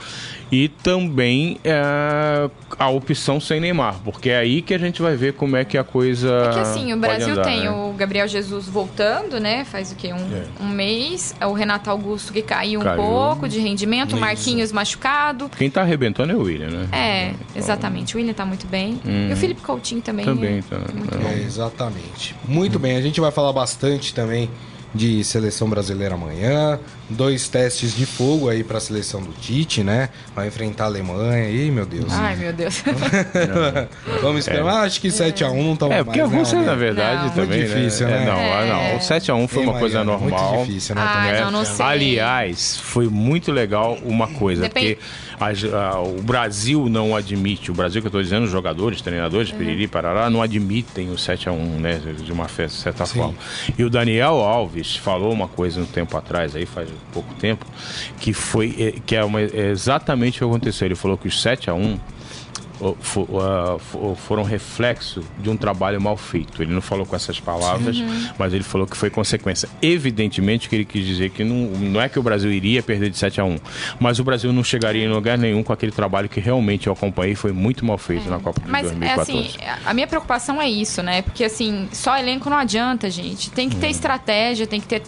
e 0.53 0.67
também 0.67 1.57
é, 1.63 2.47
a 2.77 2.87
opção 2.87 3.39
sem 3.39 3.59
Neymar, 3.59 3.95
porque 4.05 4.29
é 4.29 4.37
aí 4.37 4.61
que 4.61 4.71
a 4.71 4.77
gente 4.77 5.01
vai 5.01 5.15
ver 5.15 5.33
como 5.33 5.57
é 5.57 5.65
que 5.65 5.79
a 5.79 5.83
coisa. 5.83 6.29
É 6.29 6.53
que 6.53 6.59
assim, 6.59 6.93
o 6.93 6.97
Brasil 6.97 7.31
andar, 7.31 7.43
tem 7.43 7.63
né? 7.63 7.71
o 7.71 7.91
Gabriel 7.93 8.27
Jesus 8.27 8.67
voltando, 8.67 9.39
né? 9.39 9.52
Faz 9.63 9.91
o 9.91 9.95
quê? 9.95 10.13
Um, 10.13 10.17
é. 10.17 10.45
um 10.59 10.67
mês. 10.67 11.35
É 11.39 11.45
o 11.45 11.53
Renato 11.53 11.89
Augusto 11.89 12.31
que 12.31 12.41
caiu, 12.41 12.81
caiu. 12.81 13.01
um 13.01 13.05
pouco 13.05 13.47
de 13.47 13.59
rendimento, 13.59 14.15
o 14.15 14.19
Marquinhos 14.19 14.71
machucado. 14.71 15.49
Quem 15.49 15.69
tá 15.69 15.81
arrebentando 15.81 16.31
é 16.31 16.35
o 16.35 16.41
William, 16.41 16.69
né? 16.69 16.87
É, 16.91 17.27
então, 17.27 17.37
exatamente. 17.55 18.15
O 18.15 18.17
William 18.17 18.33
tá 18.33 18.45
muito 18.45 18.65
bem. 18.67 18.99
Hum. 19.05 19.29
E 19.29 19.33
o 19.33 19.35
Felipe 19.35 19.61
Coutinho 19.61 20.01
também. 20.01 20.25
Também, 20.25 20.61
tá. 20.61 20.79
Muito 20.93 21.17
é, 21.27 21.41
exatamente. 21.41 22.35
Muito 22.47 22.77
hum. 22.77 22.81
bem, 22.81 22.95
a 22.95 23.01
gente 23.01 23.19
vai 23.19 23.31
falar 23.31 23.51
bastante 23.53 24.13
também 24.13 24.49
de 24.93 25.23
seleção 25.23 25.69
brasileira 25.69 26.15
amanhã. 26.15 26.79
Dois 27.09 27.49
testes 27.49 27.95
de 27.95 28.05
fogo 28.05 28.49
aí 28.49 28.63
para 28.63 28.77
a 28.77 28.81
seleção 28.81 29.21
do 29.21 29.33
Tite, 29.33 29.83
né? 29.83 30.09
Vai 30.33 30.47
enfrentar 30.47 30.85
a 30.85 30.87
Alemanha. 30.87 31.49
Ih, 31.49 31.69
meu 31.69 31.85
Deus. 31.85 32.11
Ai, 32.11 32.35
meu 32.35 32.53
Deus. 32.53 32.81
Vamos 34.21 34.39
esperar. 34.39 34.83
É. 34.83 34.85
Acho 34.85 35.01
que 35.01 35.09
7x1 35.09 35.63
não 35.63 35.75
tá 35.75 35.87
É, 35.87 36.03
porque 36.03 36.21
mais, 36.21 36.33
a 36.33 36.37
Rússia, 36.37 36.59
né? 36.59 36.65
na 36.65 36.75
verdade, 36.75 37.25
não. 37.25 37.29
também. 37.31 37.59
Muito 37.59 37.75
difícil, 37.75 38.07
né? 38.07 38.19
né? 38.19 38.23
É, 38.23 38.25
não, 38.25 38.39
é. 38.39 38.67
não. 38.67 38.97
O 38.97 38.99
7x1 38.99 39.47
foi 39.47 39.63
uma 39.63 39.79
coisa 39.79 40.03
normal. 40.03 40.55
Muito 40.55 40.67
difícil, 40.67 40.95
né? 40.95 41.01
Ah, 41.03 41.41
não, 41.45 41.51
não 41.51 41.65
sei. 41.65 41.85
Aliás, 41.85 42.77
foi 42.77 43.09
muito 43.09 43.51
legal 43.51 43.97
uma 44.03 44.27
coisa, 44.27 44.63
Depende... 44.63 44.95
porque 44.95 45.05
a, 45.39 45.77
a, 45.77 46.01
o 46.01 46.21
Brasil 46.21 46.87
não 46.87 47.15
admite, 47.15 47.69
o 47.69 47.73
Brasil 47.73 48.01
que 48.01 48.07
eu 48.07 48.09
estou 48.09 48.23
dizendo, 48.23 48.45
os 48.45 48.51
jogadores, 48.51 49.01
treinadores, 49.01 49.51
uhum. 49.51 49.57
Piriri, 49.57 49.87
Parará, 49.87 50.29
não 50.29 50.41
admitem 50.41 51.11
o 51.11 51.15
7x1, 51.15 51.57
né? 51.79 52.01
De 52.23 52.31
uma 52.31 52.47
certa 52.47 53.05
Sim. 53.05 53.19
forma. 53.19 53.35
E 53.77 53.83
o 53.83 53.89
Daniel 53.89 54.35
Alves 54.35 54.95
falou 54.95 55.33
uma 55.33 55.47
coisa 55.47 55.81
um 55.81 55.85
tempo 55.85 56.15
atrás, 56.17 56.55
aí 56.55 56.65
faz 56.65 56.92
pouco 57.11 57.33
tempo, 57.35 57.65
que 58.19 58.33
foi 58.33 58.75
é, 58.77 58.91
que 59.05 59.15
é, 59.15 59.23
uma, 59.23 59.41
é 59.41 59.69
exatamente 59.71 60.37
o 60.37 60.47
que 60.47 60.55
aconteceu. 60.55 60.87
Ele 60.87 60.95
falou 60.95 61.17
que 61.17 61.27
os 61.27 61.43
7x1 61.43 61.99
foram 64.17 64.43
reflexo 64.43 65.23
de 65.39 65.49
um 65.49 65.55
trabalho 65.55 66.01
mal 66.01 66.17
feito. 66.17 66.61
Ele 66.61 66.73
não 66.73 66.81
falou 66.81 67.05
com 67.05 67.15
essas 67.15 67.39
palavras, 67.39 67.97
uhum. 67.97 68.29
mas 68.37 68.53
ele 68.53 68.63
falou 68.63 68.85
que 68.85 68.97
foi 68.97 69.09
consequência. 69.09 69.69
Evidentemente 69.81 70.67
que 70.67 70.75
ele 70.75 70.85
quis 70.85 71.05
dizer 71.05 71.29
que 71.29 71.43
não, 71.43 71.55
não 71.79 72.01
é 72.01 72.09
que 72.09 72.19
o 72.19 72.23
Brasil 72.23 72.51
iria 72.51 72.83
perder 72.83 73.09
de 73.09 73.17
7 73.17 73.39
a 73.39 73.45
1, 73.45 73.57
mas 73.99 74.19
o 74.19 74.23
Brasil 74.23 74.51
não 74.51 74.63
chegaria 74.63 75.05
em 75.05 75.09
lugar 75.09 75.37
nenhum 75.37 75.63
com 75.63 75.71
aquele 75.71 75.91
trabalho 75.91 76.27
que 76.27 76.39
realmente 76.39 76.87
eu 76.87 76.93
acompanhei 76.93 77.35
foi 77.35 77.51
muito 77.51 77.85
mal 77.85 77.97
feito 77.97 78.27
é. 78.27 78.29
na 78.29 78.39
Copa 78.39 78.59
de 78.61 78.69
mas, 78.69 78.83
2014. 78.83 79.31
É 79.59 79.69
assim, 79.69 79.81
a 79.85 79.93
minha 79.93 80.07
preocupação 80.07 80.61
é 80.61 80.69
isso, 80.69 81.01
né? 81.01 81.21
Porque 81.21 81.43
assim, 81.43 81.87
só 81.91 82.17
elenco 82.17 82.49
não 82.49 82.57
adianta, 82.57 83.09
gente. 83.09 83.49
Tem 83.51 83.69
que 83.69 83.75
ter 83.75 83.87
hum. 83.87 83.91
estratégia, 83.91 84.67
tem 84.67 84.81
que 84.81 84.87
ter 84.87 85.03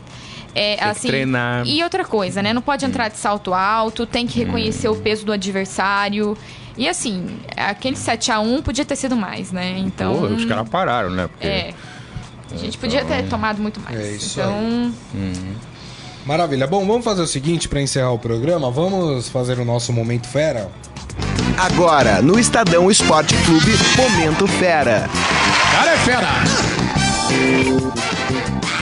é, 0.55 0.77
tem 0.77 0.87
assim, 0.87 1.07
treinar. 1.09 1.67
E 1.67 1.83
outra 1.83 2.05
coisa, 2.05 2.41
né? 2.41 2.53
Não 2.53 2.61
pode 2.61 2.85
entrar 2.85 3.09
de 3.09 3.17
salto 3.17 3.53
alto, 3.53 4.05
tem 4.05 4.25
que 4.25 4.39
reconhecer 4.39 4.87
hum. 4.87 4.93
o 4.93 4.95
peso 4.95 5.25
do 5.25 5.33
adversário. 5.33 6.37
E 6.77 6.87
assim, 6.87 7.37
aquele 7.55 7.95
7x1 7.95 8.63
podia 8.63 8.85
ter 8.85 8.95
sido 8.95 9.15
mais, 9.15 9.51
né? 9.51 9.77
Então. 9.77 10.15
Pô, 10.15 10.25
os 10.27 10.45
caras 10.45 10.67
pararam, 10.69 11.09
né? 11.09 11.27
Porque... 11.27 11.47
É. 11.47 11.73
A 12.51 12.57
gente 12.57 12.77
podia 12.77 13.03
ter 13.03 13.15
então, 13.15 13.29
tomado 13.31 13.61
muito 13.61 13.81
mais. 13.81 13.99
É 13.99 14.11
isso 14.11 14.39
então... 14.39 14.53
aí. 14.53 14.93
Uhum. 15.13 15.55
Maravilha. 16.25 16.65
Bom, 16.65 16.85
vamos 16.85 17.03
fazer 17.03 17.21
o 17.21 17.27
seguinte 17.27 17.67
para 17.67 17.81
encerrar 17.81 18.11
o 18.11 18.19
programa. 18.19 18.71
Vamos 18.71 19.27
fazer 19.29 19.59
o 19.59 19.65
nosso 19.65 19.91
Momento 19.91 20.27
Fera? 20.27 20.71
Agora, 21.57 22.21
no 22.21 22.39
Estadão 22.39 22.89
Esporte 22.89 23.35
Clube, 23.45 23.71
Momento 23.97 24.47
Fera. 24.47 25.09
Cara 25.71 25.91
é 25.91 25.97
fera! 25.97 26.29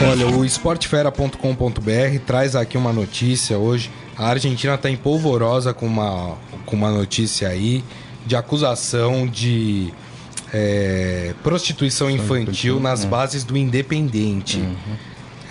Olha, 0.10 0.28
o 0.28 0.46
esportefera.com.br 0.46 2.20
traz 2.26 2.56
aqui 2.56 2.78
uma 2.78 2.94
notícia 2.94 3.58
hoje. 3.58 3.90
A 4.18 4.28
Argentina 4.28 4.76
está 4.76 4.90
em 4.90 4.98
polvorosa 4.98 5.74
com 5.74 5.86
uma 5.86 6.38
com 6.66 6.76
uma 6.76 6.92
notícia 6.92 7.50
aí 7.50 7.84
de 8.26 8.36
acusação 8.36 9.28
de 9.28 9.94
é, 10.54 11.34
prostituição 11.44 12.10
infantil 12.10 12.80
nas 12.80 13.04
uhum. 13.04 13.10
bases 13.10 13.44
do 13.44 13.58
Independente. 13.58 14.60
Uhum. 14.60 14.76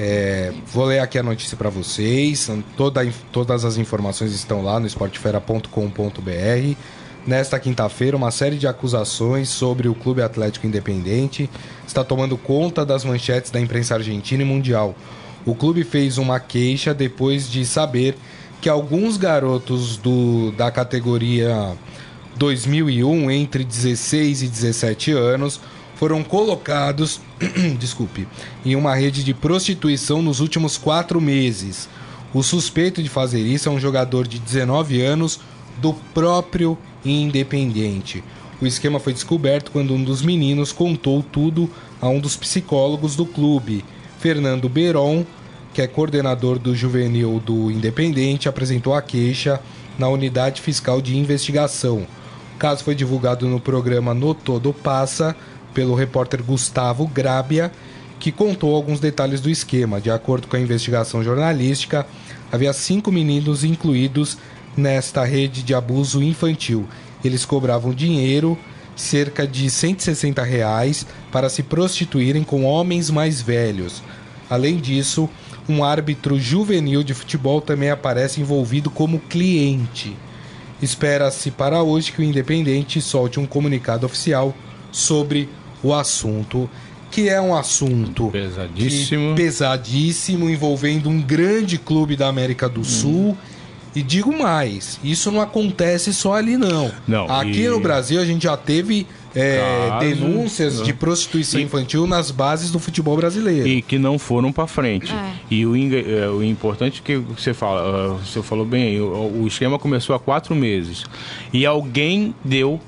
É, 0.00 0.52
vou 0.72 0.86
ler 0.86 1.00
aqui 1.00 1.18
a 1.18 1.22
notícia 1.22 1.56
para 1.56 1.68
vocês. 1.68 2.50
Toda, 2.76 3.06
todas 3.30 3.64
as 3.64 3.76
informações 3.76 4.32
estão 4.32 4.62
lá 4.62 4.80
no 4.80 4.86
esportefera.com.br. 4.86 6.76
nesta 7.26 7.58
quinta-feira 7.58 8.16
uma 8.16 8.30
série 8.30 8.56
de 8.56 8.66
acusações 8.66 9.48
sobre 9.48 9.88
o 9.88 9.94
Clube 9.94 10.22
Atlético 10.22 10.66
Independente. 10.66 11.48
Está 11.86 12.02
tomando 12.02 12.36
conta 12.36 12.84
das 12.84 13.04
manchetes 13.04 13.50
da 13.50 13.60
imprensa 13.60 13.94
argentina 13.94 14.42
e 14.42 14.46
mundial. 14.46 14.94
O 15.44 15.54
clube 15.54 15.84
fez 15.84 16.18
uma 16.18 16.38
queixa 16.38 16.94
depois 16.94 17.50
de 17.50 17.64
saber 17.64 18.16
que 18.60 18.68
alguns 18.68 19.16
garotos 19.16 19.96
do, 19.96 20.52
da 20.52 20.70
categoria 20.70 21.76
2001, 22.36 23.30
entre 23.30 23.64
16 23.64 24.42
e 24.42 24.48
17 24.48 25.12
anos, 25.12 25.60
foram 25.96 26.22
colocados, 26.22 27.20
desculpe, 27.78 28.26
em 28.64 28.76
uma 28.76 28.94
rede 28.94 29.24
de 29.24 29.34
prostituição 29.34 30.22
nos 30.22 30.40
últimos 30.40 30.76
quatro 30.76 31.20
meses. 31.20 31.88
O 32.32 32.42
suspeito 32.42 33.02
de 33.02 33.08
fazer 33.08 33.40
isso 33.40 33.68
é 33.68 33.72
um 33.72 33.80
jogador 33.80 34.26
de 34.26 34.38
19 34.38 35.02
anos 35.02 35.40
do 35.80 35.92
próprio 36.14 36.78
Independente. 37.04 38.22
O 38.60 38.66
esquema 38.66 39.00
foi 39.00 39.12
descoberto 39.12 39.72
quando 39.72 39.94
um 39.94 40.04
dos 40.04 40.22
meninos 40.22 40.70
contou 40.70 41.22
tudo 41.22 41.68
a 42.00 42.08
um 42.08 42.20
dos 42.20 42.36
psicólogos 42.36 43.16
do 43.16 43.26
clube, 43.26 43.84
Fernando 44.20 44.68
Beron, 44.68 45.24
que 45.74 45.82
é 45.82 45.86
coordenador 45.86 46.58
do 46.58 46.74
juvenil 46.74 47.42
do 47.44 47.70
Independente, 47.70 48.48
apresentou 48.48 48.94
a 48.94 49.02
queixa 49.02 49.60
na 49.98 50.08
unidade 50.08 50.60
fiscal 50.60 51.00
de 51.00 51.16
investigação. 51.16 52.06
O 52.54 52.58
caso 52.58 52.84
foi 52.84 52.94
divulgado 52.94 53.48
no 53.48 53.58
programa 53.58 54.14
No 54.14 54.34
Todo 54.34 54.72
Passa 54.72 55.34
pelo 55.74 55.94
repórter 55.94 56.42
Gustavo 56.42 57.06
Grábia, 57.06 57.72
que 58.20 58.30
contou 58.30 58.76
alguns 58.76 59.00
detalhes 59.00 59.40
do 59.40 59.50
esquema. 59.50 60.00
De 60.00 60.10
acordo 60.10 60.46
com 60.46 60.54
a 60.54 60.60
investigação 60.60 61.24
jornalística, 61.24 62.06
havia 62.52 62.72
cinco 62.72 63.10
meninos 63.10 63.64
incluídos 63.64 64.38
nesta 64.76 65.24
rede 65.24 65.62
de 65.62 65.74
abuso 65.74 66.22
infantil. 66.22 66.86
Eles 67.24 67.44
cobravam 67.44 67.92
dinheiro, 67.92 68.58
cerca 68.96 69.46
de 69.46 69.70
160 69.70 70.42
reais, 70.42 71.06
para 71.30 71.48
se 71.48 71.62
prostituírem 71.62 72.42
com 72.42 72.64
homens 72.64 73.10
mais 73.10 73.40
velhos. 73.40 74.02
Além 74.50 74.76
disso, 74.76 75.28
um 75.68 75.84
árbitro 75.84 76.38
juvenil 76.38 77.02
de 77.02 77.14
futebol 77.14 77.60
também 77.60 77.90
aparece 77.90 78.40
envolvido 78.40 78.90
como 78.90 79.18
cliente. 79.18 80.16
Espera-se 80.80 81.50
para 81.50 81.82
hoje 81.82 82.10
que 82.10 82.20
o 82.20 82.24
Independente 82.24 83.00
solte 83.00 83.38
um 83.38 83.46
comunicado 83.46 84.04
oficial 84.04 84.54
sobre 84.90 85.48
o 85.82 85.94
assunto, 85.94 86.68
que 87.10 87.28
é 87.28 87.40
um 87.40 87.54
assunto 87.54 88.28
pesadíssimo, 88.30 89.34
pesadíssimo 89.34 90.50
envolvendo 90.50 91.08
um 91.08 91.20
grande 91.20 91.78
clube 91.78 92.16
da 92.16 92.28
América 92.28 92.68
do 92.68 92.84
Sul. 92.84 93.36
E 93.94 94.02
digo 94.02 94.36
mais, 94.36 94.98
isso 95.04 95.30
não 95.30 95.40
acontece 95.40 96.12
só 96.14 96.34
ali 96.34 96.56
não. 96.56 96.90
Não, 97.06 97.26
Aqui 97.30 97.62
e- 97.62 97.68
no 97.68 97.78
Brasil 97.80 98.20
a 98.20 98.24
gente 98.24 98.44
já 98.44 98.56
teve 98.56 99.06
é, 99.34 99.88
Caso- 99.88 100.00
denúncias 100.06 100.82
de 100.82 100.92
prostituição 100.92 101.58
E- 101.60 101.62
infantil 101.64 102.06
nas 102.06 102.30
bases 102.30 102.70
do 102.70 102.78
futebol 102.78 103.16
brasileiro. 103.16 103.66
e 103.66 103.80
que 103.80 103.98
não 103.98 104.18
foram 104.18 104.52
para 104.52 104.66
frente. 104.66 105.10
É. 105.12 105.32
E 105.50 105.64
o, 105.66 105.74
inga- 105.76 105.98
é, 106.00 106.28
o 106.28 106.42
importante 106.42 107.00
que 107.02 107.16
você 107.16 107.54
fala, 107.54 107.80
ah, 107.80 108.18
você 108.22 108.42
falou 108.42 108.64
bem, 108.66 109.00
o 109.00 109.44
esquema 109.46 109.78
começou 109.78 110.14
há 110.14 110.18
quatro 110.20 110.54
meses 110.54 111.04
e 111.52 111.64
alguém 111.64 112.34
deu 112.44 112.78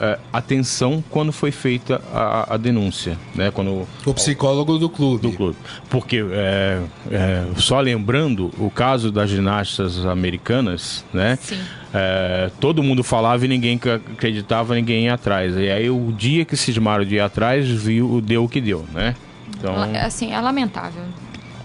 é, 0.00 0.18
atenção 0.32 1.02
quando 1.10 1.32
foi 1.32 1.50
feita 1.50 2.00
a, 2.12 2.54
a 2.54 2.56
denúncia, 2.56 3.16
né? 3.34 3.50
Quando 3.50 3.86
O 4.06 4.14
psicólogo 4.14 4.78
do 4.78 4.88
clube. 4.88 5.22
do 5.22 5.32
clube. 5.36 5.56
Porque, 5.90 6.24
é, 6.30 6.80
é, 7.10 7.44
só 7.56 7.80
lembrando, 7.80 8.52
o 8.58 8.70
caso 8.70 9.10
das 9.10 9.30
ginastas 9.30 10.04
americanas, 10.06 11.04
né? 11.12 11.36
Sim. 11.40 11.58
É, 11.92 12.50
todo 12.60 12.82
mundo 12.82 13.02
falava 13.02 13.44
e 13.44 13.48
ninguém 13.48 13.76
ac- 13.76 13.88
acreditava, 14.12 14.74
ninguém 14.74 15.04
ia 15.06 15.14
atrás. 15.14 15.56
E 15.56 15.70
aí, 15.70 15.88
o 15.90 16.12
dia 16.16 16.44
que 16.44 16.56
cismaram 16.56 17.04
de 17.04 17.14
ir 17.16 17.20
atrás, 17.20 17.66
viu, 17.68 18.20
deu 18.20 18.44
o 18.44 18.48
que 18.48 18.60
deu, 18.60 18.84
né? 18.92 19.14
Então, 19.56 19.74
La- 19.74 20.04
Assim, 20.04 20.32
é 20.32 20.40
lamentável. 20.40 21.02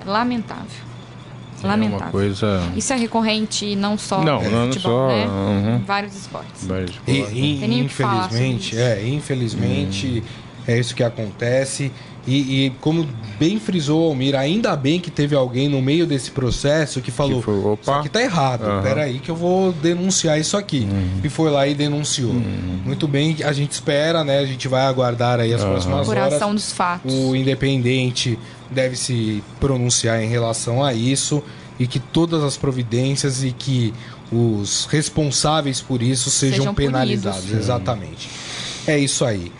É 0.05 0.09
lamentável. 0.09 0.82
É 1.67 1.71
Lamentável. 1.71 2.05
uma 2.05 2.11
coisa... 2.11 2.61
Isso 2.75 2.93
é 2.93 2.95
recorrente 2.95 3.75
não 3.75 3.97
só 3.97 4.21
Não, 4.23 4.41
no 4.41 4.49
não 4.51 4.67
futebol, 4.71 5.09
só, 5.09 5.15
né? 5.15 5.25
uhum. 5.27 5.75
Em 5.77 5.83
vários 5.83 6.15
esportes. 6.15 6.67
E, 7.07 7.11
e- 7.11 7.79
infelizmente, 7.79 8.77
é, 8.77 9.07
infelizmente 9.07 10.23
é 10.67 10.79
isso 10.79 10.95
que 10.95 11.03
acontece. 11.03 11.91
E, 12.25 12.67
e 12.67 12.69
como 12.79 13.05
bem 13.37 13.59
frisou 13.59 14.03
o 14.03 14.07
Almir, 14.07 14.33
ainda 14.33 14.73
bem 14.77 14.97
que 14.97 15.11
teve 15.11 15.35
alguém 15.35 15.67
no 15.67 15.81
meio 15.81 16.07
desse 16.07 16.31
processo 16.31 17.01
que 17.01 17.11
falou: 17.11 17.39
Que 17.39 17.43
foi, 17.45 17.57
opa. 17.57 17.81
Isso 17.81 17.91
aqui 17.91 18.07
tá 18.09 18.21
errado, 18.21 18.63
Aham. 18.63 18.81
peraí 18.81 19.19
que 19.19 19.29
eu 19.29 19.35
vou 19.35 19.73
denunciar 19.73 20.39
isso 20.39 20.55
aqui. 20.55 20.87
E 21.21 21.27
foi 21.27 21.51
lá 21.51 21.67
e 21.67 21.75
denunciou. 21.75 22.33
Muito 22.33 23.09
bem, 23.09 23.35
a 23.43 23.51
gente 23.51 23.71
espera, 23.73 24.23
né? 24.23 24.39
A 24.39 24.45
gente 24.45 24.69
vai 24.69 24.83
aguardar 24.85 25.41
aí 25.41 25.53
as 25.53 25.61
próximas 25.61 26.07
horas. 26.07 26.39
Dos 26.53 26.71
fatos. 26.71 27.13
O 27.13 27.35
Independente 27.35 28.39
deve 28.71 28.95
se 28.95 29.43
pronunciar 29.59 30.23
em 30.23 30.27
relação 30.29 30.81
a 30.81 30.93
isso 30.93 31.43
e 31.77 31.85
que 31.85 31.99
todas 31.99 32.41
as 32.41 32.55
providências 32.55 33.43
e 33.43 33.51
que 33.51 33.93
os 34.31 34.85
responsáveis 34.89 35.81
por 35.81 36.01
isso 36.01 36.29
sejam, 36.29 36.59
Sejam 36.59 36.73
penalizados. 36.73 37.41
punidos. 37.41 37.59
Exatamente. 37.59 38.29
É 38.87 38.97
isso 38.97 39.25
aí. 39.25 39.51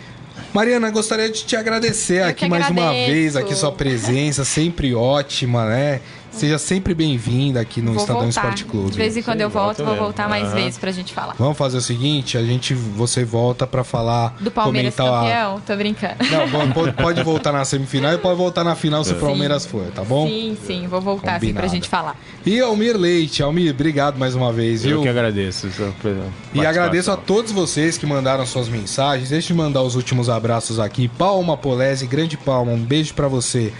Mariana, 0.54 0.88
gostaria 0.88 1.28
de 1.28 1.44
te 1.44 1.56
agradecer 1.56 2.22
Eu 2.22 2.28
aqui 2.28 2.48
mais 2.48 2.70
uma 2.70 2.82
agradeço. 2.82 3.10
vez, 3.12 3.34
aqui 3.34 3.56
sua 3.56 3.72
presença, 3.72 4.44
sempre 4.44 4.94
ótima, 4.94 5.66
né? 5.66 6.00
Seja 6.34 6.58
sempre 6.58 6.94
bem-vinda 6.94 7.60
aqui 7.60 7.80
no 7.80 7.92
Vou 7.92 8.00
Estadão 8.00 8.22
voltar. 8.22 8.40
Esporte 8.40 8.64
Clube. 8.64 8.90
De 8.90 8.98
vez 8.98 9.16
em 9.16 9.22
quando 9.22 9.36
Sim, 9.38 9.44
eu 9.44 9.50
volto, 9.50 9.66
volta 9.66 9.82
vou 9.84 9.92
mesmo. 9.92 10.04
voltar 10.04 10.28
mais 10.28 10.46
Aham. 10.48 10.54
vezes 10.56 10.78
pra 10.78 10.90
gente 10.90 11.14
falar. 11.14 11.34
Vamos 11.38 11.56
fazer 11.56 11.76
o 11.78 11.80
seguinte, 11.80 12.36
a 12.36 12.42
gente, 12.42 12.74
você 12.74 13.24
volta 13.24 13.66
pra 13.68 13.84
falar, 13.84 14.34
Do 14.40 14.50
Palmeiras 14.50 14.94
comentar 14.96 15.14
a- 15.14 15.22
campeão? 15.28 15.60
Tô 15.64 15.76
brincando. 15.76 16.14
Não, 16.30 16.48
pode- 16.48 16.72
pode, 16.72 16.92
pode 16.92 17.22
voltar 17.22 17.52
na 17.52 17.64
semifinal 17.64 18.12
e 18.14 18.18
pode 18.18 18.36
voltar 18.36 18.64
na 18.64 18.74
final 18.74 19.04
se 19.04 19.12
o 19.12 19.16
Palmeiras 19.16 19.64
for, 19.64 19.86
tá 19.94 20.02
bom? 20.02 20.26
Sim, 20.26 20.56
sim, 20.66 20.86
vou 20.88 21.00
voltar 21.00 21.36
assim 21.36 21.46
Combinado. 21.46 21.60
pra 21.60 21.68
gente 21.68 21.88
falar. 21.88 22.16
E 22.44 22.60
Almir 22.60 22.96
Leite, 22.96 23.40
Almir, 23.42 23.70
obrigado 23.72 24.18
mais 24.18 24.34
uma 24.34 24.52
vez, 24.52 24.82
viu? 24.82 24.96
Eu 24.98 25.02
que 25.02 25.08
agradeço. 25.08 25.68
E 26.52 26.66
agradeço 26.66 27.12
a 27.12 27.16
todos 27.16 27.52
vocês 27.52 27.96
que 27.96 28.04
mandaram 28.06 28.44
suas 28.44 28.68
mensagens. 28.68 29.30
Deixa 29.30 29.52
eu 29.52 29.56
mandar 29.56 29.82
os 29.82 29.94
últimos 29.94 30.28
abraços 30.28 30.80
aqui. 30.80 31.06
Palma 31.06 31.56
Polese, 31.56 32.06
grande 32.08 32.36
palma, 32.36 32.72
um 32.72 32.78
beijo 32.78 33.14
pra 33.14 33.28
você. 33.28 33.72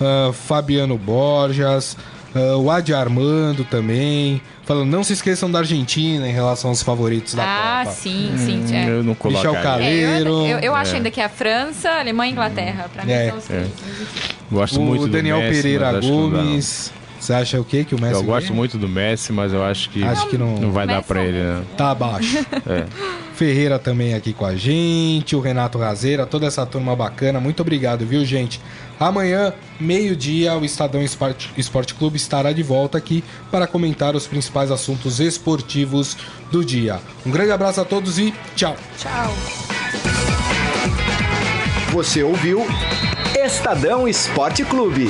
Ah, 0.00 0.30
Fabiano 0.32 0.96
Borjas, 0.98 1.96
ah, 2.34 2.56
o 2.56 2.70
Adi 2.70 2.92
Armando 2.94 3.64
também. 3.64 4.40
Falando, 4.64 4.90
não 4.90 5.02
se 5.02 5.14
esqueçam 5.14 5.50
da 5.50 5.60
Argentina 5.60 6.28
em 6.28 6.32
relação 6.32 6.68
aos 6.70 6.82
favoritos 6.82 7.32
da 7.34 7.42
ah, 7.42 7.80
Copa. 7.84 7.96
sim, 7.96 8.34
sim. 8.36 8.64
é. 8.76 8.84
Hum, 8.84 8.88
Eu 8.88 9.02
não 9.02 9.12
Michel 9.14 9.16
colocaria. 9.16 9.62
Cale- 9.62 9.84
É, 9.84 10.02
eu, 10.04 10.08
Caleiro. 10.08 10.30
eu, 10.46 10.58
eu 10.58 10.74
acho 10.74 10.92
É. 10.92 10.96
ainda 10.98 11.10
que 11.10 11.20
é 11.20 11.24
a 11.24 11.28
França, 11.30 11.88
a 11.88 12.00
Alemanha 12.00 12.28
e 12.28 12.32
Inglaterra. 12.32 12.86
Pra 12.92 13.02
mim 13.04 13.12
É. 13.12 13.28
são 13.30 13.38
os 13.38 13.44
É. 13.50 13.54
três. 13.54 13.70
Gosto 14.50 14.80
muito 14.80 15.04
O 15.04 15.06
do 15.06 15.12
Daniel 15.12 15.38
Messi, 15.38 15.62
Pereira 15.62 15.98
acho. 15.98 16.08
Gomes. 16.08 16.92
Você 17.18 17.32
acha 17.32 17.60
o 17.60 17.64
quê? 17.64 17.82
Que 17.84 17.94
o 17.94 18.00
Messi 18.00 18.14
Eu 18.14 18.22
gosto 18.22 18.46
ganha? 18.48 18.56
muito 18.56 18.78
do 18.78 18.88
Messi, 18.88 19.32
mas 19.32 19.52
eu 19.52 19.64
acho 19.64 19.88
que, 19.90 20.04
Acho 20.04 20.28
que 20.28 20.36
não- 20.38 20.54
não 20.58 20.70
vai 20.70 20.86
dar 20.86 21.02
pra 21.02 21.22
ele, 21.24 21.38
né? 21.38 21.62
Tá 21.76 21.90
abaixo. 21.92 22.38
É. 22.68 22.84
Ferreira 23.38 23.78
também 23.78 24.14
aqui 24.14 24.32
com 24.32 24.44
a 24.44 24.56
gente, 24.56 25.36
o 25.36 25.40
Renato 25.40 25.78
Razeira, 25.78 26.26
toda 26.26 26.44
essa 26.44 26.66
turma 26.66 26.96
bacana. 26.96 27.38
Muito 27.38 27.60
obrigado, 27.60 28.04
viu, 28.04 28.24
gente? 28.24 28.60
Amanhã, 28.98 29.52
meio-dia, 29.78 30.58
o 30.58 30.64
Estadão 30.64 31.00
Esporte, 31.00 31.48
Esporte 31.56 31.94
Clube 31.94 32.16
estará 32.16 32.52
de 32.52 32.64
volta 32.64 32.98
aqui 32.98 33.22
para 33.48 33.68
comentar 33.68 34.16
os 34.16 34.26
principais 34.26 34.72
assuntos 34.72 35.20
esportivos 35.20 36.16
do 36.50 36.64
dia. 36.64 36.98
Um 37.24 37.30
grande 37.30 37.52
abraço 37.52 37.80
a 37.80 37.84
todos 37.84 38.18
e 38.18 38.34
tchau. 38.56 38.74
Tchau. 38.98 39.32
Você 41.92 42.24
ouviu 42.24 42.66
Estadão 43.36 44.08
Esporte 44.08 44.64
Clube. 44.64 45.08